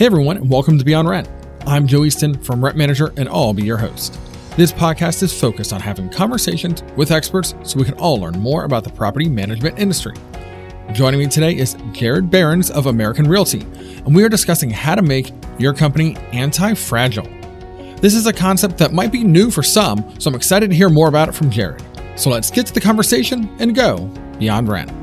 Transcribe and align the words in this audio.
Hey 0.00 0.06
everyone, 0.06 0.38
and 0.38 0.48
welcome 0.48 0.78
to 0.78 0.84
Beyond 0.86 1.10
Rent. 1.10 1.28
I'm 1.66 1.86
Joe 1.86 2.04
Easton 2.04 2.42
from 2.42 2.64
Rent 2.64 2.74
Manager, 2.74 3.12
and 3.18 3.28
I'll 3.28 3.52
be 3.52 3.64
your 3.64 3.76
host. 3.76 4.18
This 4.56 4.72
podcast 4.72 5.22
is 5.22 5.38
focused 5.38 5.74
on 5.74 5.80
having 5.82 6.08
conversations 6.08 6.82
with 6.96 7.10
experts 7.10 7.54
so 7.64 7.78
we 7.78 7.84
can 7.84 7.92
all 7.98 8.18
learn 8.18 8.38
more 8.38 8.64
about 8.64 8.82
the 8.82 8.88
property 8.88 9.28
management 9.28 9.78
industry. 9.78 10.14
Joining 10.94 11.20
me 11.20 11.26
today 11.26 11.54
is 11.54 11.76
Jared 11.92 12.30
Behrens 12.30 12.70
of 12.70 12.86
American 12.86 13.28
Realty, 13.28 13.60
and 13.60 14.14
we 14.14 14.24
are 14.24 14.30
discussing 14.30 14.70
how 14.70 14.94
to 14.94 15.02
make 15.02 15.34
your 15.58 15.74
company 15.74 16.16
anti 16.32 16.72
fragile. 16.72 17.28
This 17.96 18.14
is 18.14 18.26
a 18.26 18.32
concept 18.32 18.78
that 18.78 18.94
might 18.94 19.12
be 19.12 19.22
new 19.22 19.50
for 19.50 19.62
some, 19.62 20.18
so 20.18 20.30
I'm 20.30 20.34
excited 20.34 20.70
to 20.70 20.76
hear 20.76 20.88
more 20.88 21.08
about 21.08 21.28
it 21.28 21.32
from 21.32 21.50
Jared. 21.50 21.84
So 22.16 22.30
let's 22.30 22.50
get 22.50 22.64
to 22.68 22.72
the 22.72 22.80
conversation 22.80 23.54
and 23.58 23.74
go 23.74 24.06
beyond 24.38 24.68
rent. 24.68 24.99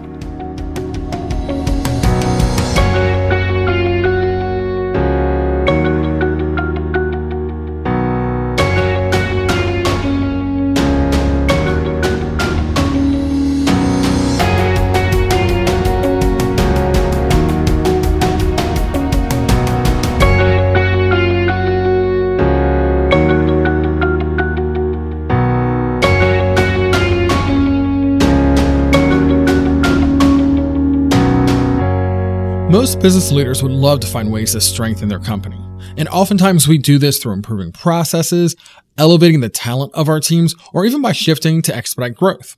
Business 33.01 33.31
leaders 33.31 33.61
would 33.61 33.71
love 33.71 33.99
to 33.99 34.07
find 34.07 34.31
ways 34.31 34.53
to 34.53 34.59
strengthen 34.59 35.07
their 35.07 35.19
company. 35.19 35.59
And 35.97 36.09
oftentimes 36.09 36.67
we 36.67 36.79
do 36.79 36.97
this 36.97 37.19
through 37.19 37.33
improving 37.33 37.71
processes, 37.71 38.55
elevating 38.97 39.39
the 39.39 39.49
talent 39.49 39.93
of 39.93 40.09
our 40.09 40.19
teams, 40.19 40.55
or 40.73 40.83
even 40.83 41.03
by 41.03 41.11
shifting 41.11 41.61
to 41.61 41.75
expedite 41.75 42.15
growth. 42.15 42.57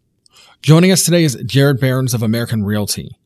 Joining 0.61 0.93
us 0.93 1.03
today 1.03 1.25
is 1.25 1.35
Jared 1.45 1.81
Behrens 1.81 2.13
of 2.13 2.23
American 2.23 2.63
Realty. 2.63 3.17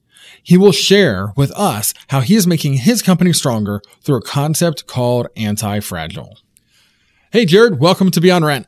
He 0.41 0.57
will 0.57 0.71
share 0.71 1.33
with 1.37 1.51
us 1.51 1.93
how 2.07 2.21
he 2.21 2.33
is 2.33 2.47
making 2.47 2.73
his 2.73 3.03
company 3.03 3.31
stronger 3.31 3.83
through 4.01 4.17
a 4.17 4.21
concept 4.23 4.87
called 4.87 5.27
anti-fragile. 5.37 6.39
Hey, 7.31 7.45
Jared, 7.45 7.79
welcome 7.79 8.09
to 8.09 8.21
Beyond 8.21 8.43
Rent. 8.43 8.67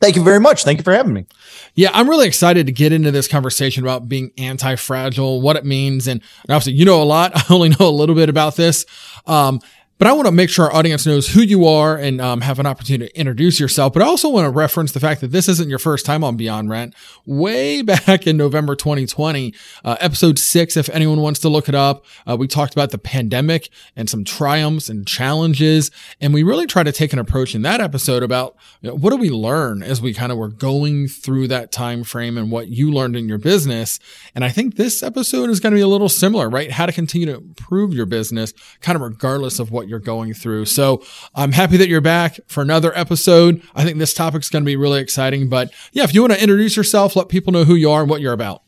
Thank 0.00 0.16
you 0.16 0.22
very 0.22 0.40
much. 0.40 0.62
Thank 0.62 0.78
you 0.78 0.84
for 0.84 0.92
having 0.92 1.14
me. 1.14 1.26
Yeah, 1.74 1.90
I'm 1.92 2.08
really 2.08 2.26
excited 2.26 2.66
to 2.66 2.72
get 2.72 2.92
into 2.92 3.10
this 3.10 3.26
conversation 3.26 3.82
about 3.82 4.08
being 4.08 4.30
anti 4.36 4.76
fragile, 4.76 5.40
what 5.40 5.56
it 5.56 5.64
means. 5.64 6.06
And 6.06 6.20
obviously, 6.44 6.74
you 6.74 6.84
know 6.84 7.02
a 7.02 7.04
lot. 7.04 7.32
I 7.50 7.54
only 7.54 7.70
know 7.70 7.88
a 7.88 7.90
little 7.90 8.14
bit 8.14 8.28
about 8.28 8.56
this. 8.56 8.84
Um, 9.26 9.60
but 9.98 10.08
I 10.08 10.12
want 10.12 10.26
to 10.26 10.32
make 10.32 10.50
sure 10.50 10.66
our 10.66 10.74
audience 10.74 11.06
knows 11.06 11.28
who 11.28 11.40
you 11.40 11.66
are 11.66 11.96
and 11.96 12.20
um, 12.20 12.42
have 12.42 12.58
an 12.58 12.66
opportunity 12.66 13.10
to 13.10 13.18
introduce 13.18 13.58
yourself. 13.58 13.92
But 13.94 14.02
I 14.02 14.06
also 14.06 14.28
want 14.28 14.44
to 14.44 14.50
reference 14.50 14.92
the 14.92 15.00
fact 15.00 15.22
that 15.22 15.32
this 15.32 15.48
isn't 15.48 15.70
your 15.70 15.78
first 15.78 16.04
time 16.04 16.22
on 16.22 16.36
Beyond 16.36 16.68
Rent. 16.68 16.94
Way 17.24 17.82
back 18.06 18.26
in 18.26 18.36
November 18.36 18.76
2020, 18.76 19.54
uh, 19.84 19.96
episode 20.00 20.38
six, 20.38 20.76
if 20.76 20.90
anyone 20.90 21.20
wants 21.20 21.40
to 21.40 21.48
look 21.48 21.68
it 21.68 21.74
up, 21.74 22.04
uh, 22.28 22.36
we 22.36 22.46
talked 22.46 22.74
about 22.74 22.90
the 22.90 22.98
pandemic 22.98 23.70
and 23.96 24.10
some 24.10 24.22
triumphs 24.22 24.88
and 24.88 25.06
challenges. 25.06 25.90
And 26.20 26.34
we 26.34 26.42
really 26.42 26.66
try 26.66 26.82
to 26.82 26.92
take 26.92 27.12
an 27.12 27.18
approach 27.18 27.54
in 27.54 27.62
that 27.62 27.80
episode 27.80 28.22
about 28.22 28.56
you 28.82 28.90
know, 28.90 28.96
what 28.96 29.10
do 29.10 29.16
we 29.16 29.30
learn 29.30 29.82
as 29.82 30.02
we 30.02 30.12
kind 30.12 30.30
of 30.30 30.36
were 30.36 30.48
going 30.48 31.08
through 31.08 31.48
that 31.48 31.72
time 31.72 32.04
frame 32.04 32.36
and 32.36 32.50
what 32.50 32.68
you 32.68 32.92
learned 32.92 33.16
in 33.16 33.28
your 33.28 33.38
business. 33.38 33.98
And 34.34 34.44
I 34.44 34.50
think 34.50 34.76
this 34.76 35.02
episode 35.02 35.48
is 35.48 35.60
going 35.60 35.72
to 35.72 35.76
be 35.76 35.82
a 35.82 35.88
little 35.88 36.08
similar, 36.08 36.50
right? 36.50 36.70
How 36.70 36.86
to 36.86 36.92
continue 36.92 37.26
to 37.26 37.36
improve 37.36 37.94
your 37.94 38.06
business, 38.06 38.52
kind 38.80 38.96
of 38.96 39.02
regardless 39.02 39.58
of 39.58 39.70
what 39.70 39.85
what 39.86 39.90
you're 39.90 39.98
going 40.00 40.34
through. 40.34 40.64
So 40.64 41.02
I'm 41.34 41.52
happy 41.52 41.76
that 41.76 41.88
you're 41.88 42.00
back 42.00 42.40
for 42.48 42.60
another 42.60 42.96
episode. 42.98 43.62
I 43.74 43.84
think 43.84 43.98
this 43.98 44.12
topic's 44.12 44.50
going 44.50 44.64
to 44.64 44.66
be 44.66 44.76
really 44.76 45.00
exciting. 45.00 45.48
But 45.48 45.72
yeah, 45.92 46.02
if 46.02 46.12
you 46.12 46.22
want 46.22 46.32
to 46.32 46.42
introduce 46.42 46.76
yourself, 46.76 47.14
let 47.14 47.28
people 47.28 47.52
know 47.52 47.64
who 47.64 47.76
you 47.76 47.90
are 47.90 48.00
and 48.00 48.10
what 48.10 48.20
you're 48.20 48.32
about. 48.32 48.62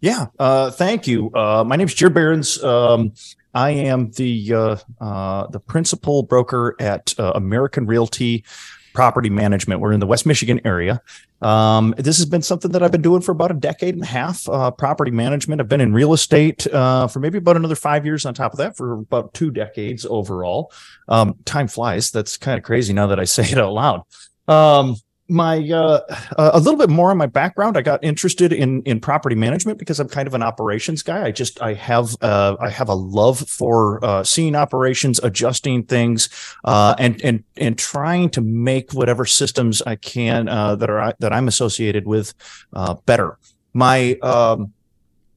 Yeah, 0.00 0.26
uh, 0.38 0.70
thank 0.70 1.06
you. 1.06 1.32
Uh, 1.34 1.64
my 1.66 1.74
name 1.74 1.88
is 1.88 1.94
Jared 1.94 2.14
Behrens. 2.14 2.62
Um, 2.62 3.12
I 3.54 3.70
am 3.70 4.10
the 4.12 4.52
uh, 4.52 4.76
uh 5.00 5.46
the 5.48 5.58
principal 5.58 6.22
broker 6.22 6.76
at 6.78 7.14
uh, 7.18 7.32
American 7.34 7.86
Realty 7.86 8.44
property 8.96 9.28
management. 9.28 9.82
We're 9.82 9.92
in 9.92 10.00
the 10.00 10.06
West 10.06 10.24
Michigan 10.24 10.58
area. 10.64 11.02
Um, 11.42 11.94
this 11.98 12.16
has 12.16 12.24
been 12.24 12.40
something 12.40 12.72
that 12.72 12.82
I've 12.82 12.90
been 12.90 13.02
doing 13.02 13.20
for 13.20 13.32
about 13.32 13.50
a 13.50 13.54
decade 13.54 13.94
and 13.94 14.02
a 14.02 14.06
half. 14.06 14.48
Uh, 14.48 14.70
property 14.70 15.10
management. 15.10 15.60
I've 15.60 15.68
been 15.68 15.82
in 15.82 15.92
real 15.92 16.14
estate 16.14 16.66
uh, 16.68 17.06
for 17.06 17.20
maybe 17.20 17.36
about 17.36 17.56
another 17.56 17.74
five 17.74 18.06
years. 18.06 18.24
On 18.24 18.32
top 18.32 18.54
of 18.54 18.58
that, 18.58 18.74
for 18.74 18.94
about 18.94 19.34
two 19.34 19.50
decades 19.50 20.06
overall. 20.08 20.72
Um, 21.08 21.34
time 21.44 21.68
flies. 21.68 22.10
That's 22.10 22.38
kind 22.38 22.56
of 22.56 22.64
crazy 22.64 22.94
now 22.94 23.06
that 23.08 23.20
I 23.20 23.24
say 23.36 23.44
it 23.44 23.58
out 23.58 23.74
loud. 23.74 24.02
Um, 24.48 24.96
my 25.28 25.58
uh, 25.70 26.00
a 26.36 26.58
little 26.58 26.78
bit 26.78 26.90
more 26.90 27.10
on 27.10 27.16
my 27.16 27.26
background. 27.26 27.76
I 27.76 27.82
got 27.82 28.02
interested 28.04 28.52
in 28.52 28.82
in 28.82 29.00
property 29.00 29.34
management 29.34 29.78
because 29.78 29.98
I'm 29.98 30.08
kind 30.08 30.26
of 30.26 30.34
an 30.34 30.42
operations 30.42 31.02
guy. 31.02 31.26
I 31.26 31.30
just 31.30 31.60
I 31.60 31.74
have 31.74 32.14
uh, 32.20 32.56
I 32.60 32.70
have 32.70 32.88
a 32.88 32.94
love 32.94 33.40
for 33.40 34.04
uh, 34.04 34.22
seeing 34.24 34.54
operations, 34.54 35.18
adjusting 35.22 35.84
things, 35.84 36.28
uh, 36.64 36.94
and 36.98 37.20
and 37.24 37.44
and 37.56 37.78
trying 37.78 38.30
to 38.30 38.40
make 38.40 38.92
whatever 38.92 39.24
systems 39.24 39.82
I 39.82 39.96
can 39.96 40.48
uh, 40.48 40.76
that 40.76 40.90
are 40.90 41.14
that 41.18 41.32
I'm 41.32 41.48
associated 41.48 42.06
with 42.06 42.32
uh, 42.72 42.94
better. 43.06 43.38
My 43.72 44.16
um, 44.22 44.72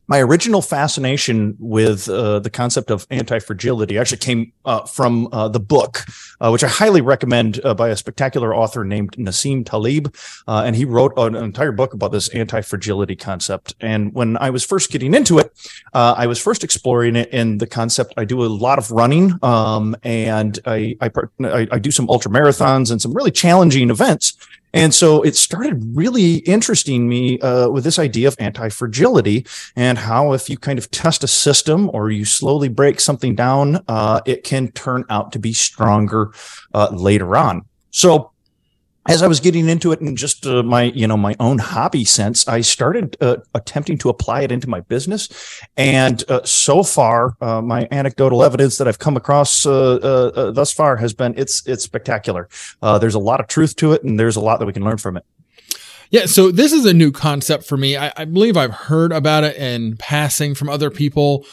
my 0.09 0.19
original 0.19 0.63
fascination 0.63 1.55
with 1.59 2.09
uh, 2.09 2.39
the 2.39 2.49
concept 2.49 2.89
of 2.89 3.05
anti-fragility 3.11 3.95
actually 3.95 4.17
came 4.17 4.51
uh, 4.65 4.83
from 4.85 5.29
uh, 5.31 5.47
the 5.47 5.59
book, 5.59 6.03
uh, 6.41 6.49
which 6.49 6.63
I 6.63 6.67
highly 6.67 6.99
recommend 6.99 7.61
uh, 7.63 7.75
by 7.75 7.89
a 7.89 7.95
spectacular 7.95 8.55
author 8.55 8.83
named 8.83 9.11
Nassim 9.17 9.63
Taleb, 9.63 10.15
uh, 10.47 10.63
and 10.65 10.75
he 10.75 10.83
wrote 10.83 11.13
an 11.15 11.35
entire 11.35 11.71
book 11.71 11.93
about 11.93 12.11
this 12.11 12.27
anti-fragility 12.29 13.15
concept. 13.15 13.75
And 13.81 14.11
when 14.15 14.35
I 14.37 14.49
was 14.49 14.65
first 14.65 14.91
getting 14.91 15.13
into 15.13 15.37
it, 15.37 15.53
I 15.93 16.25
was 16.25 16.41
first 16.41 16.63
exploring 16.63 17.15
it 17.15 17.29
in 17.29 17.59
the 17.59 17.67
concept. 17.67 18.15
I 18.17 18.25
do 18.25 18.43
a 18.43 18.47
lot 18.47 18.79
of 18.79 18.89
running, 18.89 19.33
um, 19.43 19.95
and 20.01 20.57
I, 20.65 20.97
I, 21.01 21.67
I 21.71 21.77
do 21.77 21.91
some 21.91 22.09
ultra 22.09 22.31
marathons 22.31 22.89
and 22.91 22.99
some 22.99 23.13
really 23.13 23.31
challenging 23.31 23.91
events. 23.91 24.35
And 24.73 24.93
so 24.93 25.21
it 25.21 25.35
started 25.35 25.81
really 25.95 26.35
interesting 26.37 27.09
me 27.09 27.39
uh, 27.39 27.69
with 27.69 27.83
this 27.83 27.97
idea 27.99 28.27
of 28.27 28.35
anti 28.39 28.69
fragility 28.69 29.45
and 29.75 29.97
how, 29.97 30.33
if 30.33 30.49
you 30.49 30.57
kind 30.57 30.77
of 30.77 30.91
test 30.91 31.23
a 31.23 31.27
system 31.27 31.89
or 31.93 32.11
you 32.11 32.25
slowly 32.25 32.69
break 32.69 32.99
something 32.99 33.35
down, 33.35 33.83
uh, 33.87 34.21
it 34.25 34.43
can 34.43 34.71
turn 34.71 35.05
out 35.09 35.31
to 35.31 35.39
be 35.39 35.53
stronger 35.53 36.31
uh, 36.73 36.89
later 36.91 37.35
on. 37.35 37.65
So 37.91 38.31
as 39.09 39.23
I 39.23 39.27
was 39.27 39.39
getting 39.39 39.67
into 39.67 39.91
it 39.91 39.99
in 40.01 40.15
just 40.15 40.45
uh, 40.45 40.63
my, 40.63 40.83
you 40.83 41.07
know, 41.07 41.17
my 41.17 41.35
own 41.39 41.57
hobby 41.57 42.05
sense, 42.05 42.47
I 42.47 42.61
started 42.61 43.17
uh, 43.21 43.37
attempting 43.55 43.97
to 43.99 44.09
apply 44.09 44.41
it 44.41 44.51
into 44.51 44.69
my 44.69 44.81
business. 44.81 45.29
And 45.75 46.23
uh, 46.29 46.43
so 46.43 46.83
far, 46.83 47.35
uh, 47.41 47.61
my 47.61 47.87
anecdotal 47.91 48.43
evidence 48.43 48.77
that 48.77 48.87
I've 48.87 48.99
come 48.99 49.17
across 49.17 49.65
uh, 49.65 49.95
uh, 49.95 50.51
thus 50.51 50.71
far 50.71 50.97
has 50.97 51.13
been 51.13 51.33
it's 51.37 51.65
it's 51.67 51.83
spectacular. 51.83 52.47
there's 52.81 53.15
a 53.15 53.19
lot 53.19 53.39
of 53.39 53.47
truth 53.47 53.75
to 53.77 53.93
it, 53.93 54.03
and 54.03 54.19
there's 54.19 54.35
a 54.35 54.41
lot 54.41 54.59
that 54.59 54.65
we 54.65 54.73
can 54.73 54.83
learn 54.83 54.97
from 54.97 55.17
it. 55.17 55.25
Yeah, 56.11 56.25
so 56.25 56.51
this 56.51 56.73
is 56.73 56.85
a 56.85 56.93
new 56.93 57.11
concept 57.11 57.65
for 57.65 57.77
me. 57.77 57.95
I, 57.95 58.11
I 58.17 58.25
believe 58.25 58.57
I've 58.57 58.73
heard 58.73 59.11
about 59.11 59.43
it 59.43 59.55
in 59.57 59.95
passing 59.97 60.55
from 60.55 60.67
other 60.67 60.89
people. 60.89 61.45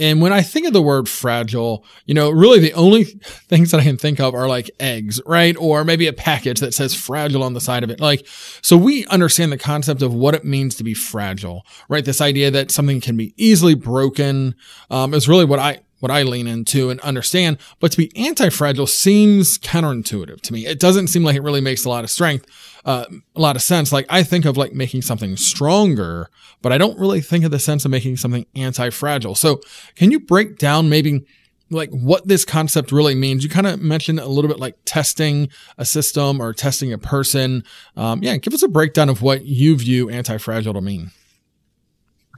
And 0.00 0.22
when 0.22 0.32
I 0.32 0.40
think 0.40 0.66
of 0.66 0.72
the 0.72 0.80
word 0.82 1.08
fragile, 1.08 1.84
you 2.06 2.14
know, 2.14 2.30
really 2.30 2.58
the 2.58 2.72
only 2.72 3.04
things 3.04 3.70
that 3.70 3.80
I 3.80 3.84
can 3.84 3.98
think 3.98 4.18
of 4.18 4.34
are 4.34 4.48
like 4.48 4.70
eggs, 4.80 5.20
right? 5.26 5.54
Or 5.58 5.84
maybe 5.84 6.06
a 6.06 6.12
package 6.12 6.58
that 6.60 6.72
says 6.72 6.94
fragile 6.94 7.44
on 7.44 7.52
the 7.52 7.60
side 7.60 7.84
of 7.84 7.90
it. 7.90 8.00
Like, 8.00 8.26
so 8.62 8.78
we 8.78 9.06
understand 9.06 9.52
the 9.52 9.58
concept 9.58 10.00
of 10.00 10.14
what 10.14 10.34
it 10.34 10.44
means 10.44 10.74
to 10.76 10.84
be 10.84 10.94
fragile, 10.94 11.66
right? 11.90 12.04
This 12.04 12.22
idea 12.22 12.50
that 12.50 12.70
something 12.70 13.02
can 13.02 13.18
be 13.18 13.34
easily 13.36 13.74
broken, 13.74 14.54
um, 14.90 15.12
is 15.12 15.28
really 15.28 15.44
what 15.44 15.58
I, 15.58 15.80
what 16.00 16.10
I 16.10 16.22
lean 16.22 16.46
into 16.46 16.90
and 16.90 17.00
understand. 17.00 17.58
But 17.78 17.92
to 17.92 17.98
be 17.98 18.10
anti-fragile 18.16 18.86
seems 18.86 19.58
counterintuitive 19.58 20.40
to 20.42 20.52
me. 20.52 20.66
It 20.66 20.80
doesn't 20.80 21.08
seem 21.08 21.22
like 21.22 21.36
it 21.36 21.42
really 21.42 21.60
makes 21.60 21.84
a 21.84 21.88
lot 21.88 22.04
of 22.04 22.10
strength 22.10 22.46
uh, 22.84 23.04
a 23.36 23.40
lot 23.40 23.56
of 23.56 23.62
sense. 23.62 23.92
Like 23.92 24.06
I 24.08 24.22
think 24.22 24.44
of 24.44 24.56
like 24.56 24.72
making 24.72 25.02
something 25.02 25.36
stronger, 25.36 26.30
but 26.62 26.72
I 26.72 26.78
don't 26.78 26.98
really 26.98 27.20
think 27.20 27.44
of 27.44 27.50
the 27.50 27.58
sense 27.58 27.84
of 27.84 27.90
making 27.90 28.16
something 28.16 28.46
anti-fragile. 28.54 29.34
So 29.34 29.60
can 29.94 30.10
you 30.10 30.20
break 30.20 30.58
down 30.58 30.88
maybe 30.88 31.24
like 31.70 31.90
what 31.90 32.26
this 32.26 32.44
concept 32.44 32.90
really 32.90 33.14
means? 33.14 33.44
You 33.44 33.50
kind 33.50 33.66
of 33.66 33.80
mentioned 33.80 34.18
a 34.18 34.26
little 34.26 34.48
bit 34.48 34.58
like 34.58 34.76
testing 34.84 35.50
a 35.78 35.84
system 35.84 36.40
or 36.40 36.52
testing 36.52 36.92
a 36.92 36.98
person. 36.98 37.62
Um, 37.96 38.22
yeah, 38.22 38.36
give 38.38 38.54
us 38.54 38.62
a 38.62 38.68
breakdown 38.68 39.08
of 39.08 39.22
what 39.22 39.44
you 39.44 39.76
view 39.76 40.08
anti-fragile 40.10 40.74
to 40.74 40.80
mean. 40.80 41.10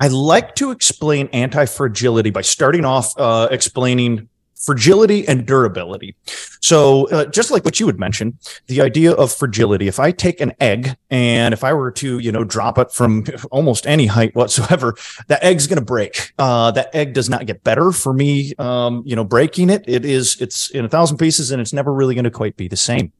I 0.02 0.08
like 0.08 0.56
to 0.56 0.72
explain 0.72 1.28
anti 1.32 1.64
fragility 1.64 2.30
by 2.30 2.40
starting 2.40 2.84
off 2.84 3.16
uh, 3.16 3.46
explaining 3.52 4.28
fragility 4.56 5.28
and 5.28 5.46
durability. 5.46 6.16
So, 6.60 7.08
uh, 7.10 7.26
just 7.26 7.52
like 7.52 7.64
what 7.64 7.78
you 7.78 7.86
would 7.86 8.00
mention, 8.00 8.36
the 8.66 8.80
idea 8.80 9.12
of 9.12 9.32
fragility. 9.32 9.86
If 9.86 10.00
I 10.00 10.10
take 10.10 10.40
an 10.40 10.54
egg 10.58 10.96
and 11.08 11.54
if 11.54 11.62
I 11.62 11.72
were 11.72 11.92
to, 11.92 12.18
you 12.18 12.32
know, 12.32 12.42
drop 12.42 12.78
it 12.78 12.90
from 12.90 13.26
almost 13.52 13.86
any 13.86 14.06
height 14.06 14.34
whatsoever, 14.34 14.96
that 15.28 15.44
egg's 15.44 15.68
going 15.68 15.78
to 15.78 15.84
break. 15.84 16.32
Uh, 16.36 16.72
that 16.72 16.92
egg 16.92 17.12
does 17.12 17.30
not 17.30 17.46
get 17.46 17.62
better 17.62 17.92
for 17.92 18.12
me, 18.12 18.54
um, 18.58 19.04
you 19.06 19.14
know, 19.14 19.22
breaking 19.22 19.70
it. 19.70 19.84
It 19.86 20.04
is, 20.04 20.36
it's 20.40 20.68
in 20.70 20.84
a 20.84 20.88
thousand 20.88 21.18
pieces 21.18 21.52
and 21.52 21.60
it's 21.60 21.72
never 21.72 21.92
really 21.92 22.16
going 22.16 22.24
to 22.24 22.30
quite 22.32 22.56
be 22.56 22.66
the 22.66 22.76
same. 22.76 23.12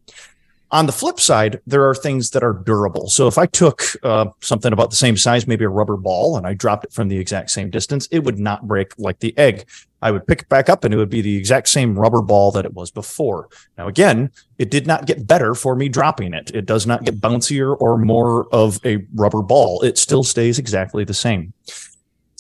On 0.73 0.87
the 0.87 0.93
flip 0.93 1.21
side, 1.21 1.61
there 1.67 1.87
are 1.87 1.95
things 1.95 2.31
that 2.31 2.43
are 2.43 2.55
durable. 2.55 3.11
So 3.11 3.27
if 3.27 3.37
I 3.37 3.45
took 3.45 3.83
uh, 4.03 4.27
something 4.41 4.73
about 4.73 4.89
the 4.89 4.97
same 4.97 5.19
size, 5.19 5.47
maybe 5.47 5.67
a 5.67 5.69
rubber 5.69 5.99
ball, 5.99 6.39
and 6.39 6.47
I 6.47 6.55
dropped 6.55 6.85
it 6.85 6.95
from 6.95 7.09
the 7.09 7.19
exact 7.19 7.51
same 7.51 7.69
distance, 7.69 8.09
it 8.11 8.21
would 8.21 8.39
not 8.39 8.67
break 8.67 8.99
like 8.99 9.19
the 9.19 9.37
egg. 9.37 9.67
I 10.01 10.11
would 10.11 10.27
pick 10.27 10.41
it 10.41 10.49
back 10.49 10.71
up 10.71 10.83
and 10.83 10.95
it 10.95 10.97
would 10.97 11.11
be 11.11 11.21
the 11.21 11.37
exact 11.37 11.69
same 11.69 11.99
rubber 11.99 12.23
ball 12.23 12.53
that 12.53 12.65
it 12.65 12.73
was 12.73 12.91
before. 12.91 13.51
Now, 13.77 13.87
again, 13.87 14.31
it 14.59 14.71
did 14.71 14.87
not 14.87 15.05
get 15.05 15.27
better 15.27 15.55
for 15.55 15.77
me 15.77 15.91
dropping 15.91 16.33
it. 16.33 16.51
It 16.55 16.65
does 16.65 16.87
not 16.87 17.05
get 17.05 17.21
bouncier 17.21 17.77
or 17.79 17.99
more 17.99 18.49
of 18.51 18.81
a 18.87 19.05
rubber 19.15 19.43
ball. 19.43 19.83
It 19.83 19.99
still 19.99 20.25
stays 20.25 20.59
exactly 20.59 21.05
the 21.05 21.15
same 21.15 21.53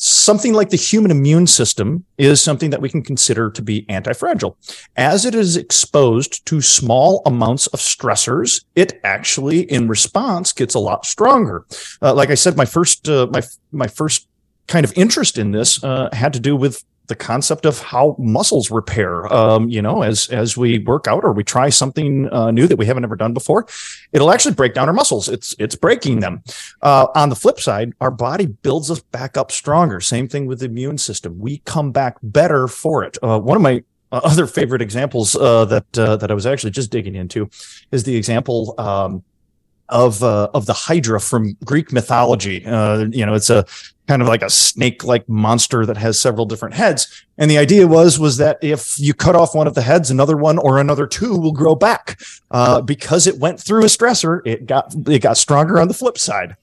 something 0.02 0.52
like 0.52 0.70
the 0.70 0.76
human 0.76 1.12
immune 1.12 1.46
system 1.46 2.04
is 2.18 2.42
something 2.42 2.70
that 2.70 2.80
we 2.80 2.88
can 2.88 3.02
consider 3.02 3.48
to 3.50 3.62
be 3.62 3.86
anti-fragile. 3.88 4.56
As 4.96 5.24
it 5.24 5.32
is 5.32 5.56
exposed 5.56 6.44
to 6.46 6.60
small 6.60 7.22
amounts 7.24 7.68
of 7.68 7.78
stressors, 7.78 8.64
it 8.74 9.00
actually, 9.04 9.60
in 9.60 9.86
response, 9.86 10.52
gets 10.52 10.74
a 10.74 10.80
lot 10.80 11.06
stronger. 11.06 11.64
Uh, 12.00 12.14
like 12.14 12.30
I 12.30 12.34
said, 12.34 12.56
my 12.56 12.64
first, 12.64 13.08
uh, 13.08 13.28
my 13.30 13.42
my 13.70 13.86
first 13.86 14.26
kind 14.66 14.84
of 14.84 14.92
interest 14.96 15.38
in 15.38 15.52
this 15.52 15.82
uh, 15.84 16.08
had 16.12 16.32
to 16.32 16.40
do 16.40 16.56
with 16.56 16.84
the 17.12 17.16
concept 17.16 17.66
of 17.66 17.78
how 17.78 18.16
muscles 18.18 18.70
repair. 18.70 19.30
Um, 19.30 19.68
you 19.68 19.82
know, 19.82 20.00
as 20.02 20.28
as 20.28 20.56
we 20.56 20.78
work 20.78 21.06
out 21.06 21.24
or 21.24 21.32
we 21.32 21.44
try 21.44 21.68
something 21.68 22.32
uh, 22.32 22.50
new 22.50 22.66
that 22.66 22.78
we 22.78 22.86
haven't 22.86 23.04
ever 23.04 23.16
done 23.16 23.34
before, 23.34 23.66
it'll 24.12 24.30
actually 24.30 24.54
break 24.54 24.72
down 24.72 24.88
our 24.88 24.94
muscles. 24.94 25.28
It's 25.28 25.54
it's 25.58 25.76
breaking 25.76 26.20
them. 26.20 26.42
Uh, 26.80 27.08
on 27.14 27.28
the 27.28 27.36
flip 27.36 27.60
side, 27.60 27.92
our 28.00 28.10
body 28.10 28.46
builds 28.46 28.90
us 28.90 29.00
back 29.00 29.36
up 29.36 29.52
stronger. 29.52 30.00
Same 30.00 30.26
thing 30.26 30.46
with 30.46 30.60
the 30.60 30.66
immune 30.66 30.96
system. 30.96 31.38
We 31.38 31.58
come 31.58 31.92
back 31.92 32.16
better 32.22 32.66
for 32.66 33.04
it. 33.04 33.18
Uh, 33.22 33.38
one 33.38 33.56
of 33.56 33.62
my 33.62 33.84
uh, 34.10 34.20
other 34.24 34.46
favorite 34.46 34.80
examples 34.80 35.36
uh, 35.36 35.66
that 35.66 35.98
uh, 35.98 36.16
that 36.16 36.30
I 36.30 36.34
was 36.34 36.46
actually 36.46 36.70
just 36.70 36.90
digging 36.90 37.14
into 37.14 37.50
is 37.90 38.04
the 38.04 38.16
example. 38.16 38.74
Um, 38.78 39.22
of 39.92 40.22
uh, 40.22 40.48
of 40.54 40.66
the 40.66 40.72
Hydra 40.72 41.20
from 41.20 41.56
Greek 41.64 41.92
mythology. 41.92 42.66
Uh, 42.66 43.04
you 43.10 43.24
know, 43.24 43.34
it's 43.34 43.50
a 43.50 43.64
kind 44.08 44.20
of 44.20 44.26
like 44.26 44.42
a 44.42 44.50
snake-like 44.50 45.28
monster 45.28 45.86
that 45.86 45.96
has 45.96 46.20
several 46.20 46.44
different 46.44 46.74
heads. 46.74 47.24
And 47.38 47.50
the 47.50 47.58
idea 47.58 47.86
was 47.86 48.18
was 48.18 48.36
that 48.38 48.58
if 48.60 48.98
you 48.98 49.14
cut 49.14 49.36
off 49.36 49.54
one 49.54 49.68
of 49.68 49.74
the 49.74 49.82
heads, 49.82 50.10
another 50.10 50.36
one 50.36 50.58
or 50.58 50.78
another 50.78 51.06
two 51.06 51.38
will 51.38 51.52
grow 51.52 51.74
back. 51.74 52.20
Uh, 52.50 52.80
because 52.80 53.26
it 53.26 53.38
went 53.38 53.60
through 53.60 53.82
a 53.82 53.86
stressor, 53.86 54.40
it 54.44 54.66
got 54.66 54.94
it 55.06 55.20
got 55.20 55.36
stronger 55.36 55.80
on 55.80 55.88
the 55.88 55.94
flip 55.94 56.18
side. 56.18 56.56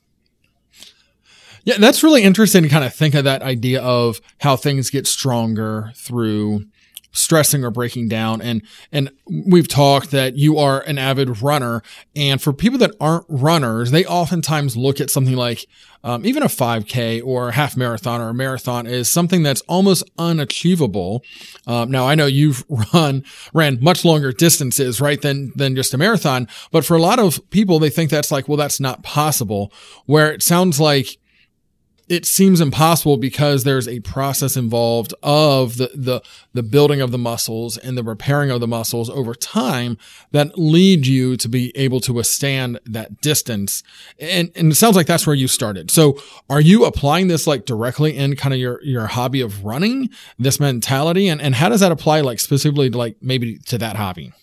Yeah, 1.64 1.78
that's 1.78 2.04
really 2.04 2.24
interesting 2.24 2.64
to 2.64 2.70
kind 2.70 2.84
of 2.84 2.94
think 2.94 3.14
of 3.16 3.26
that 3.26 3.42
idea 3.42 3.82
of 3.82 4.22
how 4.40 4.56
things 4.56 4.90
get 4.90 5.08
stronger 5.08 5.92
through 5.96 6.66
stressing 7.12 7.64
or 7.64 7.72
breaking 7.72 8.08
down. 8.08 8.42
And 8.42 8.62
and 8.92 9.12
we've 9.28 9.68
talked 9.68 10.12
that 10.12 10.36
you 10.36 10.58
are 10.58 10.82
an 10.82 10.98
avid 10.98 11.42
runner. 11.42 11.82
And 12.16 12.42
for 12.42 12.54
people 12.54 12.78
that 12.80 12.96
aren't 13.00 13.26
runners 13.28 13.92
they 13.92 14.06
oftentimes 14.06 14.78
look 14.78 15.00
at 15.02 15.10
something 15.10 15.36
like 15.36 15.66
um, 16.02 16.26
even 16.26 16.44
a 16.44 16.48
5k 16.48 17.22
or 17.26 17.50
a 17.50 17.52
half 17.52 17.76
marathon 17.76 18.22
or 18.22 18.30
a 18.30 18.34
marathon 18.34 18.88
is 18.88 19.12
something 19.12 19.44
that's 19.44 19.62
almost 19.62 20.10
unachievable. 20.18 21.24
Um, 21.68 21.92
now 21.92 22.08
i 22.08 22.16
know 22.16 22.26
you've 22.26 22.64
run 22.94 23.24
ran 23.54 23.80
much 23.82 24.06
longer 24.06 24.32
distances 24.32 25.02
right 25.02 25.22
than 25.22 25.52
than 25.56 25.76
just 25.76 25.94
a 25.94 25.98
marathon. 25.98 26.48
But 26.72 26.86
for 26.86 26.96
a 26.96 27.02
lot 27.02 27.20
of 27.20 27.48
people 27.50 27.80
they 27.80 27.90
think 27.90 28.10
that's 28.10 28.32
like 28.32 28.48
well 28.48 28.58
that's 28.58 28.80
not 28.80 29.04
possible. 29.04 29.74
Where 30.06 30.32
it 30.32 30.44
sounds 30.44 30.80
like 30.80 31.18
it 32.10 32.26
seems 32.26 32.60
impossible 32.60 33.18
because 33.18 33.64
there's 33.64 33.88
a 33.88 34.00
process 34.00 34.58
involved 34.58 35.14
of 35.22 35.78
the, 35.78 35.92
the, 35.94 36.22
the 36.54 36.64
building 36.64 37.02
of 37.02 37.12
the 37.12 37.20
muscles 37.20 37.78
and 37.78 37.96
the 37.96 38.04
repairing 38.04 38.50
of 38.50 38.60
the 38.60 38.68
muscles 38.68 39.12
over 39.12 39.36
time 39.36 39.96
that 40.32 40.58
lead 40.58 41.06
you 41.06 41.38
to 41.38 41.48
be 41.48 41.72
able 41.78 42.00
to 42.02 42.12
withstand 42.12 42.80
that 42.84 43.22
distance. 43.22 43.84
And, 44.20 44.52
and 44.56 44.72
it 44.72 44.76
sounds 44.76 44.96
like 44.96 45.06
that's 45.06 45.28
where 45.28 45.36
you 45.36 45.48
started. 45.48 45.92
So 45.92 46.20
are 46.50 46.62
you 46.62 46.84
applying 46.86 47.28
this 47.28 47.46
like 47.46 47.66
directly 47.66 48.18
in 48.18 48.36
kind 48.36 48.56
of 48.56 48.60
your, 48.60 48.82
your 48.84 49.06
hobby 49.06 49.42
of 49.42 49.64
running 49.64 50.10
this 50.40 50.60
mentality? 50.60 51.28
And, 51.28 51.40
and 51.40 51.54
how 51.56 51.70
does 51.70 51.82
that 51.82 51.92
apply 51.92 52.22
like 52.22 52.40
specifically 52.40 52.90
to 52.90 52.98
like 52.98 53.18
maybe 53.22 53.60
to 53.68 53.78
that 53.78 53.96
hobby? 53.98 54.34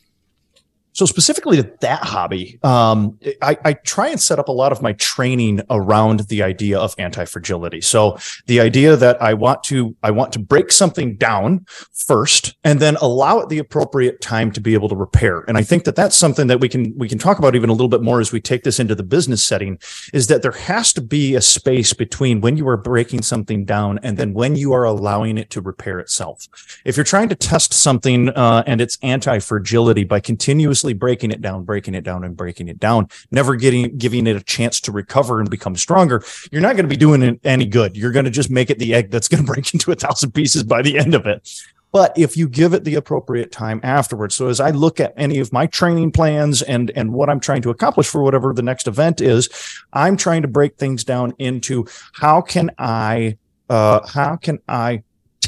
So 0.96 1.04
specifically 1.04 1.58
to 1.58 1.70
that 1.81 2.04
hobby, 2.04 2.58
um, 2.62 3.19
I, 3.43 3.58
I, 3.66 3.72
try 3.75 4.08
and 4.08 4.19
set 4.19 4.38
up 4.38 4.48
a 4.48 4.52
lot 4.52 4.72
of 4.72 4.81
my 4.81 4.94
training 4.94 5.60
around 5.69 6.20
the 6.20 6.43
idea 6.43 6.78
of 6.78 6.94
anti-fragility. 6.96 7.82
So 7.82 8.16
the 8.46 8.60
idea 8.60 8.96
that 8.96 9.20
I 9.20 9.34
want 9.34 9.62
to 9.64 9.94
I 10.02 10.10
want 10.10 10.32
to 10.32 10.38
break 10.38 10.72
something 10.72 11.16
down 11.16 11.66
first, 11.93 12.54
and 12.64 12.81
then 12.81 12.96
allow 13.02 13.40
it 13.40 13.50
the 13.50 13.58
appropriate 13.58 14.22
time 14.22 14.50
to 14.52 14.60
be 14.60 14.72
able 14.72 14.88
to 14.88 14.96
repair. 14.96 15.40
And 15.46 15.58
I 15.58 15.62
think 15.62 15.84
that 15.84 15.96
that's 15.96 16.16
something 16.16 16.46
that 16.46 16.60
we 16.60 16.69
can 16.70 16.96
we 16.96 17.10
can 17.10 17.19
talk 17.19 17.38
about 17.38 17.54
even 17.54 17.69
a 17.69 17.75
little 17.75 17.88
bit 17.88 18.00
more 18.00 18.19
as 18.19 18.32
we 18.32 18.40
take 18.40 18.64
this 18.64 18.81
into 18.81 18.94
the 18.94 19.02
business 19.02 19.44
setting. 19.44 19.78
Is 20.14 20.28
that 20.28 20.40
there 20.40 20.52
has 20.52 20.94
to 20.94 21.02
be 21.02 21.34
a 21.34 21.43
space 21.43 21.93
between 21.93 22.40
when 22.40 22.56
you 22.56 22.66
are 22.69 22.78
breaking 22.78 23.20
something 23.20 23.66
down 23.66 24.00
and 24.02 24.16
then 24.16 24.32
when 24.32 24.56
you 24.56 24.72
are 24.72 24.84
allowing 24.84 25.37
it 25.37 25.50
to 25.50 25.60
repair 25.60 25.98
itself. 25.98 26.48
If 26.87 26.96
you're 26.96 27.04
trying 27.04 27.28
to 27.28 27.34
test 27.34 27.75
something 27.75 28.31
uh, 28.31 28.62
and 28.66 28.81
it's 28.81 28.96
anti-fragility 29.02 30.04
by 30.04 30.20
continuously 30.20 30.85
breaking 30.94 31.30
it 31.30 31.40
down, 31.40 31.64
breaking 31.64 31.94
it 31.94 32.04
down, 32.04 32.24
and 32.24 32.36
breaking 32.36 32.68
it 32.68 32.78
down, 32.78 33.08
never 33.30 33.56
getting 33.56 33.96
giving 33.96 34.26
it 34.26 34.36
a 34.36 34.42
chance 34.42 34.80
to 34.82 34.92
recover 34.92 35.40
and 35.40 35.50
become 35.50 35.76
stronger, 35.76 36.22
you're 36.50 36.62
not 36.62 36.76
going 36.76 36.84
to 36.84 36.88
be 36.88 36.96
doing 36.96 37.22
it 37.22 37.40
any 37.44 37.66
good. 37.66 37.96
You're 37.96 38.12
going 38.12 38.24
to 38.24 38.30
just 38.30 38.50
make 38.50 38.70
it 38.70 38.78
the 38.78 38.94
egg 38.94 39.10
that's 39.10 39.28
going 39.28 39.44
to 39.46 39.52
break 39.52 39.72
into 39.72 39.92
a 39.92 39.96
thousand 39.96 40.32
pieces 40.32 40.62
by 40.62 40.82
the 40.82 40.98
end 40.98 41.14
of 41.14 41.26
it. 41.26 41.48
But 41.92 42.18
if 42.18 42.36
you 42.36 42.48
give 42.48 42.74
it 42.74 42.84
the 42.84 42.96
appropriate 42.96 43.52
time 43.52 43.80
afterwards, 43.82 44.34
so 44.34 44.48
as 44.48 44.60
I 44.60 44.70
look 44.70 45.00
at 45.00 45.14
any 45.16 45.38
of 45.38 45.52
my 45.52 45.66
training 45.66 46.12
plans 46.12 46.60
and 46.60 46.90
and 46.94 47.12
what 47.12 47.30
I'm 47.30 47.40
trying 47.40 47.62
to 47.62 47.70
accomplish 47.70 48.08
for 48.08 48.22
whatever 48.22 48.52
the 48.52 48.62
next 48.62 48.86
event 48.86 49.20
is, 49.20 49.48
I'm 49.92 50.16
trying 50.16 50.42
to 50.42 50.48
break 50.48 50.76
things 50.76 51.04
down 51.04 51.32
into 51.38 51.86
how 52.12 52.42
can 52.42 52.70
I 52.76 53.38
uh, 53.70 54.06
how 54.06 54.36
can 54.36 54.58
I 54.68 55.04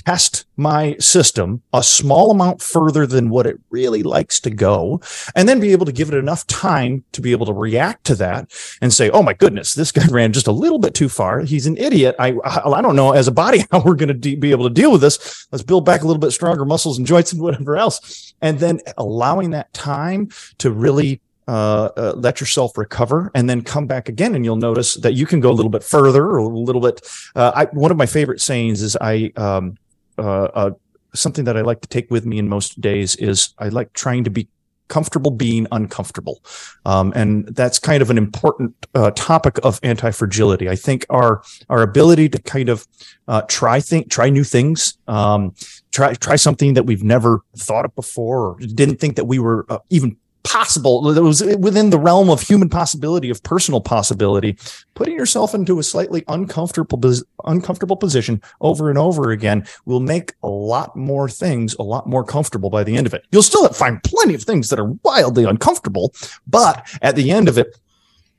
test 0.09 0.47
my 0.57 0.97
system 0.99 1.61
a 1.75 1.83
small 1.83 2.31
amount 2.31 2.63
further 2.63 3.07
than 3.07 3.29
what 3.29 3.47
it 3.47 3.61
really 3.69 4.03
likes 4.03 4.41
to 4.41 4.49
go, 4.49 5.03
and 5.37 5.47
then 5.47 5.61
be 5.61 5.73
able 5.73 5.85
to 5.85 5.93
give 5.93 6.09
it 6.09 6.17
enough 6.17 6.47
time 6.47 7.05
to 7.13 7.21
be 7.21 7.31
able 7.33 7.45
to 7.45 7.53
react 7.53 8.05
to 8.07 8.15
that 8.15 8.51
and 8.81 8.91
say, 8.91 9.11
"Oh 9.11 9.23
my 9.23 9.35
goodness, 9.35 9.75
this 9.75 9.93
guy 9.93 10.07
ran 10.11 10.33
just 10.33 10.47
a 10.47 10.53
little 10.53 10.79
bit 10.79 10.95
too 10.95 11.11
far. 11.11 11.41
He's 11.41 11.67
an 11.67 11.77
idiot. 11.77 12.17
I 12.19 12.35
I 12.43 12.81
don't 12.81 12.97
know 12.97 13.13
as 13.13 13.29
a 13.29 13.33
body 13.33 13.67
how 13.71 13.83
we're 13.83 13.97
going 13.97 14.09
to 14.09 14.15
de- 14.15 14.37
be 14.37 14.51
able 14.51 14.67
to 14.67 14.75
deal 14.75 14.91
with 14.93 15.03
this. 15.03 15.47
Let's 15.53 15.63
build 15.63 15.85
back 15.85 16.01
a 16.01 16.07
little 16.07 16.21
bit 16.21 16.31
stronger 16.31 16.65
muscles 16.65 16.97
and 16.97 17.07
joints 17.07 17.33
and 17.33 17.43
whatever 17.43 17.77
else." 17.77 18.33
And 18.41 18.61
then 18.61 18.81
allowing 18.97 19.51
that 19.51 19.73
time 19.75 20.31
to 20.59 20.71
really 20.71 21.21
uh, 21.49 21.91
uh, 21.97 22.13
let 22.17 22.41
yourself 22.41 22.79
recover 22.79 23.31
and 23.35 23.49
then 23.49 23.63
come 23.63 23.87
back 23.87 24.09
again 24.09 24.35
and 24.35 24.45
you'll 24.45 24.57
notice 24.57 24.95
that 24.95 25.15
you 25.15 25.27
can 25.27 25.41
go 25.41 25.51
a 25.51 25.57
little 25.59 25.71
bit 25.71 25.83
further 25.83 26.27
or 26.27 26.39
a 26.39 26.47
little 26.47 26.83
bit 26.83 27.01
uh, 27.35 27.53
I, 27.55 27.65
one 27.73 27.91
of 27.91 27.97
my 27.97 28.05
favorite 28.05 28.43
sayings 28.43 28.83
is 28.83 28.99
i 29.01 29.33
um, 29.37 29.79
uh, 30.19 30.49
uh, 30.55 30.71
something 31.15 31.45
that 31.45 31.57
I 31.57 31.63
like 31.63 31.81
to 31.81 31.89
take 31.89 32.11
with 32.11 32.27
me 32.27 32.39
in 32.39 32.49
most 32.49 32.81
days 32.81 33.17
is 33.17 33.55
I 33.59 33.69
like 33.69 33.93
trying 33.93 34.25
to 34.25 34.31
be 34.31 34.49
comfortable 34.89 35.31
being 35.31 35.67
uncomfortable. 35.71 36.43
Um, 36.85 37.13
and 37.15 37.47
that's 37.49 37.79
kind 37.79 38.03
of 38.03 38.11
an 38.11 38.19
important 38.19 38.75
uh, 38.95 39.11
topic 39.13 39.59
of 39.63 39.79
anti-fragility. 39.83 40.69
I 40.69 40.77
think 40.77 41.07
our 41.11 41.43
our 41.69 41.83
ability 41.83 42.29
to 42.31 42.39
kind 42.43 42.69
of 42.69 42.87
uh, 43.29 43.43
try 43.43 43.81
think 43.81 44.11
try 44.11 44.31
new 44.31 44.45
things, 44.45 44.99
um, 45.07 45.55
try 45.93 46.15
try 46.15 46.37
something 46.37 46.75
that 46.75 46.87
we've 46.87 47.05
never 47.05 47.41
thought 47.57 47.85
of 47.85 47.95
before, 47.95 48.47
or 48.47 48.59
didn't 48.59 48.99
think 48.99 49.17
that 49.17 49.27
we 49.27 49.39
were 49.39 49.67
uh, 49.69 49.79
even 49.91 50.17
possible 50.49 51.03
that 51.03 51.23
was 51.23 51.43
within 51.59 51.91
the 51.91 51.99
realm 51.99 52.31
of 52.31 52.41
human 52.41 52.71
possibility 52.71 53.29
of 53.29 53.43
personal 53.43 53.83
possibility 53.83 54.57
putting 54.95 55.15
yourself 55.15 55.55
into 55.55 55.79
a 55.79 55.83
slightly 55.83 56.25
uncomfortable 56.29 56.99
uncomfortable 57.45 57.97
position 57.97 58.41
over 58.63 58.89
and 58.89 58.97
over 58.97 59.31
again 59.31 59.63
will 59.85 60.01
make 60.01 60.33
a 60.43 60.49
lot 60.49 60.97
more 60.97 61.29
things 61.29 61.77
a 61.79 61.83
lot 61.83 62.07
more 62.07 62.25
comfortable 62.25 62.71
by 62.71 62.83
the 62.83 62.97
end 62.97 63.07
of 63.07 63.13
it. 63.13 63.27
You'll 63.31 63.43
still 63.43 63.69
find 63.69 64.03
plenty 64.03 64.35
of 64.35 64.43
things 64.43 64.71
that 64.71 64.79
are 64.79 64.91
wildly 65.05 65.45
uncomfortable 65.45 66.15
but 66.47 66.89
at 67.03 67.15
the 67.15 67.31
end 67.31 67.47
of 67.49 67.59
it 67.59 67.79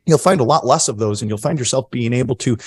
you'll 0.08 0.18
find 0.18 0.42
a 0.42 0.44
lot 0.44 0.66
less 0.66 0.88
of 0.88 0.98
those 0.98 1.22
and 1.22 1.30
you'll 1.30 1.38
find 1.38 1.60
yourself 1.60 1.92
being 1.92 2.14
able 2.14 2.36
to 2.38 2.58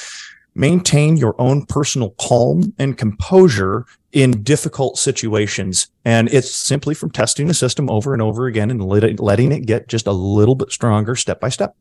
maintain 0.54 1.16
your 1.16 1.34
own 1.40 1.66
personal 1.66 2.10
calm 2.20 2.72
and 2.78 2.96
composure 2.96 3.86
in 4.12 4.42
difficult 4.42 4.98
situations. 4.98 5.88
And 6.04 6.28
it's 6.32 6.50
simply 6.50 6.94
from 6.94 7.10
testing 7.10 7.48
the 7.48 7.54
system 7.54 7.90
over 7.90 8.12
and 8.12 8.22
over 8.22 8.46
again 8.46 8.70
and 8.70 8.84
letting 8.84 9.52
it 9.52 9.66
get 9.66 9.88
just 9.88 10.06
a 10.06 10.12
little 10.12 10.54
bit 10.54 10.70
stronger 10.70 11.16
step 11.16 11.40
by 11.40 11.48
step. 11.48 11.74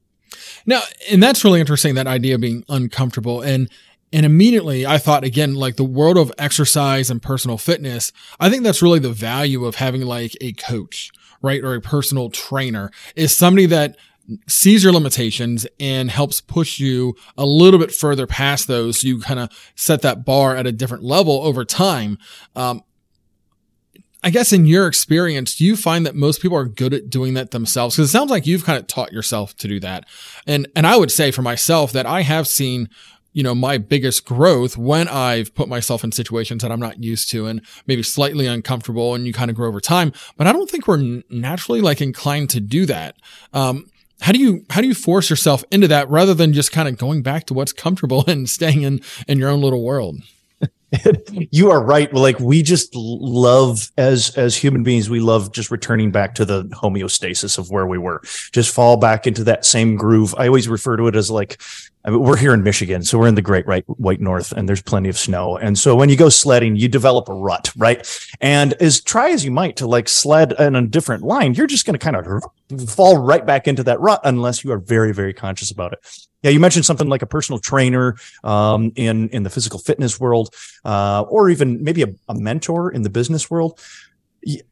Now, 0.66 0.82
and 1.12 1.22
that's 1.22 1.44
really 1.44 1.60
interesting, 1.60 1.96
that 1.96 2.08
idea 2.08 2.36
of 2.36 2.42
being 2.42 2.64
uncomfortable. 2.70 3.42
And 3.42 3.70
And 4.14 4.26
immediately 4.26 4.86
I 4.86 4.98
thought 4.98 5.24
again, 5.24 5.56
like 5.56 5.78
the 5.78 5.86
world 5.86 6.18
of 6.18 6.32
exercise 6.38 7.10
and 7.10 7.22
personal 7.22 7.58
fitness. 7.58 8.12
I 8.40 8.50
think 8.50 8.64
that's 8.64 8.82
really 8.82 9.00
the 9.00 9.14
value 9.14 9.66
of 9.66 9.76
having 9.76 10.02
like 10.02 10.36
a 10.42 10.52
coach, 10.54 11.12
right? 11.42 11.64
Or 11.64 11.76
a 11.76 11.82
personal 11.82 12.30
trainer 12.30 12.92
is 13.16 13.36
somebody 13.36 13.66
that 13.68 13.96
sees 14.48 14.84
your 14.84 14.94
limitations 14.94 15.68
and 15.80 16.12
helps 16.12 16.42
push 16.42 16.80
you 16.80 17.16
a 17.38 17.46
little 17.46 17.80
bit 17.80 17.92
further 17.92 18.28
past 18.28 18.68
those. 18.68 19.00
So 19.00 19.08
you 19.08 19.20
kind 19.20 19.40
of 19.40 19.50
set 19.76 20.02
that 20.04 20.26
bar 20.26 20.56
at 20.56 20.68
a 20.68 20.72
different 20.72 21.04
level 21.04 21.42
over 21.42 21.66
time. 21.66 22.18
Um, 22.56 22.84
I 24.24 24.30
guess 24.30 24.54
in 24.54 24.68
your 24.68 24.88
experience, 24.88 25.56
do 25.56 25.66
you 25.66 25.76
find 25.76 26.06
that 26.06 26.16
most 26.16 26.42
people 26.42 26.58
are 26.58 26.66
good 26.66 26.94
at 26.94 27.10
doing 27.10 27.34
that 27.34 27.52
themselves? 27.52 27.96
Because 27.96 28.10
it 28.10 28.12
sounds 28.12 28.30
like 28.30 28.46
you've 28.46 28.66
kind 28.66 28.80
of 28.80 28.86
taught 28.86 29.12
yourself 29.12 29.56
to 29.58 29.68
do 29.68 29.80
that. 29.80 30.06
And 30.46 30.68
and 30.76 30.86
I 30.86 30.98
would 30.98 31.12
say 31.12 31.32
for 31.32 31.42
myself 31.42 31.92
that 31.94 32.06
I 32.06 32.22
have 32.22 32.48
seen, 32.48 32.88
you 33.34 33.42
know, 33.42 33.56
my 33.56 33.80
biggest 33.80 34.26
growth 34.26 34.78
when 34.78 35.08
I've 35.08 35.56
put 35.56 35.68
myself 35.68 36.04
in 36.04 36.12
situations 36.12 36.62
that 36.62 36.72
I'm 36.72 36.80
not 36.80 37.02
used 37.02 37.32
to 37.32 37.48
and 37.48 37.66
maybe 37.88 38.04
slightly 38.04 38.46
uncomfortable 38.46 39.16
and 39.16 39.26
you 39.26 39.34
kind 39.34 39.50
of 39.50 39.56
grow 39.56 39.68
over 39.68 39.82
time. 39.82 40.14
But 40.38 40.46
I 40.46 40.54
don't 40.54 40.70
think 40.70 40.88
we're 40.88 41.24
naturally 41.30 41.82
like 41.82 42.00
inclined 42.00 42.52
to 42.52 42.60
do 42.60 42.86
that. 42.86 43.16
Um, 43.54 43.88
how 44.22 44.32
do 44.32 44.40
you 44.40 44.66
how 44.70 44.82
do 44.82 44.88
you 44.88 44.94
force 44.94 45.30
yourself 45.30 45.64
into 45.72 45.88
that 45.90 46.10
rather 46.10 46.34
than 46.34 46.54
just 46.54 46.72
kind 46.72 46.88
of 46.88 46.98
going 46.98 47.22
back 47.22 47.46
to 47.48 47.54
what's 47.54 47.74
comfortable 47.74 48.24
and 48.28 48.50
staying 48.50 48.84
in 48.84 49.02
in 49.28 49.40
your 49.40 49.50
own 49.50 49.62
little 49.62 49.84
world? 49.84 50.22
you 51.52 51.72
are 51.72 51.82
right. 51.82 52.14
Like 52.14 52.40
we 52.40 52.62
just 52.62 52.94
love 52.94 53.90
as 53.98 54.36
as 54.38 54.56
human 54.56 54.84
beings, 54.84 55.10
we 55.10 55.20
love 55.20 55.52
just 55.54 55.72
returning 55.72 56.12
back 56.12 56.36
to 56.36 56.46
the 56.46 56.66
homeostasis 56.66 57.58
of 57.58 57.72
where 57.72 57.88
we 57.88 57.98
were. 57.98 58.22
Just 58.52 58.74
fall 58.74 58.98
back 58.98 59.26
into 59.26 59.44
that 59.46 59.66
same 59.66 59.96
groove. 59.96 60.36
I 60.38 60.48
always 60.48 60.68
refer 60.68 60.98
to 60.98 61.08
it 61.08 61.16
as 61.16 61.32
like 61.32 61.62
I 62.04 62.10
mean, 62.10 62.22
we're 62.22 62.38
here 62.38 62.54
in 62.54 62.64
Michigan, 62.64 63.04
so 63.04 63.20
we're 63.20 63.28
in 63.28 63.36
the 63.36 63.42
Great 63.44 63.68
right, 63.68 63.84
White 63.88 64.22
North, 64.22 64.52
and 64.52 64.68
there's 64.68 64.82
plenty 64.82 65.08
of 65.08 65.18
snow. 65.18 65.58
And 65.58 65.78
so 65.78 65.96
when 65.96 66.10
you 66.10 66.16
go 66.16 66.30
sledding, 66.30 66.76
you 66.76 66.88
develop 66.88 67.30
a 67.30 67.34
rut, 67.34 67.72
right? 67.78 68.08
And 68.42 68.74
as 68.74 69.02
try 69.02 69.30
as 69.30 69.46
you 69.46 69.52
might 69.52 69.76
to 69.78 69.88
like 69.88 70.10
sled 70.10 70.54
in 70.60 70.76
a 70.76 70.86
different 70.86 71.24
line, 71.24 71.54
you're 71.54 71.68
just 71.68 71.86
going 71.86 71.98
to 71.98 72.04
kind 72.04 72.16
of 72.16 72.44
fall 72.80 73.18
right 73.18 73.46
back 73.46 73.68
into 73.68 73.84
that 73.84 74.00
rut 74.00 74.22
unless 74.24 74.64
you 74.64 74.72
are 74.72 74.80
very, 74.80 75.14
very 75.14 75.34
conscious 75.34 75.72
about 75.72 75.94
it. 75.94 76.00
Yeah, 76.44 76.52
you 76.52 76.60
mentioned 76.60 76.86
something 76.86 77.08
like 77.08 77.22
a 77.22 77.28
personal 77.28 77.60
trainer 77.60 78.16
um, 78.44 78.92
in 78.96 79.30
in 79.30 79.44
the 79.44 79.50
physical 79.50 79.80
fitness 79.80 80.20
world, 80.20 80.54
uh, 80.84 81.24
or 81.30 81.50
even 81.50 81.84
maybe 81.84 82.02
a, 82.02 82.08
a, 82.28 82.36
mentor 82.36 82.92
in 82.92 83.04
the 83.04 83.10
business 83.10 83.52
world. 83.52 83.80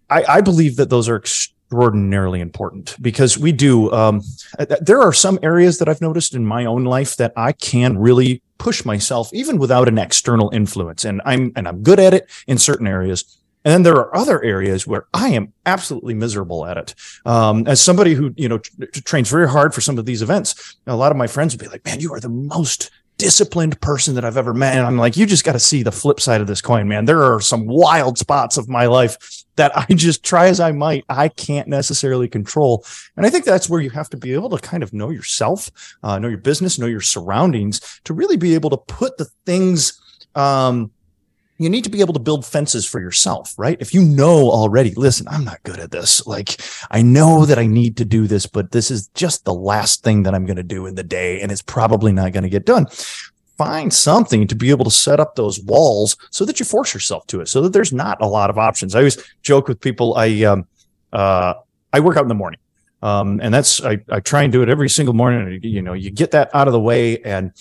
I, 0.10 0.24
I 0.28 0.42
believe 0.42 0.78
that 0.78 0.90
those 0.90 1.08
are 1.08 1.16
extraordinarily 1.16 2.40
important 2.40 2.96
because 3.02 3.38
we 3.38 3.52
do. 3.52 3.92
Um, 3.92 4.22
uh, 4.58 4.66
there 4.82 5.00
are 5.02 5.14
some 5.14 5.38
areas 5.44 5.78
that 5.78 5.88
I've 5.88 6.02
noticed 6.02 6.34
in 6.34 6.44
my 6.44 6.66
own 6.66 6.86
life 6.86 7.16
that 7.18 7.34
I 7.36 7.52
can 7.52 8.00
really 8.00 8.42
push 8.58 8.84
myself 8.84 9.32
even 9.34 9.60
without 9.60 9.88
an 9.88 10.00
external 10.00 10.50
influence, 10.50 11.06
and 11.06 11.22
I'm 11.24 11.52
and 11.56 11.68
I'm 11.68 11.84
good 11.84 12.00
at 12.00 12.16
it 12.16 12.28
in 12.48 12.58
certain 12.58 12.88
areas. 12.88 13.39
And 13.66 13.74
then 13.74 13.84
there 13.84 13.96
are 13.96 14.16
other 14.16 14.42
areas 14.44 14.88
where 14.88 15.08
I 15.14 15.30
am 15.30 15.54
absolutely 15.66 16.14
miserable 16.14 16.66
at 16.66 16.78
it. 16.78 16.96
Um, 17.26 17.68
as 17.68 17.82
somebody 17.82 18.14
who, 18.14 18.34
you 18.38 18.48
know, 18.48 18.60
t- 18.60 19.02
trains 19.02 19.30
very 19.30 19.50
hard 19.50 19.74
for 19.74 19.82
some 19.82 19.98
of 19.98 20.06
these 20.06 20.22
events, 20.22 20.78
a 20.88 20.96
lot 20.96 21.12
of 21.12 21.18
my 21.18 21.28
friends 21.28 21.54
would 21.54 21.62
be 21.62 21.68
like, 21.68 21.86
man, 21.86 22.00
you 22.00 22.14
are 22.14 22.22
the 22.22 22.30
most 22.30 22.90
disciplined 23.20 23.80
person 23.82 24.16
that 24.16 24.24
I've 24.24 24.38
ever 24.38 24.54
met. 24.54 24.78
And 24.78 24.88
I'm 24.88 24.98
like, 24.98 25.18
you 25.18 25.26
just 25.26 25.44
got 25.44 25.52
to 25.52 25.60
see 25.60 25.84
the 25.84 25.92
flip 25.92 26.22
side 26.22 26.42
of 26.42 26.48
this 26.48 26.62
coin, 26.62 26.88
man. 26.88 27.04
There 27.04 27.22
are 27.22 27.42
some 27.42 27.68
wild 27.68 28.18
spots 28.18 28.58
of 28.58 28.70
my 28.70 28.86
life 28.86 29.44
that 29.58 29.78
I 29.78 29.86
just 29.94 30.24
try 30.24 30.48
as 30.48 30.60
I 30.60 30.72
might, 30.72 31.06
I 31.10 31.28
can't 31.28 31.68
necessarily 31.68 32.28
control. 32.28 32.86
And 33.18 33.26
I 33.26 33.30
think 33.30 33.46
that's 33.46 33.70
where 33.70 33.82
you 33.82 33.90
have 33.92 34.10
to 34.12 34.18
be 34.18 34.34
able 34.34 34.50
to 34.50 34.58
kind 34.58 34.82
of 34.82 34.94
know 34.94 35.10
yourself, 35.10 35.70
uh, 36.02 36.18
know 36.18 36.30
your 36.30 36.38
business, 36.38 36.80
know 36.80 36.88
your 36.88 37.02
surroundings 37.02 38.00
to 38.06 38.14
really 38.14 38.38
be 38.38 38.56
able 38.56 38.70
to 38.72 38.78
put 38.78 39.18
the 39.18 39.26
things, 39.46 40.00
um, 40.34 40.92
you 41.60 41.70
need 41.70 41.84
to 41.84 41.90
be 41.90 42.00
able 42.00 42.14
to 42.14 42.20
build 42.20 42.46
fences 42.46 42.88
for 42.88 43.02
yourself, 43.02 43.54
right? 43.58 43.78
If 43.82 43.94
you 43.94 44.02
know 44.02 44.50
already, 44.50 44.94
listen, 44.96 45.28
I'm 45.28 45.44
not 45.44 45.62
good 45.64 45.78
at 45.80 45.92
this. 45.92 46.26
Like, 46.26 46.62
I 46.90 47.02
know 47.02 47.46
that 47.46 47.60
I 47.60 47.68
need 47.68 47.98
to 47.98 48.06
do 48.06 48.28
this, 48.28 48.46
but 48.46 48.72
this 48.72 48.90
is 48.90 49.10
just 49.10 49.44
the 49.44 49.54
last 49.54 50.02
thing 50.02 50.24
that 50.24 50.34
I'm 50.34 50.46
going 50.46 50.56
to 50.56 50.64
do 50.64 50.86
in 50.86 50.96
the 50.96 51.04
day, 51.04 51.42
and 51.42 51.52
it's 51.52 51.62
probably 51.62 52.14
not 52.14 52.32
going 52.32 52.44
to 52.44 52.50
get 52.50 52.66
done. 52.66 52.88
Find 53.58 53.94
something 53.94 54.48
to 54.48 54.56
be 54.56 54.70
able 54.70 54.86
to 54.86 54.92
set 54.92 55.20
up 55.20 55.36
those 55.36 55.62
walls 55.62 56.16
so 56.32 56.46
that 56.46 56.62
you 56.62 56.66
force 56.66 56.94
yourself 56.94 57.28
to 57.28 57.42
it, 57.42 57.50
so 57.50 57.62
that 57.62 57.74
there's 57.74 57.92
not 57.92 58.22
a 58.22 58.28
lot 58.28 58.50
of 58.50 58.58
options. 58.58 58.96
I 58.96 59.00
always 59.00 59.22
joke 59.42 59.68
with 59.68 59.82
people, 59.82 60.16
I, 60.16 60.44
um, 60.44 60.66
uh, 61.12 61.56
I 61.92 62.00
work 62.00 62.16
out 62.16 62.24
in 62.24 62.30
the 62.30 62.36
morning. 62.36 62.62
Um, 63.02 63.40
and 63.42 63.54
that's, 63.54 63.84
I, 63.84 64.00
I 64.10 64.22
try 64.22 64.44
and 64.44 64.52
do 64.52 64.62
it 64.62 64.70
every 64.70 64.90
single 64.90 65.14
morning. 65.14 65.60
You 65.64 65.82
know, 65.82 65.94
you 65.94 66.10
get 66.10 66.32
that 66.32 66.54
out 66.54 66.68
of 66.68 66.74
the 66.74 66.80
way 66.80 67.22
and 67.24 67.52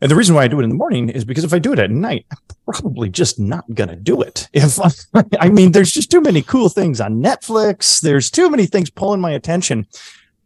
and 0.00 0.10
the 0.10 0.16
reason 0.16 0.34
why 0.34 0.44
I 0.44 0.48
do 0.48 0.60
it 0.60 0.64
in 0.64 0.70
the 0.70 0.76
morning 0.76 1.08
is 1.08 1.24
because 1.24 1.44
if 1.44 1.54
I 1.54 1.58
do 1.58 1.72
it 1.72 1.78
at 1.78 1.90
night, 1.90 2.26
I'm 2.30 2.38
probably 2.72 3.08
just 3.08 3.38
not 3.38 3.64
going 3.74 3.88
to 3.88 3.96
do 3.96 4.20
it. 4.22 4.48
If 4.56 4.78
I 4.80 5.24
I 5.40 5.48
mean, 5.48 5.72
there's 5.72 5.92
just 5.92 6.10
too 6.10 6.20
many 6.20 6.42
cool 6.42 6.68
things 6.68 7.00
on 7.00 7.22
Netflix. 7.22 8.00
There's 8.00 8.30
too 8.30 8.50
many 8.50 8.66
things 8.66 8.90
pulling 8.90 9.20
my 9.20 9.30
attention. 9.30 9.86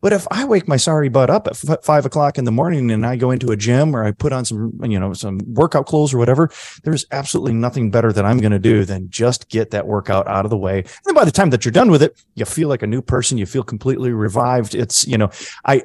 But 0.01 0.13
if 0.13 0.27
I 0.31 0.45
wake 0.45 0.67
my 0.67 0.77
sorry 0.77 1.09
butt 1.09 1.29
up 1.31 1.47
at 1.47 1.63
f- 1.69 1.85
five 1.85 2.07
o'clock 2.07 2.39
in 2.39 2.45
the 2.45 2.53
morning 2.53 2.91
and 2.91 3.05
I 3.05 3.17
go 3.17 3.31
into 3.31 3.51
a 3.51 3.57
gym 3.57 3.95
or 3.95 4.05
I 4.05 4.13
put 4.13 4.33
on 4.33 4.45
some, 4.45 4.73
you 4.83 4.99
know, 4.99 5.13
some 5.13 5.41
workout 5.47 5.87
clothes 5.87 6.15
or 6.15 6.19
whatever, 6.19 6.51
there's 6.85 7.05
absolutely 7.11 7.53
nothing 7.53 7.91
better 7.91 8.13
that 8.13 8.25
I'm 8.25 8.39
going 8.39 8.53
to 8.53 8.59
do 8.59 8.85
than 8.85 9.11
just 9.11 9.49
get 9.51 9.71
that 9.71 9.87
workout 9.87 10.27
out 10.27 10.47
of 10.47 10.51
the 10.51 10.57
way. 10.57 10.85
And 11.07 11.15
by 11.15 11.25
the 11.25 11.31
time 11.31 11.51
that 11.51 11.65
you're 11.65 11.73
done 11.73 11.91
with 11.91 12.03
it, 12.03 12.23
you 12.35 12.47
feel 12.47 12.69
like 12.69 12.83
a 12.83 12.87
new 12.87 13.03
person. 13.03 13.37
You 13.37 13.47
feel 13.47 13.63
completely 13.63 14.13
revived. 14.13 14.75
It's, 14.75 15.07
you 15.07 15.19
know, 15.19 15.31
I, 15.65 15.83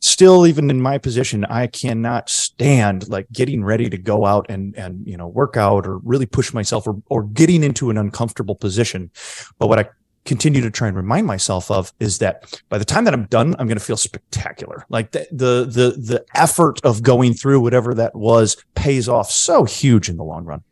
still 0.00 0.46
even 0.46 0.68
in 0.68 0.82
my 0.82 0.98
position 0.98 1.46
i 1.46 1.66
cannot 1.66 2.28
stand 2.54 3.08
like 3.08 3.26
getting 3.32 3.64
ready 3.64 3.90
to 3.90 3.98
go 3.98 4.26
out 4.26 4.46
and 4.48 4.76
and 4.76 5.06
you 5.06 5.16
know 5.16 5.26
work 5.26 5.56
out 5.56 5.86
or 5.86 5.98
really 5.98 6.26
push 6.26 6.52
myself 6.52 6.86
or, 6.86 7.00
or 7.08 7.24
getting 7.24 7.62
into 7.62 7.90
an 7.90 7.98
uncomfortable 7.98 8.54
position. 8.54 9.10
But 9.58 9.68
what 9.68 9.78
i 9.78 9.88
continue 10.24 10.62
to 10.62 10.70
try 10.70 10.88
and 10.88 10.96
remind 10.96 11.26
myself 11.26 11.70
of 11.70 11.92
is 12.00 12.16
that 12.18 12.60
by 12.70 12.78
the 12.78 12.84
time 12.84 13.04
that 13.04 13.12
i'm 13.12 13.26
done 13.26 13.54
i'm 13.58 13.66
going 13.66 13.78
to 13.78 13.84
feel 13.84 13.96
spectacular. 13.96 14.86
Like 14.88 15.10
the, 15.10 15.26
the 15.30 15.64
the 15.64 16.00
the 16.00 16.24
effort 16.34 16.80
of 16.84 17.02
going 17.02 17.34
through 17.34 17.60
whatever 17.60 17.92
that 17.94 18.14
was 18.14 18.56
pays 18.74 19.08
off 19.08 19.30
so 19.30 19.64
huge 19.64 20.08
in 20.08 20.16
the 20.16 20.24
long 20.24 20.44
run 20.44 20.62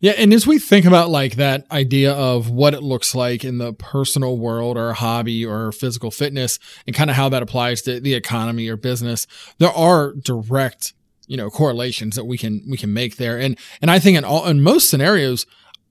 yeah, 0.00 0.12
and 0.12 0.32
as 0.32 0.46
we 0.46 0.58
think 0.58 0.84
about 0.84 1.10
like 1.10 1.36
that 1.36 1.66
idea 1.70 2.12
of 2.12 2.50
what 2.50 2.74
it 2.74 2.82
looks 2.82 3.14
like 3.14 3.44
in 3.44 3.58
the 3.58 3.72
personal 3.72 4.38
world 4.38 4.76
or 4.76 4.92
hobby 4.92 5.44
or 5.44 5.72
physical 5.72 6.10
fitness 6.10 6.58
and 6.86 6.94
kind 6.94 7.10
of 7.10 7.16
how 7.16 7.28
that 7.30 7.42
applies 7.42 7.82
to 7.82 8.00
the 8.00 8.14
economy 8.14 8.68
or 8.68 8.76
business, 8.76 9.26
there 9.58 9.70
are 9.70 10.12
direct, 10.12 10.92
you 11.26 11.36
know, 11.36 11.50
correlations 11.50 12.16
that 12.16 12.24
we 12.24 12.36
can 12.36 12.62
we 12.68 12.76
can 12.76 12.92
make 12.92 13.16
there. 13.16 13.38
And 13.38 13.58
and 13.80 13.90
I 13.90 13.98
think 13.98 14.18
in 14.18 14.24
all 14.24 14.46
in 14.46 14.60
most 14.60 14.90
scenarios, 14.90 15.46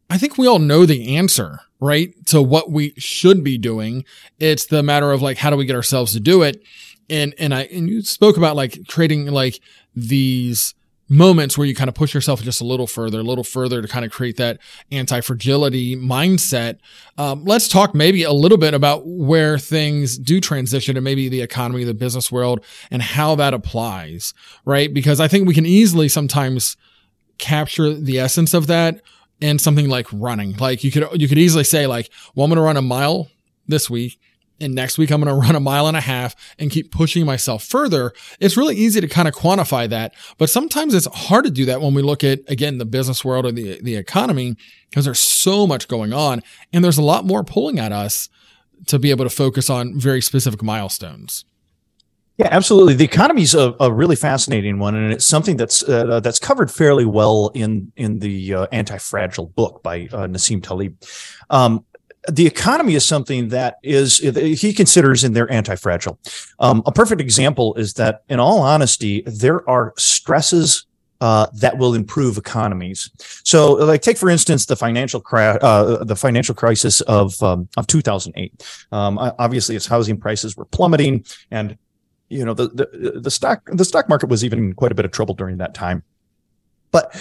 I 0.10 0.18
think 0.18 0.38
we 0.38 0.48
all 0.48 0.60
know 0.60 0.86
the 0.86 1.16
answer, 1.16 1.62
right? 1.80 2.14
To 2.28 2.42
what 2.42 2.72
we 2.72 2.94
should 2.98 3.44
be 3.44 3.58
doing. 3.58 4.06
It's 4.40 4.66
the 4.66 4.84
matter 4.84 5.12
of 5.12 5.22
like 5.22 5.38
how 5.38 5.50
do 5.50 5.58
we 5.58 5.66
get 5.66 5.76
ourselves 5.76 6.14
to 6.14 6.20
do 6.20 6.44
it? 6.44 6.62
And 7.10 7.34
and 7.40 7.54
I 7.54 7.64
and 7.64 7.90
you 7.90 8.02
spoke 8.04 8.38
about 8.38 8.56
like 8.56 8.88
creating 8.88 9.26
like 9.28 9.60
these 9.96 10.76
moments 11.08 11.58
where 11.58 11.68
you 11.68 11.76
kind 11.76 11.88
of 11.88 11.94
push 11.94 12.14
yourself 12.14 12.42
just 12.42 12.62
a 12.62 12.66
little 12.66 12.88
further, 12.88 13.20
a 13.20 13.24
little 13.24 13.44
further 13.44 13.82
to 13.82 13.88
kind 13.88 14.06
of 14.06 14.12
create 14.12 14.38
that 14.38 14.60
anti 14.92 15.22
fragility 15.22 15.96
mindset. 15.96 16.78
Um, 17.18 17.44
let's 17.46 17.68
talk 17.68 17.94
maybe 17.94 18.24
a 18.24 18.32
little 18.32 18.58
bit 18.58 18.74
about 18.74 19.06
where 19.06 19.58
things 19.58 20.18
do 20.18 20.42
transition 20.42 20.98
and 20.98 21.04
maybe 21.04 21.30
the 21.30 21.42
economy, 21.42 21.84
the 21.84 21.94
business 21.94 22.32
world, 22.32 22.64
and 22.90 23.02
how 23.02 23.36
that 23.36 23.54
applies, 23.54 24.34
right? 24.66 24.94
Because 24.94 25.20
I 25.20 25.28
think 25.28 25.48
we 25.48 25.54
can 25.54 25.66
easily 25.66 26.08
sometimes 26.08 26.78
capture 27.38 27.94
the 27.94 28.20
essence 28.20 28.54
of 28.54 28.68
that 28.68 29.02
in 29.42 29.60
something 29.60 29.90
like 29.90 30.08
running. 30.12 30.56
Like 30.58 30.84
you 30.84 30.92
could, 30.92 31.08
you 31.20 31.28
could 31.28 31.38
easily 31.38 31.64
say 31.64 31.88
like, 31.88 32.10
well, 32.34 32.46
I'm 32.46 32.50
going 32.50 32.58
to 32.58 32.64
run 32.64 32.78
a 32.78 32.82
mile 32.82 33.30
this 33.68 33.90
week 33.90 34.20
and 34.60 34.74
next 34.74 34.98
week 34.98 35.12
I'm 35.12 35.22
going 35.22 35.34
to 35.42 35.48
run 35.48 35.56
a 35.56 35.60
mile 35.60 35.88
and 35.88 35.98
a 35.98 36.02
half 36.02 36.36
and 36.58 36.72
keep 36.72 36.92
pushing 36.92 37.26
myself 37.26 37.64
further. 37.64 38.14
It's 38.40 38.58
really 38.58 38.76
easy 38.76 39.02
to 39.02 39.08
kind 39.08 39.28
of 39.28 39.34
quantify 39.34 39.90
that, 39.90 40.14
but 40.38 40.50
sometimes 40.50 40.94
it's 40.94 41.08
hard 41.08 41.46
to 41.46 41.52
do 41.52 41.66
that 41.66 41.82
when 41.82 41.94
we 41.94 42.02
look 42.02 42.24
at, 42.24 42.40
again, 42.48 42.78
the 42.78 42.86
business 42.86 43.24
world 43.24 43.46
or 43.46 43.52
the, 43.52 43.82
the 43.82 43.96
economy, 43.96 44.56
because 44.90 45.06
there's 45.06 45.20
so 45.20 45.68
much 45.68 45.88
going 45.88 46.14
on 46.14 46.42
and 46.74 46.84
there's 46.84 46.98
a 46.98 47.04
lot 47.04 47.26
more 47.26 47.44
pulling 47.44 47.80
at 47.80 47.92
us 47.92 48.30
to 48.88 49.00
be 49.00 49.10
able 49.10 49.26
to 49.26 49.30
focus 49.30 49.70
on 49.70 49.98
very 49.98 50.22
specific 50.22 50.62
milestones. 50.62 51.46
Yeah, 52.38 52.50
absolutely. 52.52 52.96
The 52.96 53.06
economy 53.06 53.44
is 53.44 53.56
a, 53.56 53.74
a, 53.80 53.92
really 53.92 54.18
fascinating 54.18 54.78
one, 54.78 54.94
and 54.94 55.14
it's 55.14 55.26
something 55.26 55.56
that's 55.56 55.88
uh, 55.88 56.20
that's 56.20 56.38
covered 56.38 56.70
fairly 56.70 57.06
well 57.06 57.50
in 57.54 57.94
in 57.96 58.20
the 58.20 58.54
uh, 58.54 58.68
anti-fragile 58.74 59.48
book 59.48 59.82
by 59.82 60.10
uh, 60.12 60.28
Nassim 60.28 60.62
Taleb. 60.62 61.02
Um, 61.50 61.86
the 62.32 62.46
economy 62.46 62.96
is 62.96 63.06
something 63.06 63.50
that 63.50 63.78
is 63.84 64.18
he 64.18 64.74
considers 64.74 65.24
in 65.24 65.34
their 65.34 65.52
anti-fragile. 65.52 66.20
Um, 66.60 66.84
a 66.86 66.92
perfect 66.92 67.22
example 67.22 67.76
is 67.76 67.94
that, 67.94 68.24
in 68.30 68.40
all 68.40 68.62
honesty, 68.62 69.24
there 69.26 69.68
are 69.70 69.94
stresses 69.98 70.86
uh, 71.22 71.48
that 71.54 71.78
will 71.78 71.94
improve 71.94 72.38
economies. 72.38 73.10
So, 73.44 73.74
like, 73.74 74.02
take 74.02 74.18
for 74.18 74.30
instance 74.30 74.66
the 74.66 74.76
financial 74.76 75.22
crash, 75.22 75.58
uh, 75.62 76.04
the 76.04 76.16
financial 76.16 76.56
crisis 76.56 77.02
of 77.02 77.42
um, 77.42 77.68
of 77.78 77.88
2008. 77.88 78.64
Um, 78.92 79.18
obviously, 79.18 79.76
its 79.76 79.88
housing 79.88 80.18
prices 80.18 80.58
were 80.58 80.66
plummeting, 80.66 81.26
and 81.52 81.78
you 82.30 82.44
know 82.44 82.54
the, 82.54 82.70
the 82.70 83.20
the 83.20 83.32
stock 83.32 83.62
the 83.72 83.86
stock 83.86 84.10
market 84.10 84.30
was 84.30 84.44
even 84.44 84.60
in 84.60 84.74
quite 84.74 84.92
a 84.92 84.96
bit 84.96 85.06
of 85.06 85.12
trouble 85.12 85.36
during 85.36 85.58
that 85.58 85.74
time. 85.74 86.04
But 86.92 87.16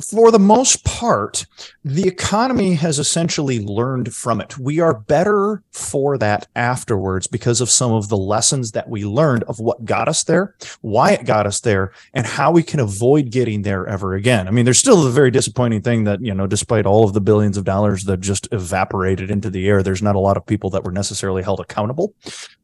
for 0.00 0.30
the 0.30 0.38
most 0.38 0.84
part, 0.84 1.46
the 1.84 2.06
economy 2.06 2.74
has 2.74 2.98
essentially 2.98 3.60
learned 3.60 4.14
from 4.14 4.40
it. 4.40 4.58
We 4.58 4.80
are 4.80 4.98
better 5.00 5.62
for 5.72 6.18
that 6.18 6.48
afterwards 6.54 7.26
because 7.26 7.60
of 7.60 7.70
some 7.70 7.92
of 7.92 8.08
the 8.08 8.16
lessons 8.16 8.72
that 8.72 8.88
we 8.88 9.04
learned 9.04 9.44
of 9.44 9.58
what 9.58 9.84
got 9.84 10.08
us 10.08 10.24
there, 10.24 10.54
why 10.80 11.12
it 11.12 11.24
got 11.24 11.46
us 11.46 11.60
there, 11.60 11.92
and 12.14 12.26
how 12.26 12.50
we 12.50 12.62
can 12.62 12.80
avoid 12.80 13.30
getting 13.30 13.62
there 13.62 13.86
ever 13.86 14.14
again. 14.14 14.48
I 14.48 14.50
mean, 14.50 14.64
there's 14.64 14.78
still 14.78 15.06
a 15.06 15.10
very 15.10 15.30
disappointing 15.30 15.82
thing 15.82 16.04
that, 16.04 16.20
you 16.22 16.34
know, 16.34 16.46
despite 16.46 16.86
all 16.86 17.04
of 17.04 17.12
the 17.12 17.20
billions 17.20 17.56
of 17.56 17.64
dollars 17.64 18.04
that 18.04 18.20
just 18.20 18.48
evaporated 18.52 19.30
into 19.30 19.50
the 19.50 19.68
air, 19.68 19.82
there's 19.82 20.02
not 20.02 20.16
a 20.16 20.20
lot 20.20 20.36
of 20.36 20.46
people 20.46 20.70
that 20.70 20.84
were 20.84 20.92
necessarily 20.92 21.42
held 21.42 21.60
accountable. 21.60 22.14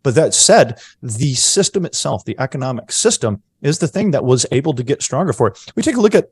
But 0.02 0.14
that 0.14 0.34
said, 0.34 0.80
the 1.02 1.34
system 1.34 1.84
itself, 1.84 2.24
the 2.24 2.38
economic 2.38 2.92
system, 2.92 3.42
is 3.62 3.78
the 3.78 3.88
thing 3.88 4.10
that 4.12 4.24
was 4.24 4.46
able 4.52 4.72
to 4.74 4.82
get 4.82 5.02
stronger 5.02 5.32
for 5.32 5.48
it. 5.48 5.58
We 5.74 5.82
take 5.82 5.96
a 5.96 6.00
look 6.00 6.14
at 6.14 6.30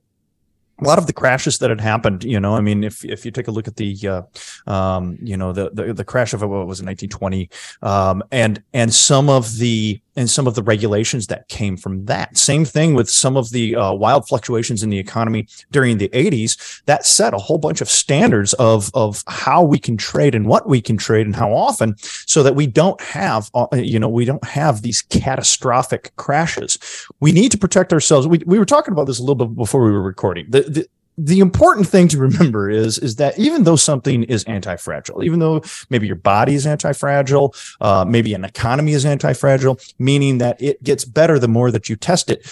a 0.80 0.84
lot 0.84 0.98
of 0.98 1.06
the 1.06 1.12
crashes 1.12 1.58
that 1.58 1.70
had 1.70 1.80
happened, 1.80 2.24
you 2.24 2.40
know, 2.40 2.54
I 2.54 2.60
mean, 2.60 2.82
if 2.82 3.04
if 3.04 3.24
you 3.24 3.30
take 3.30 3.48
a 3.48 3.50
look 3.50 3.68
at 3.68 3.76
the, 3.76 3.96
uh, 4.08 4.70
um, 4.70 5.18
you 5.22 5.36
know, 5.36 5.52
the, 5.52 5.70
the 5.70 5.94
the 5.94 6.04
crash 6.04 6.32
of 6.32 6.40
what 6.40 6.48
was 6.66 6.80
in 6.80 6.86
1920, 6.86 7.48
um, 7.82 8.22
and 8.32 8.62
and 8.72 8.92
some 8.92 9.28
of 9.28 9.58
the 9.58 10.00
and 10.16 10.30
some 10.30 10.46
of 10.46 10.54
the 10.54 10.62
regulations 10.62 11.26
that 11.26 11.48
came 11.48 11.76
from 11.76 12.04
that. 12.06 12.36
Same 12.36 12.64
thing 12.64 12.94
with 12.94 13.10
some 13.10 13.36
of 13.36 13.50
the 13.50 13.74
uh, 13.74 13.92
wild 13.92 14.28
fluctuations 14.28 14.82
in 14.82 14.90
the 14.90 14.98
economy 14.98 15.48
during 15.70 15.98
the 15.98 16.08
80s. 16.10 16.82
That 16.86 17.04
set 17.04 17.34
a 17.34 17.38
whole 17.38 17.58
bunch 17.58 17.80
of 17.80 17.88
standards 17.88 18.52
of 18.54 18.90
of 18.94 19.22
how 19.26 19.62
we 19.62 19.78
can 19.78 19.96
trade 19.96 20.34
and 20.34 20.46
what 20.46 20.68
we 20.68 20.80
can 20.80 20.96
trade 20.96 21.26
and 21.26 21.36
how 21.36 21.52
often, 21.52 21.96
so 21.98 22.42
that 22.42 22.54
we 22.54 22.66
don't 22.66 23.00
have, 23.00 23.50
uh, 23.54 23.66
you 23.72 23.98
know, 23.98 24.08
we 24.08 24.24
don't 24.24 24.44
have 24.44 24.82
these 24.82 25.02
catastrophic 25.02 26.14
crashes. 26.16 26.78
We 27.20 27.32
need 27.32 27.50
to 27.52 27.58
protect 27.58 27.92
ourselves. 27.92 28.26
We 28.26 28.40
we 28.46 28.58
were 28.58 28.64
talking 28.64 28.92
about 28.92 29.06
this 29.06 29.18
a 29.18 29.22
little 29.22 29.46
bit 29.46 29.56
before 29.56 29.84
we 29.84 29.92
were 29.92 30.02
recording. 30.02 30.46
The, 30.48 30.63
the, 30.68 30.86
the 31.16 31.40
important 31.40 31.86
thing 31.86 32.08
to 32.08 32.18
remember 32.18 32.68
is 32.68 32.98
is 32.98 33.16
that 33.16 33.38
even 33.38 33.64
though 33.64 33.76
something 33.76 34.24
is 34.24 34.44
anti-fragile, 34.44 35.22
even 35.22 35.38
though 35.38 35.62
maybe 35.90 36.06
your 36.06 36.16
body 36.16 36.54
is 36.54 36.66
anti-fragile, 36.66 37.54
uh, 37.80 38.04
maybe 38.06 38.34
an 38.34 38.44
economy 38.44 38.92
is 38.92 39.04
anti-fragile, 39.04 39.78
meaning 39.98 40.38
that 40.38 40.60
it 40.60 40.82
gets 40.82 41.04
better 41.04 41.38
the 41.38 41.48
more 41.48 41.70
that 41.70 41.88
you 41.88 41.96
test 41.96 42.30
it. 42.30 42.50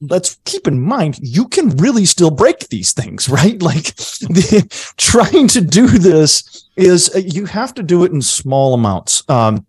Let's 0.00 0.38
keep 0.44 0.66
in 0.66 0.80
mind 0.80 1.18
you 1.22 1.48
can 1.48 1.70
really 1.76 2.04
still 2.04 2.30
break 2.30 2.68
these 2.68 2.92
things, 2.92 3.28
right? 3.28 3.60
Like 3.60 3.84
the, 3.94 4.66
trying 4.96 5.48
to 5.48 5.60
do 5.60 5.86
this 5.86 6.68
is 6.76 7.14
uh, 7.14 7.18
you 7.18 7.46
have 7.46 7.74
to 7.74 7.82
do 7.82 8.04
it 8.04 8.12
in 8.12 8.22
small 8.22 8.74
amounts. 8.74 9.28
Um, 9.28 9.66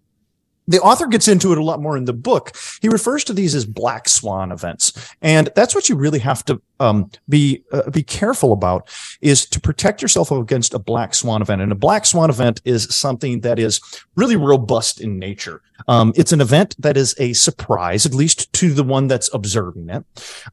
the 0.67 0.79
author 0.79 1.07
gets 1.07 1.27
into 1.27 1.51
it 1.51 1.57
a 1.57 1.63
lot 1.63 1.81
more 1.81 1.97
in 1.97 2.05
the 2.05 2.13
book. 2.13 2.55
He 2.81 2.87
refers 2.87 3.25
to 3.25 3.33
these 3.33 3.53
as 3.53 3.65
black 3.65 4.07
swan 4.07 4.51
events, 4.51 4.93
and 5.21 5.49
that's 5.55 5.75
what 5.75 5.89
you 5.89 5.95
really 5.95 6.19
have 6.19 6.45
to 6.45 6.61
um, 6.83 7.09
be 7.29 7.63
uh, 7.71 7.89
be 7.89 8.03
careful 8.03 8.51
about 8.51 8.89
is 9.21 9.45
to 9.45 9.59
protect 9.59 10.01
yourself 10.01 10.31
against 10.31 10.73
a 10.73 10.79
black 10.79 11.13
swan 11.13 11.41
event. 11.41 11.61
And 11.61 11.71
a 11.71 11.75
black 11.75 12.05
swan 12.05 12.29
event 12.29 12.61
is 12.65 12.93
something 12.93 13.41
that 13.41 13.57
is 13.57 13.79
really 14.15 14.35
robust 14.35 14.99
in 14.99 15.17
nature. 15.17 15.61
Um, 15.87 16.13
it's 16.15 16.31
an 16.31 16.41
event 16.41 16.75
that 16.79 16.97
is 16.97 17.15
a 17.19 17.33
surprise, 17.33 18.05
at 18.05 18.13
least 18.13 18.51
to 18.53 18.73
the 18.73 18.83
one 18.83 19.07
that's 19.07 19.33
observing 19.33 19.89
it. 19.89 20.03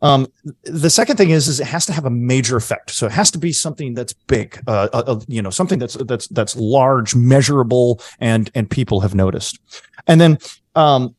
Um, 0.03 0.27
the 0.65 0.91
second 0.91 1.17
thing 1.17 1.31
is, 1.31 1.49
is 1.49 1.61
it 1.61 1.67
has 1.67 1.87
to 1.87 1.93
have 1.93 2.07
a 2.07 2.11
major 2.11 2.57
effect. 2.57 2.91
So 2.91 3.07
it 3.07 3.13
has 3.13 3.31
to 3.33 3.39
be 3.39 3.53
something 3.53 3.95
that's 3.95 4.13
big, 4.13 4.61
uh, 4.67 4.89
uh, 4.93 5.03
uh 5.07 5.21
you 5.27 5.43
know, 5.43 5.51
something 5.51 5.79
that's 5.79 5.95
that's 5.95 6.29
that's 6.29 6.57
large, 6.57 7.15
measurable, 7.15 8.01
and 8.21 8.51
and 8.55 8.71
people 8.71 9.01
have 9.01 9.15
noticed. 9.15 9.59
And 10.07 10.21
then 10.21 10.39
um, 10.75 11.15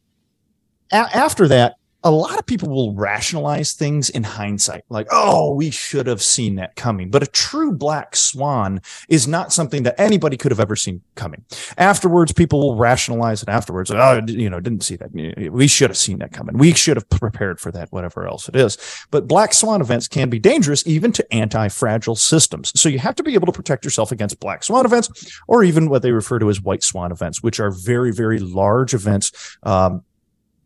a- 0.92 1.16
after 1.16 1.48
that, 1.50 1.76
a 2.04 2.12
lot 2.12 2.40
of 2.40 2.46
people 2.46 2.70
will 2.70 2.96
rationalize 2.96 3.74
things 3.74 4.10
in 4.10 4.24
hindsight, 4.24 4.84
like, 4.90 5.08
oh, 5.12 5.54
we 5.54 5.70
should 5.70 6.08
have 6.08 6.22
seen 6.22 6.56
that 6.56 6.76
coming. 6.76 7.12
But 7.12 7.22
a 7.22 7.28
true 7.28 7.72
black 7.72 8.16
swan 8.16 8.82
is 9.08 9.28
not 9.28 9.54
something 9.54 9.84
that 9.84 10.00
anybody 10.00 10.36
could 10.36 10.52
have 10.52 10.60
ever 10.60 10.76
seen 10.76 11.02
coming. 11.16 11.46
Afterwards, 11.78 12.32
people 12.32 12.60
will 12.60 12.76
rationalize 12.76 13.44
it 13.44 13.50
afterwards. 13.50 13.92
Oh, 13.92 14.22
you 14.28 14.50
know, 14.50 14.60
didn't 14.60 14.84
see 14.84 14.96
that. 14.96 15.52
We 15.52 15.68
should 15.68 15.92
have 15.92 15.98
seen 15.98 16.20
that 16.20 16.32
coming. 16.32 16.58
We 16.58 16.74
should 16.74 16.98
have 16.98 17.08
prepared 17.10 17.60
for 17.60 17.72
that, 17.72 17.92
whatever 17.92 18.28
else 18.28 18.50
it 18.50 18.56
is. 18.56 18.78
But 19.12 19.28
black 19.28 19.54
swan 19.54 19.82
events 19.82 20.08
can 20.08 20.30
be 20.30 20.40
dangerous 20.40 20.86
even 20.88 21.12
to 21.14 21.34
anti 21.34 21.68
fragile 21.68 22.16
systems. 22.16 22.72
So 22.80 22.90
you 22.90 22.98
have 22.98 23.16
to 23.16 23.24
be 23.24 23.36
able 23.36 23.46
to 23.46 23.52
protect 23.52 23.86
yourself 23.86 24.12
against 24.12 24.40
black 24.40 24.64
swan 24.64 24.86
events 24.86 25.40
or 25.48 25.64
even 25.64 25.88
what 25.88 26.02
they 26.02 26.12
refer 26.12 26.40
to 26.40 26.50
as 26.50 26.62
white 26.62 26.84
swan 26.84 27.12
events, 27.12 27.44
which 27.44 27.60
are 27.60 27.70
very, 27.70 28.12
very 28.12 28.40
large 28.40 28.96
events. 28.96 29.58
Um, 29.64 30.04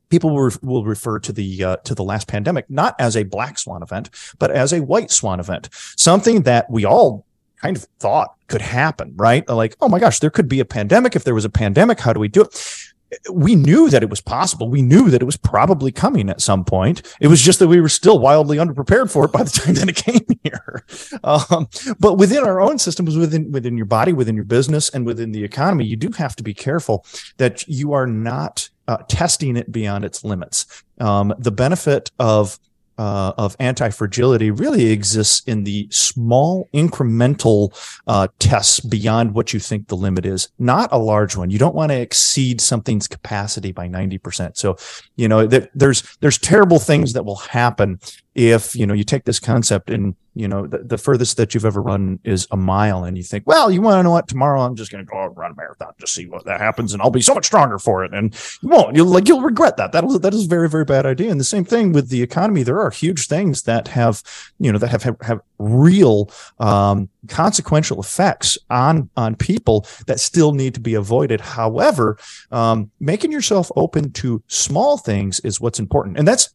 people 0.10 0.36
will, 0.36 0.52
will 0.62 0.86
refer 0.86 1.20
to 1.20 1.32
the 1.32 1.64
uh, 1.64 1.76
to 1.78 1.96
the 1.96 2.04
last 2.04 2.28
pandemic 2.28 2.70
not 2.70 2.96
as 3.00 3.16
a 3.16 3.24
black 3.24 3.58
swan 3.58 3.82
event, 3.82 4.10
but 4.40 4.52
as 4.52 4.74
a 4.74 4.82
white 4.82 5.12
swan 5.12 5.40
event, 5.40 5.70
something 5.98 6.44
that 6.44 6.70
we 6.70 6.86
all 6.86 7.26
kind 7.62 7.78
of 7.78 7.84
thought 8.00 8.36
could 8.48 8.62
happen, 8.62 9.14
right? 9.16 9.48
Like, 9.50 9.76
oh 9.82 9.90
my 9.90 10.00
gosh, 10.00 10.20
there 10.20 10.30
could 10.30 10.48
be 10.48 10.60
a 10.60 10.66
pandemic. 10.66 11.16
If 11.16 11.24
there 11.24 11.34
was 11.34 11.46
a 11.46 11.50
pandemic, 11.50 12.00
how 12.00 12.14
do 12.14 12.20
we 12.20 12.28
do 12.28 12.42
it? 12.42 12.86
we 13.32 13.56
knew 13.56 13.90
that 13.90 14.04
it 14.04 14.10
was 14.10 14.22
possible. 14.22 14.70
We 14.70 14.82
knew 14.82 15.10
that 15.10 15.22
it 15.22 15.26
was 15.26 15.38
probably 15.38 15.92
coming 15.92 16.30
at 16.30 16.42
some 16.42 16.66
point. 16.66 17.02
It 17.22 17.28
was 17.28 17.42
just 17.42 17.60
that 17.60 17.68
we 17.68 17.80
were 17.80 17.90
still 17.90 18.20
wildly 18.20 18.58
underprepared 18.58 19.12
for 19.12 19.26
it 19.26 19.32
by 19.32 19.44
the 19.44 19.50
time 19.50 19.76
that 19.76 19.90
it 19.90 19.96
came 19.96 20.26
here. 20.44 20.86
Um, 21.24 21.68
but 22.00 22.16
within 22.16 22.44
our 22.44 22.62
own 22.62 22.78
systems, 22.78 23.18
within 23.18 23.52
within 23.52 23.78
your 23.78 23.86
body, 23.86 24.14
within 24.14 24.36
your 24.36 24.46
business, 24.46 24.90
and 24.90 25.06
within 25.06 25.32
the 25.32 25.44
economy, 25.44 25.86
you 25.86 25.96
do 25.96 26.12
have 26.12 26.36
to 26.36 26.44
be 26.44 26.54
careful 26.54 27.06
that 27.38 27.68
you 27.68 27.94
are 27.94 28.06
not 28.06 28.70
uh, 28.88 28.98
testing 29.08 29.58
it 29.58 29.72
beyond 29.72 30.06
its 30.06 30.24
limits. 30.24 30.84
Um, 31.00 31.34
the 31.38 31.52
benefit 31.52 32.12
of 32.20 32.60
uh, 32.98 33.34
of 33.38 33.56
anti-fragility 33.60 34.52
really 34.52 34.92
exists 34.92 35.46
in 35.48 35.64
the 35.64 35.88
small 35.92 36.70
incremental 36.74 37.74
uh, 38.08 38.28
tests 38.40 38.80
beyond 38.80 39.34
what 39.34 39.54
you 39.54 39.60
think 39.60 39.88
the 39.88 39.98
limit 39.98 40.26
is, 40.26 40.50
not 40.60 40.90
a 40.92 40.98
large 40.98 41.36
one. 41.36 41.50
You 41.50 41.60
don't 41.60 41.76
want 41.76 41.92
to 41.92 42.00
exceed 42.00 42.62
something's 42.62 43.08
capacity 43.08 43.72
by 43.72 43.90
90%. 43.90 44.56
So, 44.56 44.78
you 45.18 45.28
know, 45.28 45.46
th- 45.46 45.68
there's, 45.74 46.18
there's 46.22 46.38
terrible 46.38 46.80
things 46.80 47.14
that 47.14 47.26
will 47.26 47.36
happen 47.36 48.00
if, 48.36 48.76
you 48.76 48.86
know, 48.86 48.94
you 48.94 49.04
take 49.04 49.24
this 49.24 49.40
concept 49.40 49.90
and 49.90 50.16
you 50.36 50.50
know, 50.50 50.68
the, 50.68 50.80
the, 50.80 50.98
furthest 50.98 51.38
that 51.38 51.54
you've 51.54 51.66
ever 51.66 51.82
run 51.82 52.20
is 52.26 52.46
a 52.52 52.58
mile. 52.58 53.06
And 53.06 53.16
you 53.16 53.24
think, 53.24 53.48
well, 53.48 53.72
you 53.72 53.82
want 53.82 54.00
to 54.00 54.04
know 54.04 54.12
what? 54.12 54.28
Tomorrow 54.28 54.62
I'm 54.62 54.76
just 54.76 54.92
going 54.92 55.04
to 55.04 55.10
go 55.10 55.18
out 55.18 55.30
and 55.30 55.38
run 55.38 55.52
a 55.52 55.56
marathon 55.56 55.94
just 55.98 56.14
see 56.14 56.28
what 56.28 56.44
that 56.44 56.60
happens. 56.60 56.92
And 56.92 57.02
I'll 57.02 57.10
be 57.10 57.22
so 57.22 57.34
much 57.34 57.46
stronger 57.46 57.80
for 57.80 58.04
it. 58.04 58.14
And 58.14 58.36
you 58.62 58.68
won't, 58.68 58.98
you'll 58.98 59.08
like, 59.08 59.30
you'll 59.30 59.42
regret 59.42 59.78
that. 59.78 59.94
That 59.94 60.04
is, 60.04 60.20
that 60.20 60.34
is 60.34 60.46
a 60.46 60.50
very, 60.50 60.68
very 60.68 60.84
bad 60.84 61.06
idea. 61.06 61.32
And 61.32 61.40
the 61.40 61.46
same 61.46 61.64
thing 61.64 61.94
with 61.94 62.10
the 62.10 62.22
economy. 62.22 62.64
There 62.64 62.82
are 62.82 62.90
huge 62.90 63.28
things 63.28 63.64
that 63.64 63.88
have, 63.90 64.22
you 64.60 64.74
know, 64.74 64.78
that 64.78 64.90
have, 64.90 65.04
have, 65.04 65.18
have 65.22 65.40
real, 65.58 66.30
um, 66.60 67.08
consequential 67.30 68.02
effects 68.02 68.58
on, 68.70 69.10
on 69.16 69.36
people 69.36 69.88
that 70.08 70.20
still 70.20 70.52
need 70.52 70.74
to 70.74 70.82
be 70.82 70.96
avoided. 70.96 71.40
However, 71.40 72.18
um, 72.52 72.92
making 73.00 73.32
yourself 73.32 73.72
open 73.78 74.12
to 74.14 74.44
small 74.48 74.98
things 74.98 75.40
is 75.40 75.62
what's 75.62 75.80
important. 75.80 76.18
And 76.18 76.28
that's, 76.28 76.54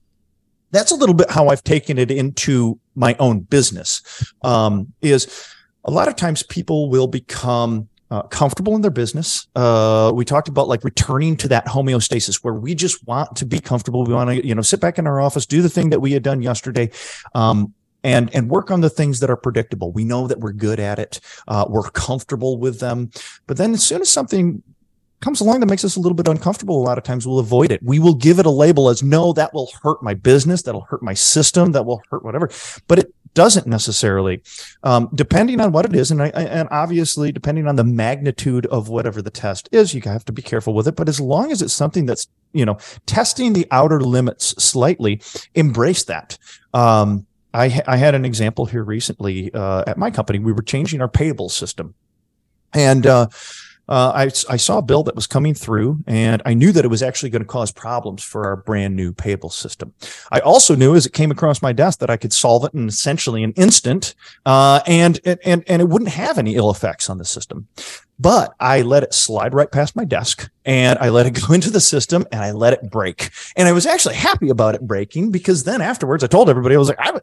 that's 0.70 0.90
a 0.90 0.94
little 0.94 1.14
bit 1.14 1.30
how 1.30 1.48
I've 1.48 1.64
taken 1.64 1.98
it 1.98 2.10
into 2.10 2.78
my 2.94 3.16
own 3.18 3.40
business. 3.40 4.02
Um, 4.42 4.92
is 5.02 5.46
a 5.84 5.90
lot 5.90 6.08
of 6.08 6.16
times 6.16 6.42
people 6.42 6.90
will 6.90 7.06
become 7.06 7.88
uh, 8.10 8.22
comfortable 8.22 8.74
in 8.74 8.82
their 8.82 8.90
business. 8.90 9.46
Uh, 9.54 10.10
we 10.14 10.24
talked 10.24 10.48
about 10.48 10.68
like 10.68 10.82
returning 10.82 11.36
to 11.36 11.48
that 11.48 11.66
homeostasis 11.66 12.42
where 12.42 12.54
we 12.54 12.74
just 12.74 13.06
want 13.06 13.36
to 13.36 13.46
be 13.46 13.60
comfortable. 13.60 14.04
We 14.04 14.14
want 14.14 14.30
to, 14.30 14.46
you 14.46 14.54
know, 14.54 14.62
sit 14.62 14.80
back 14.80 14.98
in 14.98 15.06
our 15.06 15.20
office, 15.20 15.46
do 15.46 15.62
the 15.62 15.68
thing 15.68 15.90
that 15.90 16.00
we 16.00 16.12
had 16.12 16.22
done 16.22 16.42
yesterday. 16.42 16.90
Um, 17.34 17.74
and 18.02 18.34
and 18.34 18.48
work 18.48 18.70
on 18.70 18.80
the 18.80 18.88
things 18.88 19.20
that 19.20 19.28
are 19.28 19.36
predictable. 19.36 19.92
We 19.92 20.04
know 20.04 20.26
that 20.26 20.40
we're 20.40 20.52
good 20.52 20.80
at 20.80 20.98
it. 20.98 21.20
Uh, 21.46 21.66
we're 21.68 21.90
comfortable 21.90 22.56
with 22.56 22.80
them. 22.80 23.10
But 23.46 23.58
then 23.58 23.74
as 23.74 23.82
soon 23.82 24.00
as 24.00 24.10
something 24.10 24.62
comes 25.20 25.40
along 25.40 25.60
that 25.60 25.66
makes 25.66 25.84
us 25.84 25.96
a 25.96 26.00
little 26.00 26.16
bit 26.16 26.28
uncomfortable, 26.28 26.80
a 26.80 26.84
lot 26.84 26.98
of 26.98 27.04
times 27.04 27.26
we'll 27.26 27.38
avoid 27.38 27.70
it. 27.70 27.82
We 27.82 27.98
will 27.98 28.14
give 28.14 28.38
it 28.38 28.46
a 28.46 28.50
label 28.50 28.88
as 28.88 29.02
no, 29.02 29.32
that 29.34 29.52
will 29.52 29.70
hurt 29.82 30.02
my 30.02 30.14
business, 30.14 30.62
that'll 30.62 30.82
hurt 30.82 31.02
my 31.02 31.14
system, 31.14 31.72
that 31.72 31.84
will 31.84 32.02
hurt 32.10 32.24
whatever. 32.24 32.50
But 32.88 33.00
it 33.00 33.14
doesn't 33.34 33.66
necessarily, 33.66 34.42
um, 34.82 35.08
depending 35.14 35.60
on 35.60 35.72
what 35.72 35.84
it 35.84 35.94
is, 35.94 36.10
and 36.10 36.22
I, 36.22 36.28
and 36.28 36.68
obviously 36.70 37.32
depending 37.32 37.66
on 37.66 37.76
the 37.76 37.84
magnitude 37.84 38.66
of 38.66 38.88
whatever 38.88 39.22
the 39.22 39.30
test 39.30 39.68
is, 39.72 39.94
you 39.94 40.00
have 40.02 40.24
to 40.24 40.32
be 40.32 40.42
careful 40.42 40.74
with 40.74 40.88
it. 40.88 40.96
But 40.96 41.08
as 41.08 41.20
long 41.20 41.52
as 41.52 41.62
it's 41.62 41.72
something 41.72 42.06
that's 42.06 42.26
you 42.52 42.64
know 42.64 42.78
testing 43.06 43.52
the 43.52 43.66
outer 43.70 44.00
limits 44.00 44.62
slightly, 44.62 45.22
embrace 45.54 46.04
that. 46.04 46.38
Um, 46.74 47.26
I, 47.52 47.82
I 47.86 47.96
had 47.96 48.14
an 48.14 48.24
example 48.24 48.66
here 48.66 48.84
recently 48.84 49.52
uh, 49.52 49.84
at 49.86 49.98
my 49.98 50.10
company. 50.10 50.38
We 50.38 50.52
were 50.52 50.62
changing 50.62 51.00
our 51.00 51.08
payable 51.08 51.48
system, 51.48 51.94
and 52.72 53.06
uh, 53.06 53.28
uh, 53.90 54.12
I, 54.14 54.22
I 54.48 54.56
saw 54.56 54.78
a 54.78 54.82
bill 54.82 55.02
that 55.02 55.16
was 55.16 55.26
coming 55.26 55.52
through 55.52 55.98
and 56.06 56.40
I 56.46 56.54
knew 56.54 56.72
that 56.72 56.84
it 56.84 56.88
was 56.88 57.02
actually 57.02 57.30
going 57.30 57.42
to 57.42 57.48
cause 57.48 57.72
problems 57.72 58.22
for 58.22 58.46
our 58.46 58.56
brand 58.56 58.94
new 58.94 59.12
payable 59.12 59.50
system. 59.50 59.92
I 60.30 60.38
also 60.40 60.76
knew 60.76 60.94
as 60.94 61.06
it 61.06 61.12
came 61.12 61.30
across 61.30 61.60
my 61.60 61.72
desk 61.72 61.98
that 61.98 62.08
I 62.08 62.16
could 62.16 62.32
solve 62.32 62.64
it 62.64 62.72
in 62.72 62.88
essentially 62.88 63.42
an 63.42 63.52
instant, 63.52 64.14
uh, 64.46 64.80
and, 64.86 65.20
and, 65.24 65.64
and 65.66 65.82
it 65.82 65.88
wouldn't 65.88 66.12
have 66.12 66.38
any 66.38 66.54
ill 66.54 66.70
effects 66.70 67.10
on 67.10 67.18
the 67.18 67.24
system. 67.24 67.66
But 68.20 68.54
I 68.60 68.82
let 68.82 69.02
it 69.02 69.14
slide 69.14 69.54
right 69.54 69.70
past 69.70 69.96
my 69.96 70.04
desk 70.04 70.50
and 70.66 70.98
I 70.98 71.08
let 71.08 71.24
it 71.24 71.30
go 71.46 71.54
into 71.54 71.70
the 71.70 71.80
system 71.80 72.26
and 72.30 72.42
I 72.42 72.52
let 72.52 72.74
it 72.74 72.90
break. 72.90 73.30
And 73.56 73.66
I 73.66 73.72
was 73.72 73.86
actually 73.86 74.16
happy 74.16 74.50
about 74.50 74.74
it 74.74 74.82
breaking 74.82 75.30
because 75.30 75.64
then 75.64 75.80
afterwards 75.80 76.22
I 76.22 76.26
told 76.26 76.50
everybody, 76.50 76.74
I 76.74 76.78
was 76.78 76.88
like, 76.88 76.98
I, 77.00 77.18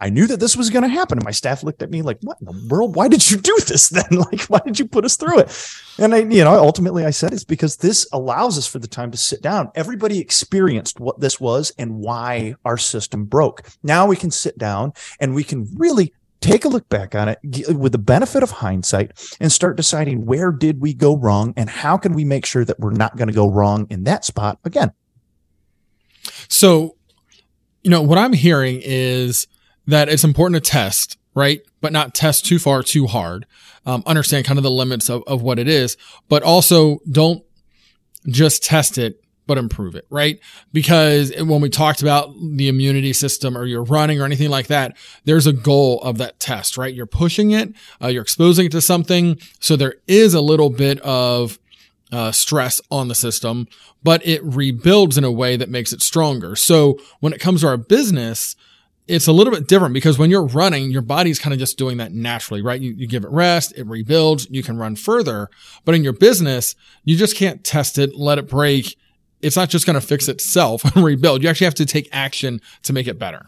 I, 0.00 0.08
knew 0.08 0.26
that 0.26 0.40
this 0.40 0.56
was 0.56 0.70
going 0.70 0.82
to 0.82 0.88
happen. 0.88 1.18
And 1.18 1.24
my 1.24 1.30
staff 1.30 1.62
looked 1.62 1.82
at 1.82 1.90
me 1.90 2.00
like, 2.00 2.18
what 2.22 2.38
in 2.40 2.46
the 2.46 2.68
world? 2.70 2.96
Why 2.96 3.08
did 3.08 3.30
you 3.30 3.36
do 3.36 3.56
this 3.66 3.90
then? 3.90 4.04
Like, 4.20 4.42
why 4.44 4.60
did 4.64 4.78
you 4.78 4.86
put 4.86 5.04
us 5.04 5.16
through 5.16 5.40
it? 5.40 5.68
And 5.98 6.14
I, 6.14 6.18
you 6.18 6.44
know, 6.44 6.54
ultimately 6.54 7.04
I 7.04 7.10
said 7.10 7.32
it's 7.32 7.44
because 7.44 7.76
this 7.76 8.06
allows 8.12 8.58
us 8.58 8.66
for 8.66 8.78
the 8.78 8.86
time 8.86 9.10
to 9.10 9.16
sit 9.16 9.42
down. 9.42 9.70
Everybody 9.74 10.18
experienced 10.18 11.00
what 11.00 11.20
this 11.20 11.40
was 11.40 11.72
and 11.78 11.98
why 11.98 12.54
our 12.64 12.76
system 12.76 13.24
broke. 13.24 13.62
Now 13.82 14.06
we 14.06 14.16
can 14.16 14.30
sit 14.30 14.58
down 14.58 14.92
and 15.20 15.34
we 15.34 15.44
can 15.44 15.68
really 15.76 16.12
take 16.40 16.64
a 16.64 16.68
look 16.68 16.88
back 16.88 17.14
on 17.14 17.28
it 17.28 17.38
with 17.74 17.92
the 17.92 17.98
benefit 17.98 18.42
of 18.42 18.50
hindsight 18.50 19.12
and 19.40 19.52
start 19.52 19.76
deciding 19.76 20.24
where 20.26 20.50
did 20.50 20.80
we 20.80 20.94
go 20.94 21.16
wrong 21.16 21.52
and 21.56 21.68
how 21.68 21.96
can 21.96 22.14
we 22.14 22.24
make 22.24 22.46
sure 22.46 22.64
that 22.64 22.80
we're 22.80 22.92
not 22.92 23.16
going 23.16 23.28
to 23.28 23.34
go 23.34 23.50
wrong 23.50 23.86
in 23.90 24.04
that 24.04 24.24
spot 24.24 24.58
again. 24.64 24.92
So, 26.48 26.96
you 27.82 27.90
know, 27.90 28.02
what 28.02 28.18
I'm 28.18 28.32
hearing 28.32 28.80
is 28.82 29.46
that 29.86 30.08
it's 30.08 30.24
important 30.24 30.62
to 30.62 30.70
test, 30.70 31.18
right? 31.34 31.60
But 31.80 31.92
not 31.92 32.14
test 32.14 32.46
too 32.46 32.58
far, 32.58 32.82
too 32.82 33.06
hard. 33.06 33.46
Um, 33.86 34.02
understand 34.06 34.44
kind 34.44 34.58
of 34.58 34.62
the 34.62 34.70
limits 34.70 35.08
of, 35.08 35.22
of 35.26 35.42
what 35.42 35.58
it 35.58 35.68
is, 35.68 35.96
but 36.28 36.42
also 36.42 36.98
don't 37.10 37.42
just 38.26 38.62
test 38.62 38.98
it 38.98 39.22
but 39.50 39.58
improve 39.58 39.96
it, 39.96 40.06
right? 40.10 40.38
Because 40.72 41.32
when 41.36 41.60
we 41.60 41.68
talked 41.68 42.02
about 42.02 42.32
the 42.40 42.68
immunity 42.68 43.12
system 43.12 43.58
or 43.58 43.64
you're 43.64 43.82
running 43.82 44.20
or 44.20 44.24
anything 44.24 44.48
like 44.48 44.68
that, 44.68 44.96
there's 45.24 45.44
a 45.44 45.52
goal 45.52 46.00
of 46.02 46.18
that 46.18 46.38
test, 46.38 46.78
right? 46.78 46.94
You're 46.94 47.04
pushing 47.04 47.50
it, 47.50 47.74
uh, 48.00 48.06
you're 48.06 48.22
exposing 48.22 48.66
it 48.66 48.72
to 48.72 48.80
something. 48.80 49.40
So 49.58 49.74
there 49.74 49.96
is 50.06 50.34
a 50.34 50.40
little 50.40 50.70
bit 50.70 51.00
of 51.00 51.58
uh, 52.12 52.30
stress 52.30 52.80
on 52.92 53.08
the 53.08 53.14
system, 53.16 53.66
but 54.04 54.24
it 54.24 54.40
rebuilds 54.44 55.18
in 55.18 55.24
a 55.24 55.32
way 55.32 55.56
that 55.56 55.68
makes 55.68 55.92
it 55.92 56.00
stronger. 56.00 56.54
So 56.54 56.96
when 57.18 57.32
it 57.32 57.40
comes 57.40 57.62
to 57.62 57.66
our 57.66 57.76
business, 57.76 58.54
it's 59.08 59.26
a 59.26 59.32
little 59.32 59.52
bit 59.52 59.66
different 59.66 59.94
because 59.94 60.16
when 60.16 60.30
you're 60.30 60.46
running, 60.46 60.92
your 60.92 61.02
body's 61.02 61.40
kind 61.40 61.52
of 61.52 61.58
just 61.58 61.76
doing 61.76 61.96
that 61.96 62.12
naturally, 62.12 62.62
right? 62.62 62.80
You, 62.80 62.92
you 62.92 63.08
give 63.08 63.24
it 63.24 63.30
rest, 63.32 63.76
it 63.76 63.88
rebuilds, 63.88 64.46
you 64.48 64.62
can 64.62 64.78
run 64.78 64.94
further. 64.94 65.48
But 65.84 65.96
in 65.96 66.04
your 66.04 66.12
business, 66.12 66.76
you 67.02 67.16
just 67.16 67.36
can't 67.36 67.64
test 67.64 67.98
it, 67.98 68.14
let 68.14 68.38
it 68.38 68.48
break, 68.48 68.96
it's 69.42 69.56
not 69.56 69.68
just 69.68 69.86
going 69.86 69.94
to 69.94 70.06
fix 70.06 70.28
itself 70.28 70.84
and 70.94 71.04
rebuild. 71.04 71.42
You 71.42 71.48
actually 71.48 71.66
have 71.66 71.74
to 71.76 71.86
take 71.86 72.08
action 72.12 72.60
to 72.82 72.92
make 72.92 73.06
it 73.06 73.18
better. 73.18 73.46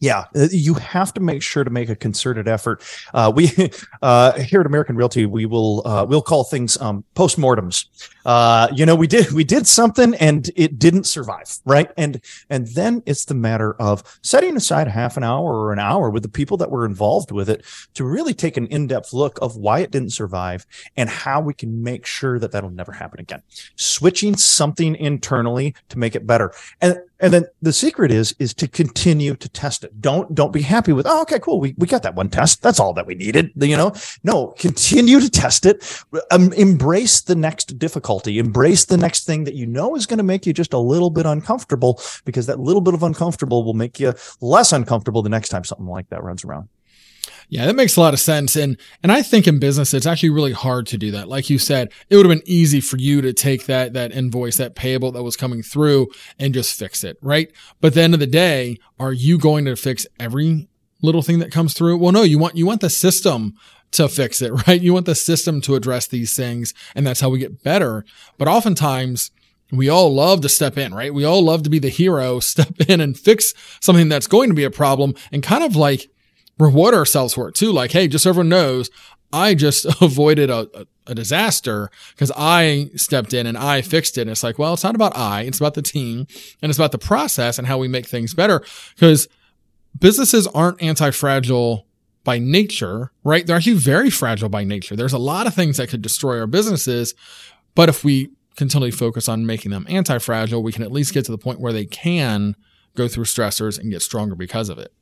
Yeah, 0.00 0.24
uh, 0.36 0.48
you 0.50 0.74
have 0.74 1.14
to 1.14 1.20
make 1.20 1.42
sure 1.42 1.64
to 1.64 1.70
make 1.70 1.88
a 1.88 1.96
concerted 1.96 2.46
effort. 2.46 2.82
Uh, 3.14 3.32
we 3.34 3.50
uh, 4.02 4.32
here 4.32 4.60
at 4.60 4.66
American 4.66 4.96
Realty, 4.96 5.24
we 5.24 5.46
will 5.46 5.86
uh, 5.86 6.04
we'll 6.04 6.22
call 6.22 6.44
things 6.44 6.78
um, 6.80 7.04
postmortems. 7.14 7.86
Uh, 8.24 8.68
you 8.74 8.86
know, 8.86 8.94
we 8.94 9.06
did 9.06 9.32
we 9.32 9.44
did 9.44 9.66
something 9.66 10.14
and 10.14 10.50
it 10.56 10.78
didn't 10.78 11.04
survive, 11.04 11.58
right? 11.64 11.90
And 11.96 12.20
and 12.48 12.66
then 12.68 13.02
it's 13.06 13.26
the 13.26 13.34
matter 13.34 13.74
of 13.74 14.02
setting 14.22 14.56
aside 14.56 14.88
half 14.88 15.16
an 15.16 15.24
hour 15.24 15.52
or 15.60 15.72
an 15.72 15.78
hour 15.78 16.08
with 16.10 16.22
the 16.22 16.28
people 16.28 16.56
that 16.58 16.70
were 16.70 16.86
involved 16.86 17.30
with 17.30 17.50
it 17.50 17.64
to 17.94 18.04
really 18.04 18.34
take 18.34 18.56
an 18.56 18.66
in 18.68 18.86
depth 18.86 19.12
look 19.12 19.38
of 19.42 19.56
why 19.56 19.80
it 19.80 19.90
didn't 19.90 20.10
survive 20.10 20.66
and 20.96 21.08
how 21.08 21.40
we 21.40 21.52
can 21.52 21.82
make 21.82 22.06
sure 22.06 22.38
that 22.38 22.52
that'll 22.52 22.70
never 22.70 22.92
happen 22.92 23.20
again. 23.20 23.42
Switching 23.76 24.36
something 24.36 24.94
internally 24.96 25.74
to 25.88 25.98
make 25.98 26.14
it 26.14 26.26
better, 26.26 26.52
and 26.80 26.98
and 27.20 27.32
then 27.32 27.44
the 27.60 27.72
secret 27.72 28.10
is 28.10 28.34
is 28.38 28.54
to 28.54 28.68
continue 28.68 29.34
to 29.36 29.48
test 29.48 29.84
it. 29.84 30.00
Don't 30.00 30.34
don't 30.34 30.52
be 30.52 30.62
happy 30.62 30.92
with 30.92 31.06
oh 31.06 31.22
okay 31.22 31.38
cool 31.38 31.60
we 31.60 31.74
we 31.76 31.86
got 31.86 32.02
that 32.04 32.14
one 32.14 32.30
test 32.30 32.62
that's 32.62 32.80
all 32.80 32.94
that 32.94 33.06
we 33.06 33.14
needed 33.14 33.52
you 33.56 33.76
know 33.76 33.92
no 34.22 34.48
continue 34.58 35.20
to 35.20 35.30
test 35.30 35.66
it. 35.66 36.04
Um, 36.30 36.52
embrace 36.54 37.20
the 37.20 37.34
next 37.34 37.78
difficulty. 37.78 38.13
Embrace 38.20 38.84
the 38.84 38.96
next 38.96 39.24
thing 39.24 39.44
that 39.44 39.54
you 39.54 39.66
know 39.66 39.94
is 39.96 40.06
going 40.06 40.18
to 40.18 40.24
make 40.24 40.46
you 40.46 40.52
just 40.52 40.72
a 40.72 40.78
little 40.78 41.10
bit 41.10 41.26
uncomfortable 41.26 42.00
because 42.24 42.46
that 42.46 42.60
little 42.60 42.80
bit 42.80 42.94
of 42.94 43.02
uncomfortable 43.02 43.64
will 43.64 43.74
make 43.74 44.00
you 44.00 44.14
less 44.40 44.72
uncomfortable 44.72 45.22
the 45.22 45.28
next 45.28 45.48
time 45.48 45.64
something 45.64 45.86
like 45.86 46.08
that 46.10 46.22
runs 46.22 46.44
around. 46.44 46.68
Yeah, 47.48 47.66
that 47.66 47.76
makes 47.76 47.96
a 47.96 48.00
lot 48.00 48.14
of 48.14 48.20
sense. 48.20 48.56
And, 48.56 48.78
and 49.02 49.12
I 49.12 49.22
think 49.22 49.46
in 49.46 49.58
business, 49.58 49.94
it's 49.94 50.06
actually 50.06 50.30
really 50.30 50.52
hard 50.52 50.86
to 50.88 50.98
do 50.98 51.10
that. 51.12 51.28
Like 51.28 51.50
you 51.50 51.58
said, 51.58 51.92
it 52.08 52.16
would 52.16 52.26
have 52.26 52.36
been 52.36 52.48
easy 52.48 52.80
for 52.80 52.96
you 52.96 53.20
to 53.20 53.32
take 53.32 53.66
that, 53.66 53.92
that 53.92 54.12
invoice, 54.12 54.56
that 54.56 54.74
payable 54.74 55.12
that 55.12 55.22
was 55.22 55.36
coming 55.36 55.62
through 55.62 56.08
and 56.38 56.54
just 56.54 56.78
fix 56.78 57.04
it. 57.04 57.18
Right. 57.20 57.52
But 57.80 57.88
at 57.88 57.94
the 57.94 58.02
end 58.02 58.14
of 58.14 58.20
the 58.20 58.26
day, 58.26 58.78
are 58.98 59.12
you 59.12 59.38
going 59.38 59.66
to 59.66 59.76
fix 59.76 60.06
every 60.18 60.68
little 61.02 61.22
thing 61.22 61.38
that 61.40 61.52
comes 61.52 61.74
through? 61.74 61.98
Well, 61.98 62.12
no, 62.12 62.22
you 62.22 62.38
want, 62.38 62.56
you 62.56 62.66
want 62.66 62.80
the 62.80 62.90
system 62.90 63.54
to 63.94 64.08
fix 64.08 64.42
it, 64.42 64.52
right? 64.66 64.80
You 64.80 64.92
want 64.92 65.06
the 65.06 65.14
system 65.14 65.60
to 65.62 65.74
address 65.74 66.06
these 66.06 66.36
things. 66.36 66.74
And 66.94 67.06
that's 67.06 67.20
how 67.20 67.30
we 67.30 67.38
get 67.38 67.62
better. 67.62 68.04
But 68.38 68.48
oftentimes, 68.48 69.30
we 69.72 69.88
all 69.88 70.12
love 70.12 70.40
to 70.42 70.48
step 70.48 70.76
in, 70.76 70.94
right? 70.94 71.12
We 71.12 71.24
all 71.24 71.42
love 71.42 71.62
to 71.64 71.70
be 71.70 71.78
the 71.78 71.88
hero, 71.88 72.38
step 72.40 72.80
in 72.88 73.00
and 73.00 73.18
fix 73.18 73.54
something 73.80 74.08
that's 74.08 74.26
going 74.26 74.50
to 74.50 74.54
be 74.54 74.64
a 74.64 74.70
problem 74.70 75.14
and 75.32 75.42
kind 75.42 75.64
of 75.64 75.74
like 75.74 76.10
reward 76.58 76.94
ourselves 76.94 77.34
for 77.34 77.48
it 77.48 77.54
too. 77.54 77.72
Like, 77.72 77.92
hey, 77.92 78.06
just 78.06 78.24
so 78.24 78.30
everyone 78.30 78.48
knows, 78.48 78.90
I 79.32 79.54
just 79.54 79.84
avoided 80.00 80.50
a, 80.50 80.86
a, 81.06 81.14
disaster 81.14 81.90
because 82.12 82.30
I 82.36 82.90
stepped 82.94 83.34
in 83.34 83.46
and 83.46 83.58
I 83.58 83.82
fixed 83.82 84.16
it. 84.16 84.22
And 84.22 84.30
it's 84.30 84.44
like, 84.44 84.58
well, 84.58 84.74
it's 84.74 84.84
not 84.84 84.94
about 84.94 85.16
I, 85.16 85.42
it's 85.42 85.58
about 85.58 85.74
the 85.74 85.82
team 85.82 86.26
and 86.62 86.70
it's 86.70 86.78
about 86.78 86.92
the 86.92 86.98
process 86.98 87.58
and 87.58 87.66
how 87.66 87.78
we 87.78 87.88
make 87.88 88.06
things 88.06 88.32
better. 88.32 88.62
Because 88.94 89.28
businesses 89.98 90.46
aren't 90.46 90.80
anti 90.80 91.10
fragile 91.10 91.86
by 92.24 92.38
nature, 92.38 93.12
right? 93.22 93.46
They're 93.46 93.56
actually 93.56 93.74
very 93.74 94.10
fragile 94.10 94.48
by 94.48 94.64
nature. 94.64 94.96
There's 94.96 95.12
a 95.12 95.18
lot 95.18 95.46
of 95.46 95.54
things 95.54 95.76
that 95.76 95.88
could 95.88 96.02
destroy 96.02 96.40
our 96.40 96.46
businesses. 96.46 97.14
But 97.74 97.88
if 97.88 98.02
we 98.02 98.30
continually 98.56 98.90
focus 98.90 99.28
on 99.28 99.46
making 99.46 99.70
them 99.70 99.86
anti 99.88 100.18
fragile, 100.18 100.62
we 100.62 100.72
can 100.72 100.82
at 100.82 100.92
least 100.92 101.12
get 101.12 101.24
to 101.26 101.32
the 101.32 101.38
point 101.38 101.60
where 101.60 101.72
they 101.72 101.86
can 101.86 102.56
go 102.94 103.08
through 103.08 103.24
stressors 103.24 103.78
and 103.78 103.90
get 103.90 104.02
stronger 104.02 104.34
because 104.34 104.68
of 104.68 104.78
it. 104.78 104.92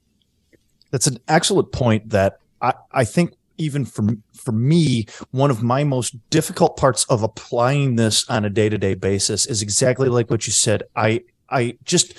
That's 0.91 1.07
an 1.07 1.19
excellent 1.29 1.73
point 1.73 2.11
that 2.11 2.39
I, 2.61 2.75
I 2.91 3.05
think 3.05 3.35
even 3.59 3.85
for 3.85 4.05
for 4.35 4.53
me, 4.53 5.07
one 5.31 5.51
of 5.51 5.63
my 5.63 5.85
most 5.85 6.17
difficult 6.31 6.77
parts 6.77 7.05
of 7.05 7.23
applying 7.23 7.97
this 7.97 8.29
on 8.29 8.45
a 8.45 8.51
day 8.51 8.69
to 8.69 8.79
day 8.79 8.95
basis 8.95 9.47
is 9.47 9.63
exactly 9.63 10.09
like 10.09 10.31
what 10.31 10.47
you 10.47 10.53
said. 10.53 10.83
I 10.97 11.23
I 11.49 11.79
just 11.85 12.15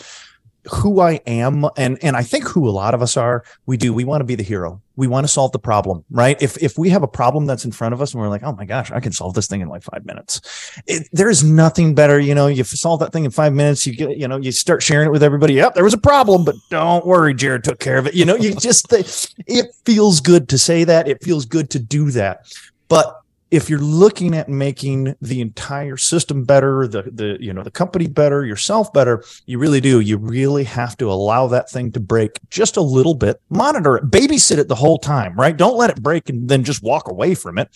who 0.71 1.01
I 1.01 1.19
am 1.27 1.65
and 1.77 1.97
and 2.01 2.15
I 2.15 2.23
think 2.23 2.47
who 2.47 2.67
a 2.67 2.71
lot 2.71 2.93
of 2.93 3.01
us 3.01 3.17
are, 3.17 3.43
we 3.65 3.77
do. 3.77 3.93
We 3.93 4.05
want 4.05 4.21
to 4.21 4.25
be 4.25 4.35
the 4.35 4.43
hero. 4.43 4.81
We 4.95 5.07
want 5.07 5.25
to 5.25 5.27
solve 5.27 5.51
the 5.51 5.59
problem, 5.59 6.05
right? 6.09 6.41
If 6.41 6.61
if 6.61 6.77
we 6.77 6.89
have 6.89 7.03
a 7.03 7.07
problem 7.07 7.45
that's 7.45 7.65
in 7.65 7.71
front 7.71 7.93
of 7.93 8.01
us 8.01 8.13
and 8.13 8.21
we're 8.21 8.29
like, 8.29 8.43
"Oh 8.43 8.53
my 8.53 8.65
gosh, 8.65 8.91
I 8.91 8.99
can 8.99 9.11
solve 9.11 9.33
this 9.33 9.47
thing 9.47 9.61
in 9.61 9.67
like 9.67 9.83
5 9.83 10.05
minutes." 10.05 10.41
It, 10.87 11.09
there's 11.11 11.43
nothing 11.43 11.95
better, 11.95 12.19
you 12.19 12.35
know, 12.35 12.47
you 12.47 12.63
solve 12.63 12.99
that 13.01 13.11
thing 13.11 13.25
in 13.25 13.31
5 13.31 13.53
minutes, 13.53 13.85
you 13.85 13.95
get, 13.95 14.17
you 14.17 14.27
know, 14.27 14.37
you 14.37 14.51
start 14.51 14.83
sharing 14.83 15.07
it 15.07 15.11
with 15.11 15.23
everybody. 15.23 15.55
Yep, 15.55 15.73
there 15.73 15.83
was 15.83 15.93
a 15.93 15.97
problem, 15.97 16.45
but 16.45 16.55
don't 16.69 17.05
worry, 17.05 17.33
Jared 17.33 17.63
took 17.63 17.79
care 17.79 17.97
of 17.97 18.07
it. 18.07 18.13
You 18.13 18.25
know, 18.25 18.35
you 18.35 18.55
just 18.59 18.91
it 18.93 19.65
feels 19.85 20.19
good 20.19 20.47
to 20.49 20.57
say 20.57 20.83
that. 20.83 21.07
It 21.07 21.23
feels 21.23 21.45
good 21.45 21.69
to 21.71 21.79
do 21.79 22.11
that. 22.11 22.45
But 22.87 23.22
if 23.53 23.69
you're 23.69 23.77
looking 23.77 24.35
at 24.35 24.49
making 24.49 25.13
the 25.21 25.39
entire 25.39 25.95
system 25.95 26.43
better, 26.43 26.87
the 26.87 27.03
the 27.03 27.37
you 27.39 27.53
know 27.53 27.61
the 27.61 27.69
company 27.69 28.07
better, 28.07 28.43
yourself 28.43 28.91
better, 28.91 29.23
you 29.45 29.59
really 29.59 29.79
do. 29.79 29.99
You 29.99 30.17
really 30.17 30.63
have 30.63 30.97
to 30.97 31.11
allow 31.11 31.45
that 31.47 31.69
thing 31.69 31.91
to 31.91 31.99
break 31.99 32.39
just 32.49 32.77
a 32.77 32.81
little 32.81 33.13
bit. 33.13 33.39
Monitor 33.49 33.97
it, 33.97 34.09
babysit 34.09 34.57
it 34.57 34.69
the 34.69 34.75
whole 34.75 34.97
time, 34.97 35.35
right? 35.35 35.55
Don't 35.55 35.77
let 35.77 35.91
it 35.91 36.01
break 36.01 36.29
and 36.29 36.49
then 36.49 36.63
just 36.63 36.81
walk 36.81 37.07
away 37.07 37.35
from 37.35 37.59
it. 37.59 37.69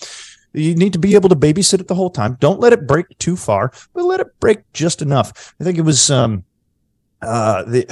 You 0.52 0.74
need 0.74 0.94
to 0.94 1.00
be 1.00 1.13
able 1.13 1.30
to 1.30 1.36
babysit 1.36 1.80
it 1.80 1.88
the 1.88 1.94
whole 1.94 2.10
time. 2.10 2.38
Don't 2.40 2.60
let 2.60 2.74
it 2.74 2.88
break 2.88 3.16
too 3.20 3.36
far, 3.36 3.72
but 3.94 4.04
let 4.04 4.20
it 4.20 4.40
break 4.40 4.60
just 4.74 5.04
enough. 5.04 5.54
I 5.62 5.63
think 5.63 5.78
it 5.78 5.82
was 5.82 6.10
um 6.10 6.44
uh 7.22 7.62
the 7.62 7.86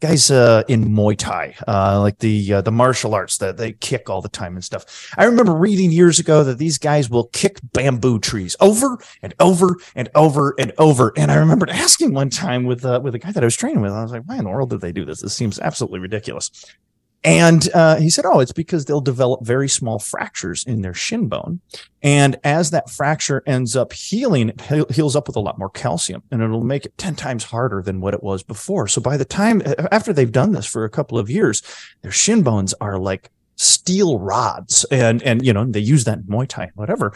guys 0.00 0.30
uh, 0.30 0.62
in 0.68 0.86
Muay 0.86 1.16
Thai, 1.16 1.54
uh, 1.68 2.00
like 2.00 2.18
the 2.18 2.54
uh, 2.54 2.60
the 2.62 2.72
martial 2.72 3.14
arts 3.14 3.38
that 3.38 3.56
they 3.56 3.72
kick 3.72 4.10
all 4.10 4.20
the 4.20 4.28
time 4.28 4.54
and 4.54 4.64
stuff. 4.64 5.12
I 5.16 5.24
remember 5.24 5.52
reading 5.54 5.92
years 5.92 6.18
ago 6.18 6.42
that 6.44 6.58
these 6.58 6.78
guys 6.78 7.08
will 7.08 7.28
kick 7.28 7.58
bamboo 7.72 8.18
trees 8.18 8.56
over 8.60 8.98
and 9.22 9.34
over 9.38 9.76
and 9.94 10.08
over 10.14 10.54
and 10.58 10.72
over. 10.78 11.12
And 11.16 11.30
I 11.30 11.36
remember 11.36 11.68
asking 11.70 12.14
one 12.14 12.30
time 12.30 12.64
with 12.64 12.84
uh, 12.84 13.00
with 13.02 13.14
a 13.14 13.18
guy 13.18 13.32
that 13.32 13.42
I 13.42 13.46
was 13.46 13.56
training 13.56 13.82
with, 13.82 13.92
I 13.92 14.02
was 14.02 14.12
like, 14.12 14.24
"Why 14.24 14.36
in 14.36 14.44
the 14.44 14.50
world 14.50 14.70
did 14.70 14.80
they 14.80 14.92
do 14.92 15.04
this? 15.04 15.20
This 15.20 15.34
seems 15.34 15.58
absolutely 15.58 16.00
ridiculous." 16.00 16.50
And 17.22 17.68
uh, 17.74 17.96
he 17.96 18.08
said, 18.08 18.24
"Oh, 18.24 18.40
it's 18.40 18.52
because 18.52 18.86
they'll 18.86 19.02
develop 19.02 19.44
very 19.44 19.68
small 19.68 19.98
fractures 19.98 20.64
in 20.64 20.80
their 20.80 20.94
shin 20.94 21.28
bone, 21.28 21.60
and 22.02 22.38
as 22.44 22.70
that 22.70 22.88
fracture 22.88 23.42
ends 23.46 23.76
up 23.76 23.92
healing, 23.92 24.48
it 24.48 24.90
heals 24.90 25.14
up 25.14 25.26
with 25.26 25.36
a 25.36 25.40
lot 25.40 25.58
more 25.58 25.68
calcium, 25.68 26.22
and 26.30 26.40
it'll 26.40 26.64
make 26.64 26.86
it 26.86 26.96
ten 26.96 27.14
times 27.14 27.44
harder 27.44 27.82
than 27.82 28.00
what 28.00 28.14
it 28.14 28.22
was 28.22 28.42
before. 28.42 28.88
So 28.88 29.02
by 29.02 29.18
the 29.18 29.26
time 29.26 29.60
after 29.92 30.14
they've 30.14 30.32
done 30.32 30.52
this 30.52 30.64
for 30.64 30.84
a 30.84 30.90
couple 30.90 31.18
of 31.18 31.28
years, 31.28 31.62
their 32.00 32.10
shin 32.10 32.42
bones 32.42 32.72
are 32.80 32.98
like 32.98 33.30
steel 33.56 34.18
rods, 34.18 34.86
and 34.90 35.22
and 35.22 35.44
you 35.44 35.52
know 35.52 35.66
they 35.66 35.80
use 35.80 36.04
that 36.04 36.20
in 36.20 36.24
Muay 36.24 36.48
Thai, 36.48 36.70
whatever. 36.74 37.12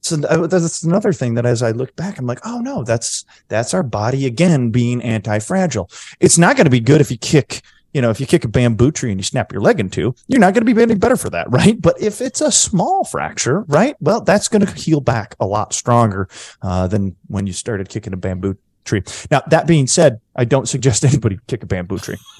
So 0.00 0.20
uh, 0.24 0.48
that's 0.48 0.82
another 0.82 1.12
thing 1.12 1.34
that 1.34 1.46
as 1.46 1.62
I 1.62 1.70
look 1.70 1.94
back, 1.94 2.18
I'm 2.18 2.26
like, 2.26 2.40
oh 2.44 2.60
no, 2.60 2.82
that's 2.82 3.24
that's 3.46 3.72
our 3.72 3.84
body 3.84 4.26
again 4.26 4.70
being 4.70 5.00
anti-fragile. 5.00 5.88
It's 6.18 6.38
not 6.38 6.56
going 6.56 6.66
to 6.66 6.70
be 6.70 6.80
good 6.80 7.00
if 7.00 7.10
you 7.12 7.18
kick 7.18 7.62
you 7.94 8.02
know, 8.02 8.10
if 8.10 8.20
you 8.20 8.26
kick 8.26 8.44
a 8.44 8.48
bamboo 8.48 8.90
tree 8.90 9.10
and 9.10 9.18
you 9.18 9.24
snap 9.24 9.52
your 9.52 9.62
leg 9.62 9.80
in 9.80 9.88
two, 9.88 10.14
you're 10.26 10.40
not 10.40 10.52
going 10.52 10.66
to 10.66 10.74
be 10.74 10.82
any 10.82 10.96
better 10.96 11.16
for 11.16 11.30
that, 11.30 11.50
right? 11.50 11.80
But 11.80 11.98
if 12.00 12.20
it's 12.20 12.40
a 12.40 12.52
small 12.52 13.04
fracture, 13.04 13.60
right, 13.62 13.96
well, 14.00 14.20
that's 14.20 14.48
going 14.48 14.66
to 14.66 14.72
heal 14.74 15.00
back 15.00 15.36
a 15.40 15.46
lot 15.46 15.72
stronger 15.72 16.28
uh, 16.60 16.88
than 16.88 17.16
when 17.28 17.46
you 17.46 17.52
started 17.52 17.88
kicking 17.88 18.12
a 18.12 18.16
bamboo 18.16 18.56
tree. 18.84 19.02
Now, 19.30 19.42
that 19.48 19.66
being 19.66 19.86
said, 19.86 20.20
I 20.36 20.44
don't 20.44 20.68
suggest 20.68 21.04
anybody 21.06 21.38
kick 21.46 21.62
a 21.62 21.66
bamboo 21.66 21.98
tree. 21.98 22.18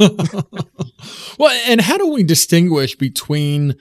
well, 1.38 1.60
and 1.66 1.80
how 1.80 1.96
do 1.96 2.08
we 2.08 2.24
distinguish 2.24 2.96
between 2.96 3.76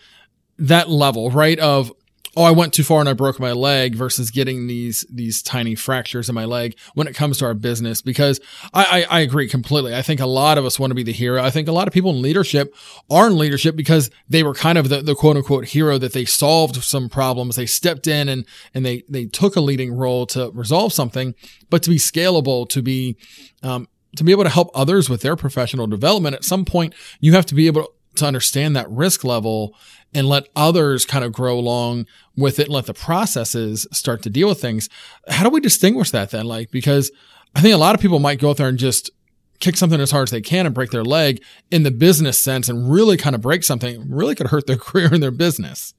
that 0.60 0.90
level, 0.90 1.32
right? 1.32 1.60
Of 1.60 1.92
oh, 2.36 2.44
I 2.44 2.52
went 2.52 2.74
too 2.74 2.84
far 2.84 3.00
and 3.00 3.10
I 3.10 3.14
broke 3.14 3.40
my 3.40 3.52
leg 3.52 3.96
versus 3.96 4.32
getting 4.32 4.68
these 4.68 5.06
these 5.10 5.42
tiny 5.42 5.76
fractures 5.76 6.30
in 6.30 6.36
my 6.36 6.46
leg 6.46 6.76
when 6.94 7.08
it 7.08 7.16
comes 7.16 7.38
to 7.38 7.46
our 7.46 7.54
business. 7.54 8.02
Because 8.02 8.40
I, 8.74 9.06
I, 9.10 9.18
I 9.18 9.20
agree 9.22 9.48
completely. 9.48 9.96
I 9.96 10.02
think 10.02 10.20
a 10.20 10.26
lot 10.26 10.58
of 10.58 10.66
us 10.66 10.80
want 10.80 10.92
to 10.92 10.96
be 10.96 11.04
the 11.04 11.12
hero. 11.12 11.44
I 11.44 11.50
think 11.50 11.68
a 11.68 11.72
lot 11.72 11.88
of 11.88 11.94
people 11.94 12.12
in 12.12 12.22
leadership 12.22 12.74
are 13.10 13.28
in 13.28 13.38
leadership 13.38 13.76
because 13.76 14.10
they 14.28 14.44
were 14.44 14.54
kind 14.54 14.78
of 14.78 14.90
the, 14.90 15.02
the 15.02 15.16
quote 15.16 15.38
unquote 15.38 15.66
hero 15.66 15.98
that 15.98 16.14
they 16.14 16.26
solved 16.26 16.84
some 16.84 17.10
problems. 17.10 17.56
They 17.56 17.66
stepped 17.66 18.08
in 18.08 18.30
and 18.30 18.46
and 18.74 18.86
they 18.86 19.04
they 19.10 19.26
took 19.26 19.56
a 19.56 19.62
leading 19.62 19.94
role 19.94 20.26
to 20.28 20.52
resolve 20.52 20.94
something. 20.94 21.36
But 21.70 21.84
to 21.84 21.90
be 21.90 21.98
scalable, 21.98 22.68
to 22.70 22.82
be 22.82 23.18
um, 23.62 23.88
to 24.16 24.24
be 24.24 24.32
able 24.32 24.44
to 24.44 24.50
help 24.50 24.70
others 24.74 25.10
with 25.10 25.22
their 25.22 25.36
professional 25.36 25.88
development, 25.88 26.36
at 26.36 26.44
some 26.44 26.66
point 26.66 26.94
you 27.20 27.34
have 27.34 27.46
to 27.48 27.56
be 27.56 27.68
able 27.68 27.88
to 28.16 28.26
understand 28.26 28.76
that 28.76 28.90
risk 28.90 29.24
level 29.24 29.76
and 30.14 30.28
let 30.28 30.48
others 30.56 31.06
kind 31.06 31.26
of 31.26 31.32
grow 31.32 31.58
along 31.58 32.06
with 32.36 32.60
it 32.60 32.66
and 32.66 32.74
let 32.74 32.86
the 32.86 32.94
processes 32.94 33.88
start 33.92 34.22
to 34.24 34.30
deal 34.30 34.48
with 34.48 34.62
things. 34.62 34.90
How 35.28 35.44
do 35.44 35.50
we 35.50 35.60
distinguish 35.60 36.12
that 36.12 36.32
then? 36.32 36.46
Like, 36.46 36.72
because 36.72 37.12
I 37.56 37.62
think 37.62 37.74
a 37.74 37.80
lot 37.80 37.96
of 37.96 38.02
people 38.02 38.20
might 38.20 38.40
go 38.40 38.52
out 38.52 38.58
there 38.58 38.68
and 38.68 38.78
just 38.78 39.12
kick 39.60 39.78
something 39.78 40.02
as 40.02 40.12
hard 40.12 40.28
as 40.28 40.32
they 40.32 40.42
can 40.42 40.66
and 40.66 40.76
break 40.76 40.92
their 40.92 41.04
leg 41.04 41.42
in 41.72 41.84
the 41.84 41.92
business 41.92 42.40
sense 42.40 42.70
and 42.70 42.92
really 42.92 43.18
kind 43.18 43.36
of 43.36 43.42
break 43.42 43.64
something 43.64 44.10
really 44.10 44.36
could 44.36 44.48
hurt 44.48 44.68
their 44.68 44.78
career 44.78 45.10
and 45.12 45.24
their 45.24 45.32
business. 45.32 45.94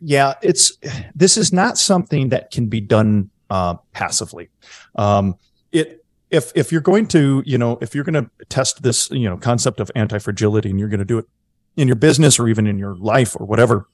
Yeah, 0.00 0.34
it's 0.42 0.76
this 1.14 1.36
is 1.36 1.52
not 1.52 1.76
something 1.76 2.28
that 2.28 2.52
can 2.52 2.66
be 2.66 2.80
done 2.80 3.30
uh, 3.50 3.74
passively. 3.92 4.48
Um, 4.94 5.34
it 5.72 6.04
if 6.30 6.52
if 6.54 6.72
you're 6.72 6.80
going 6.80 7.06
to 7.08 7.42
you 7.46 7.58
know 7.58 7.78
if 7.80 7.94
you're 7.94 8.04
going 8.04 8.24
to 8.24 8.30
test 8.48 8.82
this 8.82 9.10
you 9.10 9.28
know 9.28 9.36
concept 9.36 9.80
of 9.80 9.90
anti 9.94 10.18
fragility 10.18 10.70
and 10.70 10.78
you're 10.78 10.88
going 10.88 10.98
to 10.98 11.04
do 11.04 11.18
it 11.18 11.26
in 11.76 11.88
your 11.88 11.96
business 11.96 12.38
or 12.38 12.48
even 12.48 12.66
in 12.66 12.78
your 12.78 12.96
life 12.96 13.36
or 13.38 13.46
whatever 13.46 13.86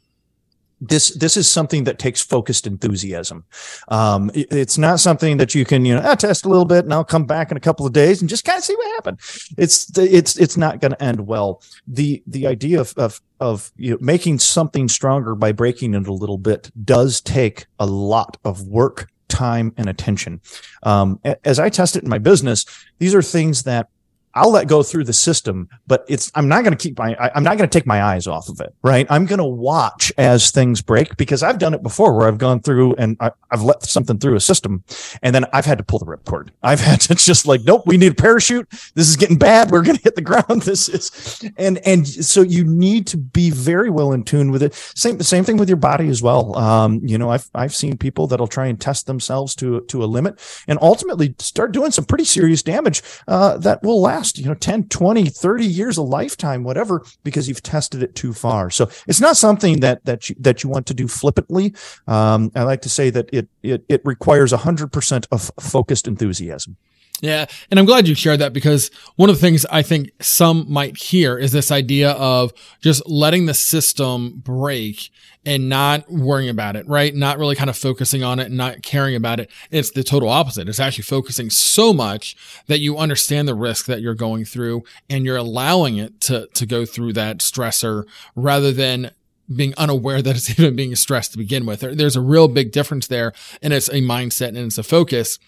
this 0.80 1.10
this 1.10 1.36
is 1.36 1.50
something 1.50 1.84
that 1.84 1.98
takes 1.98 2.20
focused 2.20 2.66
enthusiasm. 2.66 3.44
Um, 3.88 4.30
it, 4.34 4.52
it's 4.52 4.78
not 4.78 5.00
something 5.00 5.36
that 5.38 5.54
you 5.54 5.64
can 5.64 5.84
you 5.84 5.94
know 5.94 6.02
ah, 6.04 6.14
test 6.14 6.44
a 6.44 6.48
little 6.48 6.64
bit 6.64 6.84
and 6.84 6.92
I'll 6.92 7.04
come 7.04 7.26
back 7.26 7.50
in 7.50 7.56
a 7.56 7.60
couple 7.60 7.86
of 7.86 7.92
days 7.92 8.20
and 8.20 8.28
just 8.28 8.44
kind 8.44 8.58
of 8.58 8.64
see 8.64 8.74
what 8.74 8.94
happened. 8.94 9.20
It's 9.56 9.96
it's 9.96 10.36
it's 10.36 10.56
not 10.56 10.80
going 10.80 10.92
to 10.92 11.02
end 11.02 11.26
well. 11.26 11.62
The 11.86 12.22
the 12.26 12.46
idea 12.46 12.80
of 12.80 12.92
of 12.96 13.20
of 13.40 13.72
you 13.76 13.92
know, 13.92 13.98
making 14.00 14.38
something 14.38 14.88
stronger 14.88 15.34
by 15.34 15.52
breaking 15.52 15.94
it 15.94 16.06
a 16.06 16.12
little 16.12 16.38
bit 16.38 16.70
does 16.84 17.20
take 17.20 17.66
a 17.78 17.86
lot 17.86 18.36
of 18.44 18.66
work 18.66 19.08
time 19.34 19.72
and 19.76 19.88
attention. 19.88 20.40
Um, 20.82 21.20
as 21.44 21.58
I 21.58 21.68
test 21.68 21.96
it 21.96 22.04
in 22.04 22.08
my 22.08 22.18
business, 22.18 22.64
these 22.98 23.14
are 23.14 23.22
things 23.22 23.64
that 23.64 23.88
I'll 24.34 24.50
let 24.50 24.68
go 24.68 24.82
through 24.82 25.04
the 25.04 25.12
system, 25.12 25.68
but 25.86 26.04
it's, 26.08 26.30
I'm 26.34 26.48
not 26.48 26.64
going 26.64 26.76
to 26.76 26.82
keep 26.82 26.98
my, 26.98 27.14
I, 27.14 27.30
I'm 27.34 27.44
not 27.44 27.56
going 27.56 27.68
to 27.68 27.78
take 27.78 27.86
my 27.86 28.02
eyes 28.02 28.26
off 28.26 28.48
of 28.48 28.60
it, 28.60 28.74
right? 28.82 29.06
I'm 29.10 29.26
going 29.26 29.38
to 29.38 29.44
watch 29.44 30.12
as 30.18 30.50
things 30.50 30.82
break 30.82 31.16
because 31.16 31.42
I've 31.42 31.58
done 31.58 31.74
it 31.74 31.82
before 31.82 32.16
where 32.16 32.26
I've 32.26 32.38
gone 32.38 32.60
through 32.60 32.94
and 32.96 33.16
I, 33.20 33.30
have 33.50 33.62
let 33.62 33.84
something 33.84 34.18
through 34.18 34.34
a 34.34 34.40
system 34.40 34.82
and 35.22 35.32
then 35.32 35.44
I've 35.52 35.64
had 35.64 35.78
to 35.78 35.84
pull 35.84 36.00
the 36.00 36.06
ripcord. 36.06 36.50
I've 36.62 36.80
had 36.80 37.00
to 37.02 37.14
just 37.14 37.46
like, 37.46 37.62
nope, 37.64 37.84
we 37.86 37.96
need 37.96 38.12
a 38.12 38.14
parachute. 38.14 38.68
This 38.94 39.08
is 39.08 39.16
getting 39.16 39.38
bad. 39.38 39.70
We're 39.70 39.82
going 39.82 39.96
to 39.96 40.02
hit 40.02 40.16
the 40.16 40.22
ground. 40.22 40.44
This 40.64 40.88
is, 40.88 41.50
and, 41.58 41.78
and 41.86 42.06
so 42.06 42.40
you 42.40 42.64
need 42.64 43.06
to 43.08 43.18
be 43.18 43.50
very 43.50 43.90
well 43.90 44.12
in 44.12 44.24
tune 44.24 44.50
with 44.50 44.62
it. 44.62 44.74
Same, 44.74 45.20
same 45.20 45.44
thing 45.44 45.56
with 45.56 45.68
your 45.68 45.76
body 45.76 46.08
as 46.08 46.22
well. 46.22 46.56
Um, 46.56 47.00
you 47.04 47.18
know, 47.18 47.30
I've, 47.30 47.50
I've 47.54 47.74
seen 47.74 47.98
people 47.98 48.26
that'll 48.26 48.46
try 48.46 48.66
and 48.66 48.80
test 48.80 49.06
themselves 49.06 49.54
to, 49.56 49.82
to 49.82 50.02
a 50.02 50.06
limit 50.06 50.40
and 50.66 50.78
ultimately 50.80 51.34
start 51.38 51.72
doing 51.72 51.90
some 51.90 52.04
pretty 52.04 52.24
serious 52.24 52.62
damage, 52.62 53.02
uh, 53.28 53.58
that 53.58 53.82
will 53.82 54.00
last 54.00 54.23
you 54.36 54.46
know, 54.46 54.54
10, 54.54 54.88
20, 54.88 55.28
30 55.28 55.64
years, 55.64 55.96
a 55.96 56.02
lifetime, 56.02 56.64
whatever, 56.64 57.04
because 57.22 57.48
you've 57.48 57.62
tested 57.62 58.02
it 58.02 58.14
too 58.14 58.32
far. 58.32 58.70
So 58.70 58.88
it's 59.06 59.20
not 59.20 59.36
something 59.36 59.80
that, 59.80 60.04
that 60.04 60.28
you, 60.28 60.36
that 60.40 60.62
you 60.62 60.70
want 60.70 60.86
to 60.86 60.94
do 60.94 61.08
flippantly. 61.08 61.74
Um, 62.06 62.50
I 62.54 62.62
like 62.62 62.82
to 62.82 62.88
say 62.88 63.10
that 63.10 63.28
it, 63.32 63.48
it, 63.62 63.84
it 63.88 64.02
requires 64.04 64.52
a 64.52 64.58
hundred 64.58 64.92
percent 64.92 65.26
of 65.30 65.50
focused 65.60 66.06
enthusiasm. 66.08 66.76
Yeah. 67.24 67.46
And 67.70 67.80
I'm 67.80 67.86
glad 67.86 68.06
you 68.06 68.14
shared 68.14 68.40
that 68.40 68.52
because 68.52 68.90
one 69.16 69.30
of 69.30 69.36
the 69.36 69.40
things 69.40 69.64
I 69.70 69.80
think 69.80 70.10
some 70.20 70.70
might 70.70 70.98
hear 70.98 71.38
is 71.38 71.52
this 71.52 71.70
idea 71.70 72.10
of 72.10 72.52
just 72.82 73.08
letting 73.08 73.46
the 73.46 73.54
system 73.54 74.42
break 74.44 75.08
and 75.46 75.70
not 75.70 76.10
worrying 76.10 76.50
about 76.50 76.76
it, 76.76 76.86
right? 76.86 77.14
Not 77.14 77.38
really 77.38 77.56
kind 77.56 77.70
of 77.70 77.78
focusing 77.78 78.22
on 78.22 78.40
it 78.40 78.48
and 78.48 78.58
not 78.58 78.82
caring 78.82 79.14
about 79.14 79.40
it. 79.40 79.50
It's 79.70 79.90
the 79.90 80.04
total 80.04 80.28
opposite. 80.28 80.68
It's 80.68 80.78
actually 80.78 81.04
focusing 81.04 81.48
so 81.48 81.94
much 81.94 82.36
that 82.66 82.80
you 82.80 82.98
understand 82.98 83.48
the 83.48 83.54
risk 83.54 83.86
that 83.86 84.02
you're 84.02 84.14
going 84.14 84.44
through 84.44 84.84
and 85.08 85.24
you're 85.24 85.38
allowing 85.38 85.96
it 85.96 86.20
to, 86.22 86.46
to 86.48 86.66
go 86.66 86.84
through 86.84 87.14
that 87.14 87.38
stressor 87.38 88.04
rather 88.36 88.70
than 88.70 89.12
being 89.54 89.72
unaware 89.78 90.20
that 90.20 90.36
it's 90.36 90.50
even 90.58 90.76
being 90.76 90.94
stressed 90.94 91.32
to 91.32 91.38
begin 91.38 91.64
with. 91.64 91.80
There's 91.80 92.16
a 92.16 92.20
real 92.20 92.48
big 92.48 92.70
difference 92.70 93.06
there 93.06 93.32
and 93.62 93.72
it's 93.72 93.88
a 93.88 94.02
mindset 94.02 94.48
and 94.48 94.58
it's 94.58 94.76
a 94.76 94.82
focus 94.82 95.38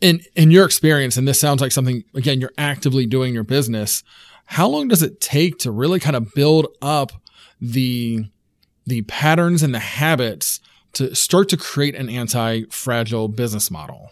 in 0.00 0.20
in 0.34 0.50
your 0.50 0.64
experience, 0.64 1.16
and 1.16 1.26
this 1.26 1.40
sounds 1.40 1.60
like 1.60 1.72
something 1.72 2.04
again 2.14 2.40
you're 2.40 2.52
actively 2.58 3.06
doing 3.06 3.34
your 3.34 3.44
business. 3.44 4.02
How 4.46 4.68
long 4.68 4.88
does 4.88 5.02
it 5.02 5.20
take 5.20 5.58
to 5.58 5.70
really 5.70 6.00
kind 6.00 6.16
of 6.16 6.34
build 6.34 6.66
up 6.82 7.12
the 7.60 8.24
the 8.86 9.02
patterns 9.02 9.62
and 9.62 9.74
the 9.74 9.78
habits 9.78 10.60
to 10.94 11.14
start 11.14 11.48
to 11.50 11.56
create 11.56 11.94
an 11.94 12.08
anti-fragile 12.08 13.28
business 13.28 13.70
model? 13.70 14.10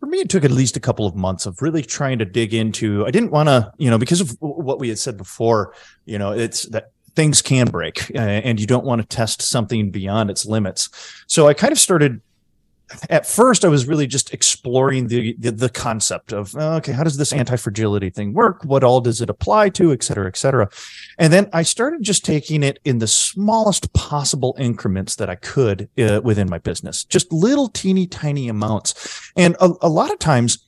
For 0.00 0.06
me, 0.06 0.18
it 0.18 0.30
took 0.30 0.44
at 0.44 0.52
least 0.52 0.76
a 0.76 0.80
couple 0.80 1.06
of 1.06 1.16
months 1.16 1.44
of 1.44 1.60
really 1.60 1.82
trying 1.82 2.20
to 2.20 2.24
dig 2.24 2.54
into. 2.54 3.04
I 3.04 3.10
didn't 3.10 3.32
want 3.32 3.48
to, 3.48 3.72
you 3.78 3.90
know, 3.90 3.98
because 3.98 4.20
of 4.20 4.36
what 4.40 4.78
we 4.78 4.88
had 4.88 4.98
said 4.98 5.16
before. 5.16 5.74
You 6.06 6.18
know, 6.18 6.30
it's 6.30 6.62
that 6.68 6.92
things 7.16 7.42
can 7.42 7.66
break, 7.66 8.10
uh, 8.14 8.18
and 8.18 8.60
you 8.60 8.66
don't 8.66 8.84
want 8.84 9.02
to 9.02 9.08
test 9.08 9.42
something 9.42 9.90
beyond 9.90 10.30
its 10.30 10.46
limits. 10.46 10.88
So 11.26 11.48
I 11.48 11.52
kind 11.52 11.72
of 11.72 11.78
started 11.80 12.20
at 13.10 13.26
first 13.26 13.64
I 13.64 13.68
was 13.68 13.86
really 13.86 14.06
just 14.06 14.32
exploring 14.32 15.08
the, 15.08 15.34
the, 15.38 15.52
the 15.52 15.68
concept 15.68 16.32
of 16.32 16.54
okay, 16.54 16.92
how 16.92 17.04
does 17.04 17.16
this 17.16 17.32
anti 17.32 17.56
fragility 17.56 18.10
thing 18.10 18.32
work? 18.32 18.64
What 18.64 18.84
all 18.84 19.00
does 19.00 19.20
it 19.20 19.30
apply 19.30 19.70
to, 19.70 19.92
et 19.92 20.02
cetera, 20.02 20.26
et 20.26 20.36
cetera. 20.36 20.68
And 21.18 21.32
then 21.32 21.48
I 21.52 21.62
started 21.62 22.02
just 22.02 22.24
taking 22.24 22.62
it 22.62 22.78
in 22.84 22.98
the 22.98 23.06
smallest 23.06 23.92
possible 23.92 24.56
increments 24.58 25.16
that 25.16 25.30
I 25.30 25.36
could 25.36 25.88
uh, 25.98 26.20
within 26.22 26.48
my 26.48 26.58
business, 26.58 27.04
just 27.04 27.32
little 27.32 27.68
teeny 27.68 28.06
tiny 28.06 28.48
amounts. 28.48 29.30
And 29.36 29.56
a, 29.60 29.72
a 29.82 29.88
lot 29.88 30.10
of 30.10 30.18
times, 30.18 30.58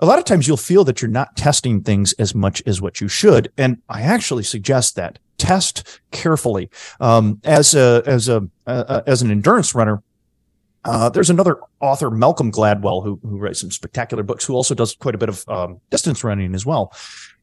a 0.00 0.06
lot 0.06 0.18
of 0.18 0.24
times 0.24 0.46
you'll 0.46 0.56
feel 0.56 0.84
that 0.84 1.02
you're 1.02 1.10
not 1.10 1.36
testing 1.36 1.82
things 1.82 2.12
as 2.14 2.34
much 2.34 2.62
as 2.66 2.80
what 2.80 3.00
you 3.00 3.08
should. 3.08 3.52
And 3.58 3.78
I 3.88 4.02
actually 4.02 4.44
suggest 4.44 4.96
that 4.96 5.18
test 5.38 6.00
carefully. 6.10 6.70
Um, 7.00 7.40
as 7.44 7.74
a, 7.74 8.02
as 8.06 8.28
a, 8.28 8.48
uh, 8.66 9.02
as 9.06 9.22
an 9.22 9.30
endurance 9.30 9.74
runner, 9.74 10.02
uh, 10.84 11.08
there's 11.10 11.30
another 11.30 11.58
author, 11.80 12.10
Malcolm 12.10 12.50
Gladwell, 12.50 13.02
who, 13.02 13.20
who 13.22 13.38
writes 13.38 13.60
some 13.60 13.70
spectacular 13.70 14.22
books, 14.22 14.44
who 14.44 14.54
also 14.54 14.74
does 14.74 14.94
quite 14.94 15.14
a 15.14 15.18
bit 15.18 15.28
of 15.28 15.46
um, 15.48 15.80
distance 15.90 16.24
running 16.24 16.54
as 16.54 16.64
well. 16.64 16.92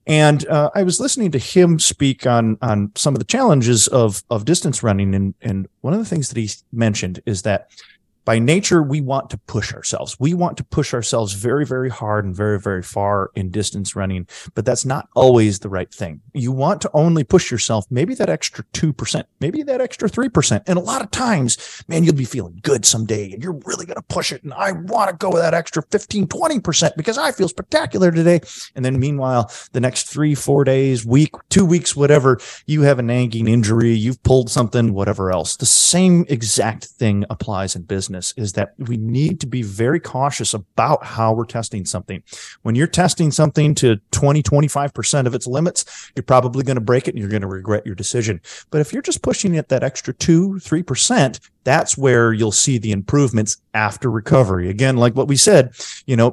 And 0.08 0.48
uh, 0.48 0.70
I 0.74 0.84
was 0.84 1.00
listening 1.00 1.32
to 1.32 1.38
him 1.38 1.80
speak 1.80 2.26
on 2.26 2.58
on 2.62 2.92
some 2.96 3.14
of 3.14 3.20
the 3.20 3.26
challenges 3.26 3.88
of 3.90 4.24
of 4.30 4.46
distance 4.46 4.82
running, 4.82 5.14
and 5.14 5.34
and 5.42 5.68
one 5.82 5.94
of 5.94 6.00
the 6.00 6.06
things 6.06 6.30
that 6.30 6.38
he 6.38 6.50
mentioned 6.72 7.22
is 7.26 7.42
that 7.42 7.70
by 8.28 8.40
nature, 8.40 8.84
we 8.84 9.00
want 9.00 9.30
to 9.30 9.38
push 9.38 9.74
ourselves. 9.74 10.20
We 10.20 10.34
want 10.34 10.58
to 10.58 10.66
push 10.66 10.94
ourselves 10.94 11.32
very, 11.32 11.66
very 11.66 11.90
hard 11.90 12.26
and 12.26 12.36
very, 12.36 12.60
very 12.60 12.84
far 12.84 13.32
in 13.36 13.52
distance 13.52 13.96
running, 13.96 14.28
but 14.54 14.66
that's 14.66 14.84
not 14.84 15.08
always 15.16 15.60
the 15.60 15.70
right 15.70 15.90
thing. 15.90 16.20
You 16.34 16.52
want 16.52 16.82
to 16.82 16.92
only 16.94 17.24
push 17.24 17.50
yourself 17.50 17.86
maybe 17.90 18.16
that 18.16 18.28
extra 18.28 18.66
2%, 18.74 19.24
maybe 19.40 19.64
that 19.64 19.80
extra 19.80 20.10
3%. 20.10 20.62
And 20.68 20.78
a 20.78 20.82
lot 20.82 21.02
of 21.02 21.10
times, 21.10 21.82
man, 21.88 22.04
you'll 22.04 22.16
be 22.16 22.26
feeling 22.26 22.60
good 22.64 22.86
someday 22.86 23.32
and 23.32 23.42
you're 23.42 23.62
really 23.64 23.86
going 23.86 23.96
to 23.96 24.02
push 24.02 24.34
it. 24.34 24.44
And 24.44 24.54
I 24.54 24.74
want 24.74 25.10
to 25.10 25.16
go 25.16 25.30
with 25.30 25.42
that 25.42 25.54
extra 25.54 25.82
15, 25.90 26.28
20% 26.28 26.98
because 26.98 27.18
I 27.18 27.32
feel 27.32 27.48
spectacular 27.48 28.12
today. 28.12 28.42
And 28.76 28.84
then 28.84 29.00
meanwhile, 29.00 29.50
the 29.72 29.80
next 29.80 30.10
three, 30.10 30.36
four 30.36 30.66
days, 30.66 31.06
week, 31.06 31.32
two 31.48 31.66
weeks, 31.66 31.96
whatever, 31.96 32.42
you 32.66 32.82
have 32.82 33.00
a 33.00 33.04
nagging 33.04 33.48
injury, 33.48 33.92
you've 33.94 34.22
pulled 34.24 34.50
something, 34.50 34.94
whatever 34.94 35.32
else. 35.32 35.56
The 35.56 35.66
same 35.66 36.26
exact 36.28 36.84
thing 36.88 37.24
applies 37.30 37.74
in 37.74 37.84
business 37.84 38.17
business 38.18 38.34
is 38.38 38.54
that 38.54 38.74
we 38.78 38.98
need 38.98 39.40
to 39.42 39.48
be 39.48 39.62
very 39.62 40.00
cautious 40.00 40.54
about 40.54 41.04
how 41.04 41.34
we're 41.34 41.46
testing 41.46 41.86
something. 41.86 42.24
When 42.64 42.76
you're 42.76 42.88
testing 42.88 43.32
something 43.32 43.76
to 43.76 43.98
20, 44.12 44.44
25% 44.44 45.28
of 45.28 45.36
its 45.36 45.48
limits, 45.48 46.12
you're 46.16 46.24
probably 46.24 46.64
going 46.64 46.76
to 46.76 46.82
break 46.82 47.08
it 47.08 47.12
and 47.12 47.20
you're 47.20 47.30
going 47.30 47.42
to 47.42 47.48
regret 47.48 47.86
your 47.86 47.96
decision. 47.96 48.42
But 48.72 48.82
if 48.82 48.94
you're 48.94 49.02
just 49.02 49.22
pushing 49.22 49.56
it 49.56 49.70
that 49.70 49.84
extra 49.84 50.14
two, 50.14 50.60
3%, 50.60 51.40
that's 51.64 51.98
where 51.98 52.32
you'll 52.32 52.54
see 52.54 52.78
the 52.78 52.94
improvements 52.94 53.58
after 53.74 54.10
recovery. 54.10 54.70
Again, 54.70 54.96
like 54.96 55.16
what 55.16 55.28
we 55.28 55.36
said, 55.36 55.74
you 56.06 56.16
know, 56.16 56.32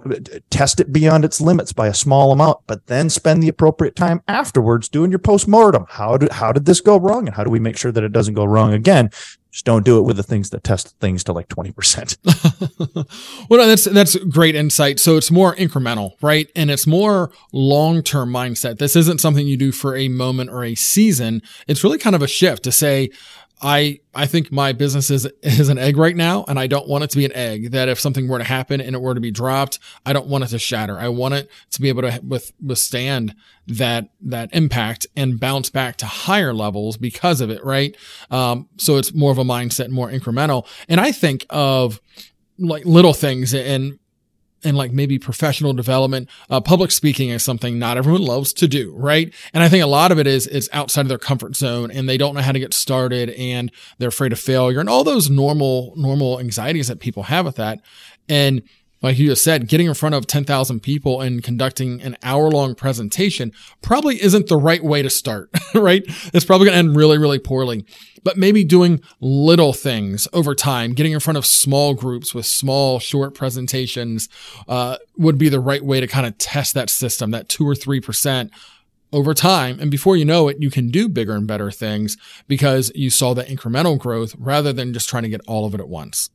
test 0.51 0.79
it 0.79 0.93
beyond 0.93 1.25
its 1.25 1.41
limits 1.41 1.73
by 1.73 1.89
a 1.89 1.95
small 1.95 2.31
amount, 2.31 2.59
but 2.69 2.87
then 2.87 3.11
spend 3.11 3.43
the 3.43 3.49
appropriate 3.49 3.97
time 3.97 4.23
afterwards 4.29 4.89
doing 4.89 5.11
your 5.11 5.19
postmortem. 5.19 5.87
How 5.89 6.17
did 6.17 6.31
how 6.31 6.53
did 6.53 6.67
this 6.67 6.81
go 6.81 7.01
wrong, 7.01 7.27
and 7.27 7.35
how 7.35 7.43
do 7.43 7.51
we 7.51 7.59
make 7.59 7.77
sure 7.77 7.91
that 7.91 8.05
it 8.05 8.13
doesn't 8.13 8.35
go 8.35 8.45
wrong 8.45 8.73
again? 8.73 9.11
Just 9.55 9.67
don't 9.67 9.85
do 9.85 10.01
it 10.01 10.03
with 10.03 10.17
the 10.17 10.25
things 10.25 10.51
that 10.51 10.65
test 10.65 10.99
things 10.99 11.23
to 11.23 11.33
like 11.33 11.47
20%. 11.47 13.47
well, 13.49 13.69
that's, 13.69 13.85
that's 13.85 14.17
great 14.17 14.57
insight. 14.57 14.99
So 14.99 15.17
it's 15.17 15.31
more 15.31 15.55
incremental, 15.55 16.21
right? 16.21 16.51
And 16.57 16.73
it's 16.73 16.89
more 16.89 17.31
long-term 17.53 18.33
mindset. 18.33 18.79
This 18.79 18.97
isn't 18.97 19.21
something 19.21 19.47
you 19.47 19.57
do 19.57 19.71
for 19.71 19.95
a 19.95 20.09
moment 20.09 20.51
or 20.51 20.65
a 20.65 20.75
season. 20.75 21.41
It's 21.69 21.85
really 21.85 21.99
kind 21.99 22.17
of 22.17 22.23
a 22.23 22.27
shift 22.27 22.65
to 22.65 22.73
say, 22.73 23.11
I 23.65 24.01
I 24.15 24.27
think 24.27 24.53
my 24.53 24.73
business 24.73 25.11
is 25.11 25.27
is 25.43 25.71
an 25.71 25.79
egg 25.79 25.97
right 25.97 26.15
now, 26.15 26.45
and 26.47 26.59
I 26.59 26.67
don't 26.67 26.87
want 26.87 27.03
it 27.03 27.11
to 27.11 27.17
be 27.17 27.25
an 27.25 27.33
egg. 27.33 27.71
That 27.71 27.89
if 27.89 27.99
something 27.99 28.29
were 28.29 28.37
to 28.37 28.45
happen 28.45 28.81
and 28.81 28.95
it 28.95 29.01
were 29.01 29.15
to 29.15 29.21
be 29.21 29.31
dropped, 29.31 29.79
I 30.05 30.13
don't 30.13 30.27
want 30.27 30.45
it 30.45 30.49
to 30.49 30.59
shatter. 30.59 30.99
I 30.99 31.09
want 31.09 31.35
it 31.35 31.51
to 31.71 31.81
be 31.81 31.89
able 31.89 32.03
to 32.03 32.21
with, 32.23 32.53
withstand 32.63 33.35
that 33.67 34.11
that 34.21 34.51
impact 34.53 35.07
and 35.17 35.41
bounce 35.41 35.71
back 35.71 35.97
to 35.97 36.07
higher 36.07 36.53
levels 36.53 36.99
because 36.99 37.41
of 37.41 37.49
it. 37.49 37.65
Right. 37.65 37.97
Um, 38.31 38.69
so 38.77 38.97
it's 38.99 39.15
more 39.15 39.33
of 39.33 39.39
a 39.39 39.45
mindset, 39.45 39.89
more 39.89 40.11
incremental. 40.11 40.67
And 40.87 41.01
I 41.01 41.11
think 41.11 41.47
of 41.49 42.03
like 42.59 42.85
little 42.85 43.15
things 43.15 43.55
and 43.55 43.99
and 44.65 44.77
like 44.77 44.93
maybe 44.93 45.19
professional 45.19 45.73
development. 45.73 46.29
Uh, 46.51 46.61
public 46.61 46.91
speaking 46.91 47.31
is 47.31 47.43
something 47.43 47.79
not 47.79 47.97
everyone 47.97 48.23
loves 48.23 48.53
to 48.55 48.69
do, 48.69 48.95
right? 48.97 49.33
And 49.53 49.63
I 49.63 49.69
think 49.69 49.85
a 49.85 49.89
lot 49.89 50.13
of 50.13 50.19
it 50.19 50.27
is 50.27 50.47
it's 50.47 50.69
outside 50.73 51.03
of 51.03 51.09
their 51.09 51.19
comfort 51.19 51.57
zone 51.57 51.91
and 51.91 52.09
they 52.09 52.19
don't 52.19 52.35
know 52.35 52.41
how 52.41 52.53
to 52.53 52.59
get 52.59 52.75
started 52.75 53.31
and 53.31 53.71
they're 53.99 54.09
afraid 54.09 54.33
of 54.33 54.41
failure 54.41 54.81
and 54.81 54.89
all 54.89 55.05
those 55.05 55.31
normal 55.31 55.93
normal 55.97 56.41
anxieties 56.41 56.89
that 56.89 57.01
people 57.01 57.25
have 57.25 57.45
with 57.45 57.57
that. 57.57 57.81
And 58.29 58.63
like 59.05 59.19
you 59.19 59.29
just 59.29 59.45
said, 59.45 59.69
getting 59.69 59.87
in 59.87 59.93
front 59.93 60.15
of 60.15 60.27
10,000 60.27 60.81
people 60.81 61.21
and 61.21 61.43
conducting 61.43 62.01
an 62.01 62.17
hour 62.23 62.51
long 62.51 62.75
presentation 62.75 63.53
probably 63.83 64.21
isn't 64.23 64.49
the 64.49 64.57
right 64.57 64.83
way 64.83 65.03
to 65.03 65.11
start, 65.11 65.51
right? 65.75 66.03
It's 66.33 66.47
probably 66.47 66.69
going 66.69 66.75
to 66.75 66.79
end 66.79 66.97
really, 66.97 67.19
really 67.19 67.39
poorly. 67.39 67.85
But 68.23 68.39
maybe 68.39 68.65
doing 68.65 69.03
little 69.21 69.75
things 69.75 70.27
over 70.33 70.55
time, 70.55 70.95
getting 70.95 71.13
in 71.13 71.21
front 71.21 71.37
of 71.37 71.45
small 71.45 71.93
groups 71.93 72.35
with 72.35 72.47
small, 72.47 72.99
short 72.99 73.35
presentations, 73.35 74.31
uh, 74.69 74.97
would 75.19 75.37
be 75.37 75.51
the 75.51 75.61
right 75.61 75.85
way 75.85 76.01
to 76.01 76.07
kind 76.07 76.25
of 76.27 76.39
test 76.39 76.73
that 76.73 76.89
system, 76.89 77.31
that 77.33 77.51
two 77.51 77.69
or 77.69 77.75
3% 77.75 78.51
over 79.13 79.35
time. 79.35 79.79
And 79.81 79.91
before 79.91 80.17
you 80.17 80.25
know 80.25 80.49
it, 80.49 80.57
you 80.61 80.71
can 80.71 80.91
do 80.91 81.11
bigger 81.11 81.35
and 81.35 81.47
better 81.47 81.71
things 81.71 82.17
because 82.49 82.91
you 82.95 83.11
saw 83.11 83.35
the 83.35 83.45
incremental 83.45 83.99
growth 83.99 84.35
rather 84.39 84.73
than 84.73 84.95
just 84.95 85.11
trying 85.11 85.25
to 85.25 85.29
get 85.29 85.43
all 85.47 85.67
of 85.67 85.75
it 85.75 85.81
at 85.81 85.89
once. 85.89 86.31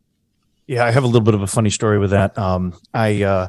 Yeah, 0.70 0.86
I 0.86 0.92
have 0.92 1.04
a 1.04 1.08
little 1.08 1.22
bit 1.22 1.34
of 1.34 1.42
a 1.42 1.48
funny 1.48 1.72
story 1.72 1.98
with 1.98 2.12
that. 2.12 2.38
Um, 2.38 2.80
I, 2.94 3.24
uh, 3.24 3.48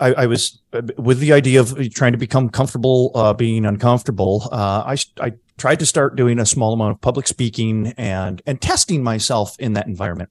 I, 0.00 0.12
I, 0.12 0.26
was 0.26 0.60
with 0.96 1.20
the 1.20 1.32
idea 1.32 1.60
of 1.60 1.94
trying 1.94 2.10
to 2.10 2.18
become 2.18 2.48
comfortable 2.48 3.12
uh, 3.14 3.32
being 3.32 3.64
uncomfortable. 3.64 4.48
Uh, 4.50 4.82
I, 4.84 4.96
I 5.20 5.34
tried 5.56 5.78
to 5.78 5.86
start 5.86 6.16
doing 6.16 6.40
a 6.40 6.44
small 6.44 6.72
amount 6.72 6.96
of 6.96 7.00
public 7.00 7.28
speaking 7.28 7.94
and 7.96 8.42
and 8.44 8.60
testing 8.60 9.04
myself 9.04 9.54
in 9.60 9.74
that 9.74 9.86
environment. 9.86 10.30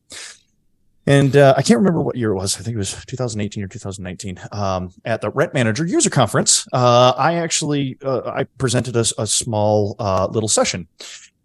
And 1.06 1.38
uh, 1.38 1.54
I 1.56 1.62
can't 1.62 1.78
remember 1.78 2.02
what 2.02 2.18
year 2.18 2.32
it 2.32 2.36
was. 2.36 2.58
I 2.60 2.62
think 2.62 2.76
it 2.76 2.78
was 2.78 3.06
2018 3.06 3.63
or 3.63 3.70
2019. 3.70 4.38
Um, 4.52 4.92
at 5.06 5.22
the 5.22 5.30
Rent 5.30 5.54
Manager 5.54 5.86
User 5.86 6.10
Conference, 6.10 6.68
uh, 6.74 7.13
I 7.18 7.36
actually 7.36 7.98
uh, 8.04 8.24
I 8.26 8.44
presented 8.58 8.98
a, 8.98 9.06
a 9.18 9.26
small 9.26 9.96
uh, 9.98 10.28
little 10.30 10.50
session, 10.50 10.90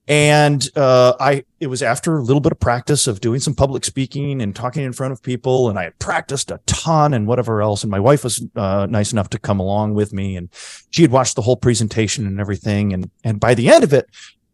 and 0.09 0.69
uh, 0.75 1.15
I 1.21 1.45
it 1.61 1.69
was 1.69 1.83
after 1.83 2.19
a 2.19 2.23
little 2.23 2.41
bit 2.41 2.53
of 2.53 2.59
practice 2.59 3.07
of 3.07 3.21
doing 3.21 3.39
some 3.39 3.55
public 3.55 3.85
speaking 3.85 4.43
and 4.43 4.55
talking 4.55 4.83
in 4.83 4.93
front 4.93 5.13
of 5.13 5.23
people, 5.23 5.69
and 5.69 5.79
I 5.79 5.85
had 5.85 5.99
practiced 6.01 6.51
a 6.51 6.61
ton 6.67 7.15
and 7.15 7.27
whatever 7.27 7.63
else. 7.63 7.85
And 7.85 7.91
my 7.91 8.01
wife 8.01 8.25
was 8.25 8.45
uh, 8.57 8.87
nice 8.91 9.13
enough 9.13 9.31
to 9.31 9.39
come 9.39 9.61
along 9.61 9.95
with 9.95 10.13
me, 10.13 10.37
and 10.37 10.49
she 10.91 11.03
had 11.03 11.13
watched 11.13 11.37
the 11.37 11.43
whole 11.43 11.57
presentation 11.57 12.27
and 12.27 12.41
everything. 12.41 12.93
And 12.93 13.11
and 13.23 13.39
by 13.39 13.55
the 13.55 13.69
end 13.69 13.85
of 13.85 13.93
it, 13.93 14.07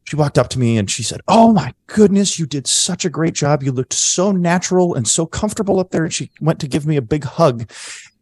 she 0.04 0.16
walked 0.16 0.38
up 0.38 0.48
to 0.50 0.58
me 0.58 0.76
and 0.76 0.90
she 0.90 1.02
said, 1.02 1.22
"Oh 1.28 1.52
my 1.52 1.72
goodness, 1.87 2.38
you 2.38 2.46
did 2.46 2.66
such 2.66 3.06
a 3.06 3.11
great 3.11 3.34
job. 3.34 3.62
You 3.62 3.72
looked 3.72 3.94
so 3.94 4.32
natural 4.32 4.94
and 4.94 5.08
so 5.08 5.24
comfortable 5.24 5.80
up 5.80 5.90
there." 5.90 6.04
And 6.04 6.12
she 6.12 6.30
went 6.42 6.61
to 6.61 6.68
give 6.68 6.87
me 6.87 6.96
a 6.96 7.02
big 7.02 7.24
hug, 7.24 7.70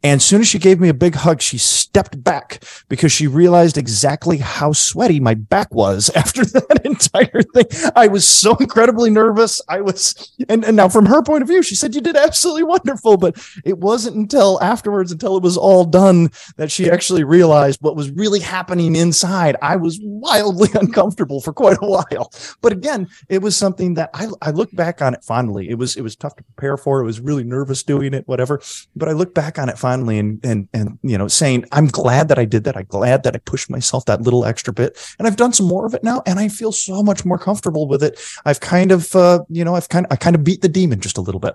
and 0.07 0.21
as 0.21 0.25
soon 0.25 0.41
as 0.41 0.47
she 0.47 0.61
gave 0.61 0.79
me 0.79 0.89
a 0.89 0.95
big 0.95 1.17
hug, 1.17 1.43
she 1.43 1.59
stepped 1.59 2.23
back 2.23 2.63
because 2.89 3.11
she 3.11 3.27
realized 3.27 3.77
exactly 3.77 4.39
how 4.39 4.73
sweaty 4.73 5.19
my 5.19 5.35
back 5.35 5.75
was 5.75 6.11
after 6.15 6.45
that 6.45 6.83
entire 6.85 7.43
thing. 7.43 7.91
I 7.97 8.07
was 8.07 8.27
so 8.27 8.55
incredibly 8.57 9.11
nervous. 9.11 9.61
I 9.69 9.81
was, 9.81 10.33
and, 10.49 10.65
and 10.65 10.77
now 10.77 10.89
from 10.89 11.07
her 11.07 11.25
point 11.25 11.43
of 11.43 11.49
view, 11.49 11.61
she 11.61 11.75
said, 11.75 11.97
You 11.97 12.01
did 12.01 12.15
absolutely 12.15 12.63
wonderful. 12.63 13.17
But 13.17 13.37
it 13.65 13.79
wasn't 13.79 14.15
until 14.15 14.63
afterwards, 14.63 15.11
until 15.11 15.37
it 15.37 15.43
was 15.43 15.57
all 15.57 15.85
done, 15.85 16.31
that 16.57 16.71
she 16.71 16.89
actually 16.89 17.25
realized 17.25 17.83
what 17.83 17.97
was 17.97 18.13
really 18.13 18.41
happening 18.41 18.95
inside. 18.95 19.57
I 19.61 19.75
was 19.75 19.99
wildly 20.01 20.69
uncomfortable 20.75 21.41
for 21.41 21.53
quite 21.53 21.79
a 21.83 21.87
while. 21.87 22.31
But 22.61 22.73
again, 22.73 23.09
it 23.29 23.43
was 23.43 23.57
something 23.57 23.95
that 23.95 24.11
I, 24.15 24.29
I 24.41 24.51
look 24.53 24.71
back 24.73 25.03
on 25.03 25.15
it 25.15 25.25
fondly. 25.25 25.69
It 25.69 25.79
was, 25.79 25.97
it 25.97 26.03
was 26.03 26.15
tough 26.15 26.37
to 26.37 26.45
prepare 26.45 26.77
for. 26.77 27.01
It 27.01 27.07
was 27.07 27.19
really 27.19 27.43
nervous 27.43 27.83
doing 27.83 28.15
it, 28.15 28.29
whatever. 28.29 28.61
But 28.95 29.09
I 29.09 29.13
look 29.13 29.35
back 29.35 29.59
on 29.59 29.69
it 29.69 29.77
fondly 29.77 29.96
and 30.19 30.45
and 30.45 30.69
and 30.73 30.99
you 31.03 31.17
know 31.17 31.29
saying 31.29 31.65
i'm 31.73 31.87
glad 31.87 32.29
that 32.29 32.39
i 32.39 32.45
did 32.45 32.65
that. 32.65 32.77
I'm 32.77 32.87
glad 32.87 33.23
that 33.23 33.35
i 33.35 33.39
pushed 33.39 33.71
myself 33.71 34.05
that 34.07 34.23
little 34.23 34.45
extra 34.45 34.73
bit. 34.73 34.99
And 35.19 35.27
i've 35.27 35.37
done 35.37 35.53
some 35.53 35.67
more 35.67 35.87
of 35.87 35.95
it 35.95 36.05
now 36.05 36.23
and 36.27 36.39
i 36.39 36.49
feel 36.49 36.73
so 36.73 37.03
much 37.03 37.25
more 37.25 37.39
comfortable 37.39 37.87
with 37.87 38.03
it. 38.03 38.21
I've 38.45 38.61
kind 38.61 38.93
of 38.93 39.15
uh, 39.17 39.45
you 39.49 39.65
know 39.65 39.75
i've 39.75 39.89
kind 39.89 40.07
of 40.07 40.13
i 40.13 40.17
kind 40.17 40.37
of 40.37 40.45
beat 40.45 40.63
the 40.63 40.69
demon 40.69 41.01
just 41.01 41.19
a 41.19 41.23
little 41.23 41.41
bit. 41.41 41.55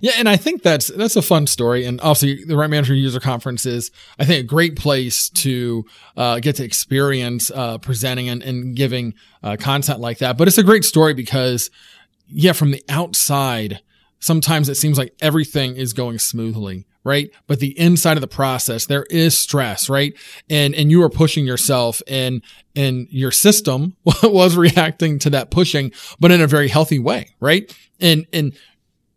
Yeah, 0.00 0.12
and 0.16 0.28
I 0.28 0.36
think 0.36 0.62
that's 0.62 0.88
that's 0.88 1.16
a 1.16 1.22
fun 1.22 1.46
story, 1.46 1.84
and 1.84 2.00
obviously 2.00 2.44
the 2.44 2.56
Rent 2.56 2.70
Manager 2.70 2.94
User 2.94 3.20
Conference 3.20 3.66
is, 3.66 3.90
I 4.18 4.24
think, 4.24 4.40
a 4.44 4.46
great 4.46 4.76
place 4.76 5.28
to 5.30 5.84
uh, 6.16 6.40
get 6.40 6.56
to 6.56 6.64
experience 6.64 7.50
uh, 7.54 7.78
presenting 7.78 8.28
and, 8.28 8.42
and 8.42 8.74
giving 8.74 9.14
uh, 9.42 9.56
content 9.58 10.00
like 10.00 10.18
that. 10.18 10.36
But 10.36 10.48
it's 10.48 10.58
a 10.58 10.62
great 10.62 10.84
story 10.84 11.14
because, 11.14 11.70
yeah, 12.28 12.52
from 12.52 12.70
the 12.70 12.82
outside, 12.88 13.80
sometimes 14.24 14.70
it 14.70 14.76
seems 14.76 14.96
like 14.96 15.14
everything 15.20 15.76
is 15.76 15.92
going 15.92 16.18
smoothly 16.18 16.86
right? 17.06 17.28
But 17.46 17.60
the 17.60 17.78
inside 17.78 18.16
of 18.16 18.22
the 18.22 18.26
process, 18.26 18.86
there 18.86 19.04
is 19.10 19.36
stress, 19.36 19.90
right? 19.90 20.14
And, 20.48 20.74
and 20.74 20.90
you 20.90 21.02
are 21.02 21.10
pushing 21.10 21.44
yourself 21.44 22.00
and, 22.08 22.42
and 22.74 23.06
your 23.10 23.30
system 23.30 23.94
was 24.22 24.56
reacting 24.56 25.18
to 25.18 25.30
that 25.30 25.50
pushing, 25.50 25.92
but 26.18 26.30
in 26.30 26.40
a 26.40 26.46
very 26.46 26.68
healthy 26.68 26.98
way, 26.98 27.34
right? 27.40 27.70
And, 28.00 28.26
and 28.32 28.54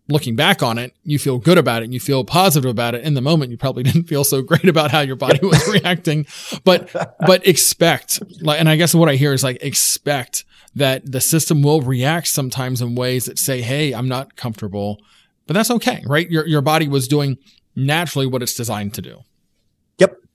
looking 0.10 0.36
back 0.36 0.64
on 0.64 0.78
it, 0.78 0.96
you 1.04 1.20
feel 1.20 1.38
good 1.38 1.58
about 1.58 1.82
it 1.82 1.86
and 1.86 1.94
you 1.94 2.00
feel 2.00 2.24
positive 2.24 2.70
about 2.70 2.96
it. 2.96 3.04
In 3.04 3.14
the 3.14 3.22
moment, 3.22 3.52
you 3.52 3.58
probably 3.58 3.84
didn't 3.90 4.04
feel 4.04 4.24
so 4.24 4.42
great 4.42 4.68
about 4.68 4.92
how 4.92 5.02
your 5.02 5.16
body 5.16 5.40
was 5.46 5.68
reacting, 5.72 6.26
but, 6.64 6.92
but 7.26 7.46
expect 7.48 8.22
like, 8.42 8.60
and 8.60 8.70
I 8.70 8.76
guess 8.76 8.96
what 8.96 9.10
I 9.10 9.16
hear 9.16 9.34
is 9.34 9.44
like, 9.44 9.62
expect 9.62 10.46
that 10.76 11.12
the 11.12 11.22
system 11.22 11.64
will 11.64 11.82
react 11.82 12.28
sometimes 12.28 12.82
in 12.82 12.96
ways 12.96 13.26
that 13.26 13.40
say, 13.40 13.62
Hey, 13.62 13.94
I'm 13.94 14.08
not 14.08 14.36
comfortable, 14.36 15.00
but 15.48 15.54
that's 15.54 15.72
okay, 15.72 16.04
right? 16.06 16.30
Your, 16.30 16.46
your 16.46 16.62
body 16.62 16.88
was 16.88 17.08
doing 17.08 17.38
naturally 17.76 18.28
what 18.28 18.44
it's 18.44 18.54
designed 18.54 18.94
to 18.96 19.02
do. 19.02 19.22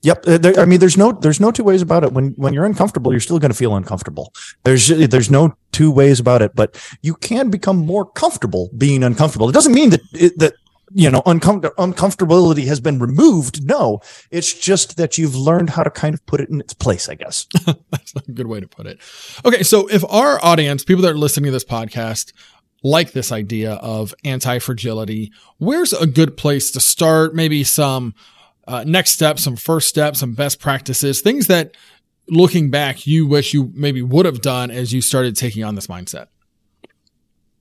Yep. 0.03 0.27
Uh, 0.27 0.37
there, 0.37 0.59
I 0.59 0.65
mean, 0.65 0.79
there's 0.79 0.97
no, 0.97 1.13
there's 1.13 1.39
no 1.39 1.51
two 1.51 1.63
ways 1.63 1.81
about 1.81 2.03
it. 2.03 2.11
When, 2.11 2.31
when 2.31 2.53
you're 2.53 2.65
uncomfortable, 2.65 3.11
you're 3.11 3.21
still 3.21 3.39
going 3.39 3.51
to 3.51 3.57
feel 3.57 3.75
uncomfortable. 3.75 4.33
There's, 4.63 4.87
there's 4.87 5.31
no 5.31 5.55
two 5.71 5.91
ways 5.91 6.19
about 6.19 6.41
it, 6.41 6.55
but 6.55 6.79
you 7.01 7.15
can 7.15 7.49
become 7.49 7.77
more 7.77 8.05
comfortable 8.05 8.69
being 8.77 9.03
uncomfortable. 9.03 9.49
It 9.49 9.53
doesn't 9.53 9.73
mean 9.73 9.91
that, 9.91 10.01
it, 10.13 10.37
that, 10.39 10.53
you 10.93 11.09
know, 11.09 11.21
uncom- 11.21 11.73
uncomfortability 11.75 12.65
has 12.65 12.79
been 12.79 12.99
removed. 12.99 13.65
No, 13.65 14.01
it's 14.29 14.53
just 14.53 14.97
that 14.97 15.17
you've 15.17 15.35
learned 15.35 15.71
how 15.71 15.83
to 15.83 15.89
kind 15.89 16.13
of 16.13 16.23
put 16.25 16.41
it 16.41 16.49
in 16.49 16.59
its 16.59 16.73
place, 16.73 17.07
I 17.07 17.15
guess. 17.15 17.47
That's 17.65 18.13
a 18.15 18.31
good 18.31 18.47
way 18.47 18.59
to 18.59 18.67
put 18.67 18.85
it. 18.85 18.99
Okay. 19.45 19.63
So 19.63 19.87
if 19.87 20.03
our 20.09 20.43
audience, 20.43 20.83
people 20.83 21.01
that 21.03 21.11
are 21.11 21.17
listening 21.17 21.45
to 21.45 21.51
this 21.51 21.63
podcast, 21.63 22.33
like 22.83 23.13
this 23.13 23.31
idea 23.31 23.75
of 23.75 24.13
anti 24.25 24.59
fragility. 24.59 25.31
Where's 25.57 25.93
a 25.93 26.05
good 26.05 26.35
place 26.35 26.69
to 26.71 26.81
start? 26.81 27.33
Maybe 27.33 27.63
some 27.63 28.13
uh, 28.67 28.83
next 28.85 29.11
steps, 29.11 29.43
some 29.43 29.55
first 29.55 29.87
steps, 29.87 30.19
some 30.19 30.33
best 30.33 30.59
practices, 30.59 31.21
things 31.21 31.47
that 31.47 31.75
looking 32.29 32.69
back, 32.69 33.05
you 33.05 33.27
wish 33.27 33.53
you 33.53 33.71
maybe 33.73 34.01
would 34.01 34.25
have 34.25 34.41
done 34.41 34.71
as 34.71 34.93
you 34.93 35.01
started 35.01 35.35
taking 35.35 35.63
on 35.63 35.75
this 35.75 35.87
mindset. 35.87 36.27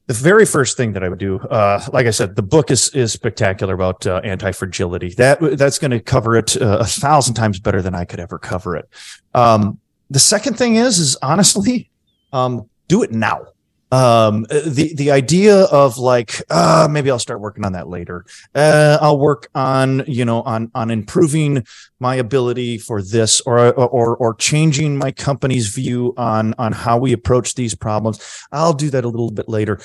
The 0.07 0.15
very 0.15 0.45
first 0.45 0.77
thing 0.77 0.93
that 0.93 1.05
I 1.05 1.09
would 1.09 1.19
do, 1.19 1.39
uh, 1.39 1.81
like 1.93 2.07
I 2.07 2.11
said, 2.11 2.37
the 2.37 2.43
book 2.43 2.71
is 2.71 2.89
is 2.91 3.13
spectacular 3.13 3.73
about 3.73 4.07
uh, 4.07 4.21
anti 4.25 4.51
fragility. 4.53 5.11
That 5.11 5.39
that's 5.57 5.79
going 5.79 5.93
to 5.93 6.01
cover 6.01 6.37
it 6.37 6.61
uh, 6.61 6.79
a 6.81 6.85
thousand 6.85 7.35
times 7.35 7.61
better 7.61 7.81
than 7.81 7.95
I 7.95 8.05
could 8.05 8.19
ever 8.19 8.39
cover 8.39 8.77
it. 8.77 8.89
Um, 9.33 9.79
the 10.11 10.19
second 10.19 10.59
thing 10.59 10.77
is, 10.77 10.99
is 10.99 11.17
honestly, 11.23 11.89
um, 12.33 12.69
do 12.89 13.03
it 13.03 13.13
now 13.13 13.47
um, 13.93 14.45
the 14.51 14.93
the 14.97 15.11
idea 15.11 15.65
of 15.65 15.99
like 15.99 16.43
uh, 16.49 16.89
maybe 16.91 17.11
I'll 17.11 17.19
start 17.19 17.41
working 17.41 17.65
on 17.65 17.73
that 17.75 17.89
later. 17.89 18.25
Uh, 18.55 18.99
I'll 19.01 19.19
work 19.19 19.51
on 19.55 20.03
you 20.07 20.25
know 20.25 20.41
on 20.43 20.71
on 20.75 20.91
improving 20.91 21.65
my 22.01 22.15
ability 22.15 22.79
for 22.79 23.03
this 23.03 23.43
or 23.43 23.73
or 23.75 24.17
or 24.17 24.35
changing 24.35 24.97
my 24.97 25.13
company's 25.13 25.69
view 25.69 26.15
on 26.17 26.55
on 26.57 26.73
how 26.73 26.97
we 26.97 27.13
approach 27.13 27.55
these 27.55 27.75
problems. 27.75 28.19
I'll 28.51 28.73
do 28.73 28.89
that 28.91 29.05
a 29.05 29.09
little 29.09 29.31
bit 29.31 29.49
later. 29.49 29.79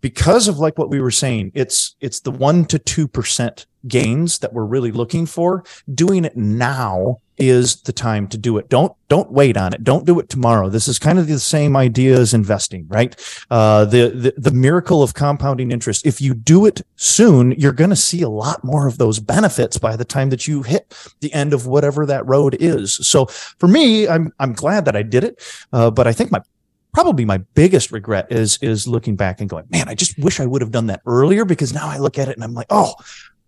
Because 0.00 0.48
of 0.48 0.58
like 0.58 0.78
what 0.78 0.90
we 0.90 1.00
were 1.00 1.10
saying, 1.10 1.52
it's 1.54 1.96
it's 2.00 2.20
the 2.20 2.30
one 2.30 2.64
to 2.66 2.78
two 2.78 3.08
percent 3.08 3.66
gains 3.88 4.40
that 4.40 4.52
we're 4.52 4.64
really 4.64 4.92
looking 4.92 5.26
for. 5.26 5.64
Doing 5.92 6.24
it 6.24 6.36
now 6.36 7.20
is 7.38 7.82
the 7.82 7.92
time 7.92 8.26
to 8.28 8.38
do 8.38 8.56
it. 8.56 8.68
Don't 8.68 8.92
don't 9.08 9.30
wait 9.30 9.56
on 9.56 9.72
it. 9.72 9.84
Don't 9.84 10.06
do 10.06 10.18
it 10.18 10.28
tomorrow. 10.28 10.68
This 10.68 10.88
is 10.88 10.98
kind 10.98 11.18
of 11.18 11.26
the 11.26 11.38
same 11.38 11.76
idea 11.76 12.18
as 12.18 12.34
investing, 12.34 12.86
right? 12.88 13.14
Uh, 13.50 13.84
the, 13.84 14.08
the 14.08 14.34
the 14.36 14.50
miracle 14.50 15.02
of 15.02 15.14
compounding 15.14 15.70
interest. 15.70 16.06
If 16.06 16.20
you 16.20 16.34
do 16.34 16.66
it 16.66 16.82
soon, 16.96 17.52
you're 17.52 17.72
going 17.72 17.90
to 17.90 17.96
see 17.96 18.22
a 18.22 18.28
lot 18.28 18.64
more 18.64 18.86
of 18.86 18.98
those 18.98 19.20
benefits 19.20 19.78
by 19.78 19.96
the 19.96 20.04
time 20.04 20.30
that 20.30 20.48
you 20.48 20.62
hit 20.62 20.94
the 21.20 21.32
end 21.32 21.52
of 21.52 21.66
whatever 21.66 22.06
that 22.06 22.26
road 22.26 22.56
is. 22.58 22.94
So 23.06 23.26
for 23.26 23.68
me, 23.68 24.08
I'm 24.08 24.32
I'm 24.38 24.54
glad 24.54 24.84
that 24.86 24.96
I 24.96 25.02
did 25.02 25.24
it, 25.24 25.42
uh, 25.72 25.90
but 25.90 26.06
I 26.06 26.12
think 26.12 26.32
my 26.32 26.40
probably 26.96 27.26
my 27.26 27.36
biggest 27.52 27.92
regret 27.92 28.26
is 28.32 28.58
is 28.62 28.88
looking 28.88 29.16
back 29.16 29.38
and 29.38 29.50
going, 29.50 29.66
man, 29.68 29.86
I 29.86 29.94
just 29.94 30.18
wish 30.18 30.40
I 30.40 30.46
would 30.46 30.62
have 30.62 30.70
done 30.70 30.86
that 30.86 31.02
earlier 31.04 31.44
because 31.44 31.74
now 31.74 31.86
I 31.86 31.98
look 31.98 32.18
at 32.18 32.28
it 32.28 32.36
and 32.36 32.42
I'm 32.42 32.54
like, 32.54 32.68
oh, 32.70 32.94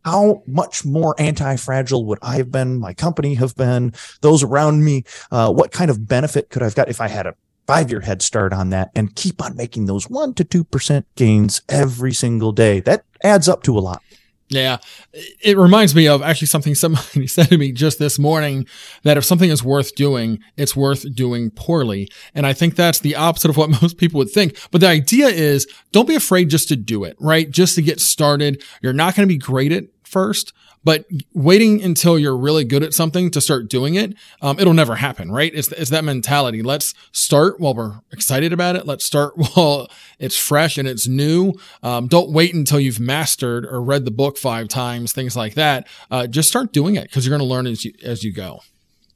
how 0.04 0.42
much 0.46 0.84
more 0.84 1.14
anti-fragile 1.18 2.04
would 2.04 2.18
I 2.20 2.36
have 2.36 2.52
been, 2.52 2.78
my 2.78 2.92
company 2.92 3.32
have 3.36 3.56
been, 3.56 3.94
those 4.20 4.42
around 4.42 4.84
me? 4.84 5.04
Uh, 5.30 5.50
what 5.50 5.72
kind 5.72 5.90
of 5.90 6.06
benefit 6.06 6.50
could 6.50 6.62
I've 6.62 6.74
got 6.74 6.90
if 6.90 7.00
I 7.00 7.08
had 7.08 7.26
a 7.26 7.34
five-year 7.66 8.00
head 8.00 8.20
start 8.20 8.52
on 8.52 8.68
that 8.68 8.90
and 8.94 9.16
keep 9.16 9.42
on 9.42 9.56
making 9.56 9.86
those 9.86 10.10
one 10.10 10.34
to 10.34 10.44
two 10.44 10.64
percent 10.64 11.06
gains 11.16 11.62
every 11.70 12.12
single 12.12 12.52
day? 12.52 12.80
That 12.80 13.06
adds 13.24 13.48
up 13.48 13.62
to 13.62 13.78
a 13.78 13.80
lot. 13.80 14.02
Yeah. 14.50 14.78
It 15.12 15.58
reminds 15.58 15.94
me 15.94 16.08
of 16.08 16.22
actually 16.22 16.46
something 16.46 16.74
somebody 16.74 17.26
said 17.26 17.48
to 17.48 17.58
me 17.58 17.72
just 17.72 17.98
this 17.98 18.18
morning 18.18 18.66
that 19.02 19.16
if 19.16 19.24
something 19.24 19.50
is 19.50 19.62
worth 19.62 19.94
doing, 19.94 20.40
it's 20.56 20.74
worth 20.74 21.14
doing 21.14 21.50
poorly. 21.50 22.08
And 22.34 22.46
I 22.46 22.52
think 22.52 22.74
that's 22.74 23.00
the 23.00 23.16
opposite 23.16 23.50
of 23.50 23.56
what 23.56 23.70
most 23.82 23.98
people 23.98 24.18
would 24.18 24.30
think. 24.30 24.58
But 24.70 24.80
the 24.80 24.88
idea 24.88 25.26
is 25.26 25.66
don't 25.92 26.08
be 26.08 26.14
afraid 26.14 26.50
just 26.50 26.68
to 26.68 26.76
do 26.76 27.04
it, 27.04 27.16
right? 27.20 27.50
Just 27.50 27.74
to 27.74 27.82
get 27.82 28.00
started. 28.00 28.62
You're 28.82 28.92
not 28.92 29.14
going 29.14 29.28
to 29.28 29.32
be 29.32 29.38
great 29.38 29.72
at 29.72 29.84
first, 30.08 30.52
but 30.84 31.04
waiting 31.34 31.82
until 31.82 32.18
you're 32.18 32.36
really 32.36 32.64
good 32.64 32.82
at 32.82 32.94
something 32.94 33.30
to 33.32 33.40
start 33.40 33.68
doing 33.68 33.94
it, 33.94 34.14
um, 34.40 34.58
it'll 34.58 34.74
never 34.74 34.96
happen, 34.96 35.30
right? 35.30 35.52
It's, 35.54 35.68
it's 35.72 35.90
that 35.90 36.04
mentality. 36.04 36.62
Let's 36.62 36.94
start 37.12 37.60
while 37.60 37.74
we're 37.74 38.00
excited 38.12 38.52
about 38.52 38.76
it. 38.76 38.86
Let's 38.86 39.04
start 39.04 39.34
while 39.54 39.90
it's 40.18 40.36
fresh 40.36 40.78
and 40.78 40.88
it's 40.88 41.06
new. 41.06 41.54
Um, 41.82 42.06
don't 42.06 42.30
wait 42.30 42.54
until 42.54 42.80
you've 42.80 43.00
mastered 43.00 43.66
or 43.66 43.82
read 43.82 44.04
the 44.04 44.10
book 44.10 44.38
five 44.38 44.68
times, 44.68 45.12
things 45.12 45.36
like 45.36 45.54
that. 45.54 45.86
Uh, 46.10 46.26
just 46.26 46.48
start 46.48 46.72
doing 46.72 46.96
it 46.96 47.04
because 47.04 47.26
you're 47.26 47.36
going 47.36 47.46
to 47.46 47.54
learn 47.54 47.66
as 47.66 47.84
you, 47.84 47.92
as 48.02 48.24
you 48.24 48.32
go. 48.32 48.60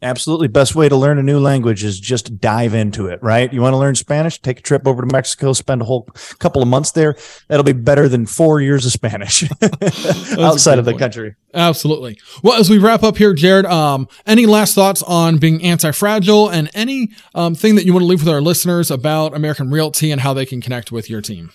Absolutely. 0.02 0.48
Best 0.48 0.74
way 0.74 0.88
to 0.88 0.96
learn 0.96 1.18
a 1.18 1.22
new 1.22 1.38
language 1.38 1.84
is 1.84 2.00
just 2.00 2.40
dive 2.40 2.74
into 2.74 3.06
it, 3.06 3.22
right? 3.22 3.52
You 3.52 3.62
want 3.62 3.72
to 3.72 3.78
learn 3.78 3.94
Spanish? 3.94 4.40
Take 4.40 4.58
a 4.58 4.62
trip 4.62 4.86
over 4.86 5.02
to 5.02 5.12
Mexico, 5.12 5.52
spend 5.52 5.80
a 5.80 5.84
whole 5.84 6.02
couple 6.40 6.60
of 6.60 6.66
months 6.66 6.90
there. 6.90 7.14
That'll 7.46 7.62
be 7.62 7.72
better 7.72 8.08
than 8.08 8.26
four 8.26 8.60
years 8.60 8.84
of 8.84 8.90
Spanish 8.90 9.44
outside 10.38 10.80
of 10.80 10.84
the 10.84 10.92
point. 10.92 10.98
country. 10.98 11.36
Absolutely. 11.54 12.18
Well, 12.42 12.58
as 12.58 12.68
we 12.68 12.78
wrap 12.78 13.04
up 13.04 13.16
here, 13.16 13.32
Jared, 13.32 13.66
um, 13.66 14.08
any 14.26 14.44
last 14.44 14.74
thoughts 14.74 15.02
on 15.04 15.38
being 15.38 15.62
anti-fragile 15.62 16.48
and 16.48 16.68
any 16.74 17.10
um, 17.34 17.54
thing 17.54 17.76
that 17.76 17.86
you 17.86 17.92
want 17.92 18.02
to 18.02 18.06
leave 18.06 18.24
with 18.24 18.28
our 18.34 18.40
listeners 18.40 18.90
about 18.90 19.34
American 19.34 19.70
Realty 19.70 20.10
and 20.10 20.22
how 20.22 20.34
they 20.34 20.46
can 20.46 20.60
connect 20.60 20.90
with 20.90 21.08
your 21.08 21.20
team? 21.20 21.52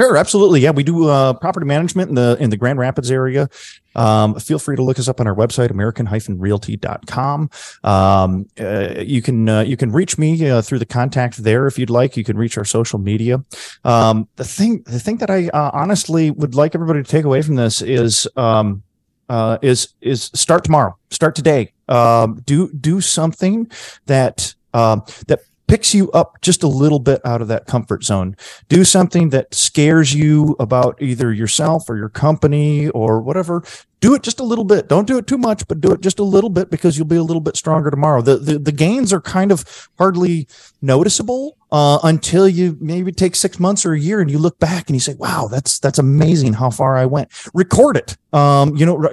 Sure, 0.00 0.16
absolutely. 0.16 0.60
Yeah, 0.60 0.70
we 0.70 0.82
do 0.82 1.08
uh, 1.08 1.34
property 1.34 1.66
management 1.66 2.08
in 2.08 2.14
the 2.14 2.34
in 2.40 2.48
the 2.48 2.56
Grand 2.56 2.78
Rapids 2.78 3.10
area. 3.10 3.50
Um, 3.94 4.34
feel 4.36 4.58
free 4.58 4.74
to 4.76 4.82
look 4.82 4.98
us 4.98 5.08
up 5.08 5.20
on 5.20 5.26
our 5.26 5.34
website, 5.34 5.70
american-realty.com. 5.70 7.50
Um, 7.84 8.46
uh, 8.58 8.94
you 8.98 9.20
can 9.20 9.46
uh, 9.46 9.60
you 9.60 9.76
can 9.76 9.92
reach 9.92 10.16
me 10.16 10.48
uh, 10.48 10.62
through 10.62 10.78
the 10.78 10.86
contact 10.86 11.44
there 11.44 11.66
if 11.66 11.78
you'd 11.78 11.90
like. 11.90 12.16
You 12.16 12.24
can 12.24 12.38
reach 12.38 12.56
our 12.56 12.64
social 12.64 12.98
media. 12.98 13.44
Um, 13.84 14.26
the 14.36 14.44
thing 14.44 14.84
the 14.86 15.00
thing 15.00 15.18
that 15.18 15.28
I 15.28 15.48
uh, 15.48 15.70
honestly 15.74 16.30
would 16.30 16.54
like 16.54 16.74
everybody 16.74 17.02
to 17.02 17.10
take 17.10 17.26
away 17.26 17.42
from 17.42 17.56
this 17.56 17.82
is 17.82 18.26
um, 18.36 18.82
uh, 19.28 19.58
is 19.60 19.92
is 20.00 20.30
start 20.32 20.64
tomorrow, 20.64 20.96
start 21.10 21.34
today. 21.34 21.74
Um, 21.88 22.40
do 22.46 22.72
do 22.72 23.02
something 23.02 23.70
that 24.06 24.54
um, 24.72 25.02
that 25.26 25.40
picks 25.70 25.94
you 25.94 26.10
up 26.10 26.40
just 26.42 26.64
a 26.64 26.66
little 26.66 26.98
bit 26.98 27.24
out 27.24 27.40
of 27.40 27.46
that 27.46 27.64
comfort 27.64 28.02
zone. 28.02 28.36
Do 28.68 28.84
something 28.84 29.28
that 29.28 29.54
scares 29.54 30.12
you 30.12 30.56
about 30.58 31.00
either 31.00 31.32
yourself 31.32 31.88
or 31.88 31.96
your 31.96 32.08
company 32.08 32.88
or 32.88 33.20
whatever. 33.20 33.62
Do 34.00 34.14
it 34.14 34.22
just 34.22 34.40
a 34.40 34.44
little 34.44 34.64
bit. 34.64 34.88
Don't 34.88 35.06
do 35.06 35.18
it 35.18 35.26
too 35.26 35.38
much, 35.38 35.68
but 35.68 35.80
do 35.80 35.92
it 35.92 36.00
just 36.00 36.18
a 36.18 36.24
little 36.24 36.50
bit 36.50 36.70
because 36.70 36.96
you'll 36.96 37.06
be 37.06 37.16
a 37.16 37.22
little 37.22 37.40
bit 37.40 37.56
stronger 37.56 37.90
tomorrow. 37.90 38.22
The 38.22 38.36
the, 38.36 38.58
the 38.58 38.72
gains 38.72 39.12
are 39.12 39.20
kind 39.20 39.52
of 39.52 39.88
hardly 39.98 40.48
noticeable 40.82 41.58
uh, 41.72 41.98
until 42.02 42.48
you 42.48 42.76
maybe 42.80 43.12
take 43.12 43.36
six 43.36 43.60
months 43.60 43.86
or 43.86 43.92
a 43.92 44.00
year 44.00 44.20
and 44.20 44.30
you 44.30 44.38
look 44.38 44.58
back 44.58 44.88
and 44.88 44.96
you 44.96 45.00
say, 45.00 45.14
wow, 45.14 45.48
that's, 45.48 45.78
that's 45.78 45.98
amazing 45.98 46.54
how 46.54 46.70
far 46.70 46.96
I 46.96 47.06
went. 47.06 47.30
Record 47.54 47.96
it. 47.96 48.16
Um, 48.32 48.76
you 48.76 48.86
know, 48.86 49.10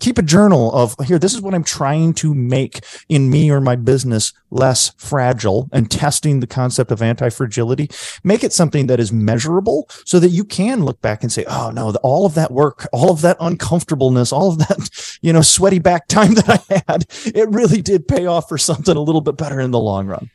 keep 0.00 0.18
a 0.18 0.22
journal 0.22 0.72
of 0.72 0.94
here, 1.06 1.18
this 1.18 1.34
is 1.34 1.40
what 1.40 1.54
I'm 1.54 1.64
trying 1.64 2.14
to 2.14 2.34
make 2.34 2.84
in 3.08 3.30
me 3.30 3.50
or 3.50 3.60
my 3.60 3.76
business 3.76 4.32
less 4.50 4.90
fragile 4.96 5.68
and 5.72 5.90
testing 5.90 6.40
the 6.40 6.46
concept 6.46 6.90
of 6.90 7.00
anti-fragility. 7.00 7.90
Make 8.24 8.42
it 8.42 8.52
something 8.52 8.88
that 8.88 8.98
is 8.98 9.12
measurable 9.12 9.88
so 10.04 10.18
that 10.18 10.30
you 10.30 10.44
can 10.44 10.84
look 10.84 11.00
back 11.00 11.22
and 11.22 11.30
say, 11.30 11.44
oh 11.48 11.70
no, 11.70 11.94
all 12.02 12.26
of 12.26 12.34
that 12.34 12.50
work, 12.50 12.88
all 12.92 13.10
of 13.10 13.20
that 13.22 13.36
uncomfortableness, 13.40 14.25
all 14.32 14.50
of 14.52 14.58
that, 14.58 15.18
you 15.22 15.32
know, 15.32 15.42
sweaty 15.42 15.78
back 15.78 16.08
time 16.08 16.34
that 16.34 16.48
I 16.48 16.82
had, 16.88 17.06
it 17.34 17.48
really 17.50 17.82
did 17.82 18.08
pay 18.08 18.26
off 18.26 18.48
for 18.48 18.58
something 18.58 18.96
a 18.96 19.00
little 19.00 19.20
bit 19.20 19.36
better 19.36 19.60
in 19.60 19.70
the 19.70 19.80
long 19.80 20.06
run. 20.06 20.30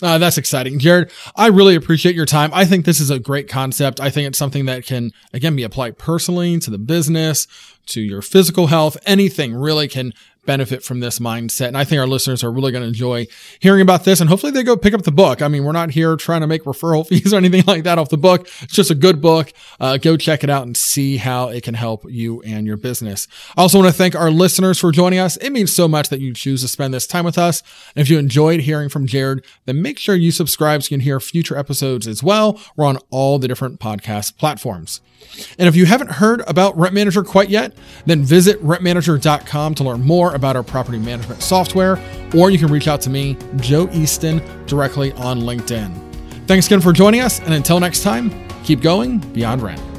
Uh, 0.00 0.18
that's 0.18 0.38
exciting. 0.38 0.80
Jared, 0.80 1.12
I 1.36 1.46
really 1.46 1.76
appreciate 1.76 2.16
your 2.16 2.26
time. 2.26 2.50
I 2.52 2.64
think 2.64 2.84
this 2.84 2.98
is 2.98 3.10
a 3.10 3.20
great 3.20 3.48
concept. 3.48 4.00
I 4.00 4.10
think 4.10 4.26
it's 4.26 4.38
something 4.38 4.64
that 4.64 4.84
can, 4.84 5.12
again, 5.32 5.54
be 5.54 5.62
applied 5.62 5.96
personally 5.96 6.58
to 6.58 6.70
the 6.70 6.78
business, 6.78 7.46
to 7.86 8.00
your 8.00 8.20
physical 8.20 8.66
health. 8.66 8.96
Anything 9.06 9.54
really 9.54 9.86
can 9.86 10.12
benefit 10.44 10.82
from 10.82 11.00
this 11.00 11.18
mindset. 11.18 11.68
And 11.68 11.78
I 11.78 11.84
think 11.84 12.00
our 12.00 12.06
listeners 12.06 12.42
are 12.42 12.50
really 12.50 12.72
going 12.72 12.82
to 12.82 12.88
enjoy 12.88 13.26
hearing 13.60 13.80
about 13.80 14.04
this 14.04 14.20
and 14.20 14.28
hopefully 14.28 14.52
they 14.52 14.62
go 14.62 14.76
pick 14.76 14.94
up 14.94 15.02
the 15.02 15.12
book. 15.12 15.40
I 15.40 15.48
mean, 15.48 15.64
we're 15.64 15.72
not 15.72 15.90
here 15.90 16.16
trying 16.16 16.40
to 16.40 16.46
make 16.46 16.64
referral 16.64 17.06
fees 17.08 17.32
or 17.32 17.36
anything 17.36 17.64
like 17.66 17.84
that 17.84 17.98
off 17.98 18.08
the 18.08 18.18
book. 18.18 18.48
It's 18.60 18.74
just 18.74 18.90
a 18.90 18.94
good 18.94 19.20
book. 19.20 19.52
Uh, 19.78 19.96
go 19.96 20.16
check 20.16 20.42
it 20.42 20.50
out 20.50 20.64
and 20.64 20.76
see 20.76 21.16
how 21.16 21.48
it 21.48 21.62
can 21.62 21.74
help 21.74 22.04
you 22.10 22.42
and 22.42 22.66
your 22.66 22.76
business. 22.76 23.28
I 23.56 23.62
also 23.62 23.78
want 23.78 23.92
to 23.92 23.96
thank 23.96 24.14
our 24.14 24.30
listeners 24.30 24.78
for 24.78 24.90
joining 24.90 25.18
us. 25.18 25.36
It 25.36 25.50
means 25.50 25.74
so 25.74 25.86
much 25.86 26.08
that 26.08 26.20
you 26.20 26.34
choose 26.34 26.62
to 26.62 26.68
spend 26.68 26.92
this 26.92 27.06
time 27.06 27.24
with 27.24 27.38
us. 27.38 27.62
And 27.94 28.02
if 28.02 28.10
you 28.10 28.18
enjoyed 28.18 28.60
hearing 28.60 28.88
from 28.88 29.06
Jared, 29.06 29.44
then 29.66 29.80
make 29.80 29.98
sure 29.98 30.14
you 30.14 30.32
subscribe 30.32 30.82
so 30.82 30.86
you 30.86 30.98
can 30.98 31.04
hear 31.04 31.20
future 31.20 31.56
episodes 31.56 32.08
as 32.08 32.22
well. 32.22 32.60
We're 32.76 32.86
on 32.86 32.98
all 33.10 33.38
the 33.38 33.48
different 33.48 33.80
podcast 33.80 34.36
platforms. 34.38 35.00
And 35.58 35.68
if 35.68 35.76
you 35.76 35.86
haven't 35.86 36.10
heard 36.10 36.42
about 36.46 36.76
Rent 36.76 36.94
Manager 36.94 37.22
quite 37.22 37.48
yet, 37.48 37.74
then 38.06 38.22
visit 38.22 38.62
rentmanager.com 38.62 39.74
to 39.76 39.84
learn 39.84 40.02
more 40.02 40.34
about 40.34 40.56
our 40.56 40.62
property 40.62 40.98
management 40.98 41.42
software, 41.42 41.98
or 42.34 42.50
you 42.50 42.58
can 42.58 42.68
reach 42.68 42.88
out 42.88 43.00
to 43.02 43.10
me, 43.10 43.36
Joe 43.56 43.88
Easton, 43.92 44.42
directly 44.66 45.12
on 45.12 45.40
LinkedIn. 45.40 46.46
Thanks 46.46 46.66
again 46.66 46.80
for 46.80 46.92
joining 46.92 47.20
us, 47.20 47.40
and 47.40 47.54
until 47.54 47.80
next 47.80 48.02
time, 48.02 48.48
keep 48.64 48.80
going 48.80 49.18
beyond 49.32 49.62
rent. 49.62 49.91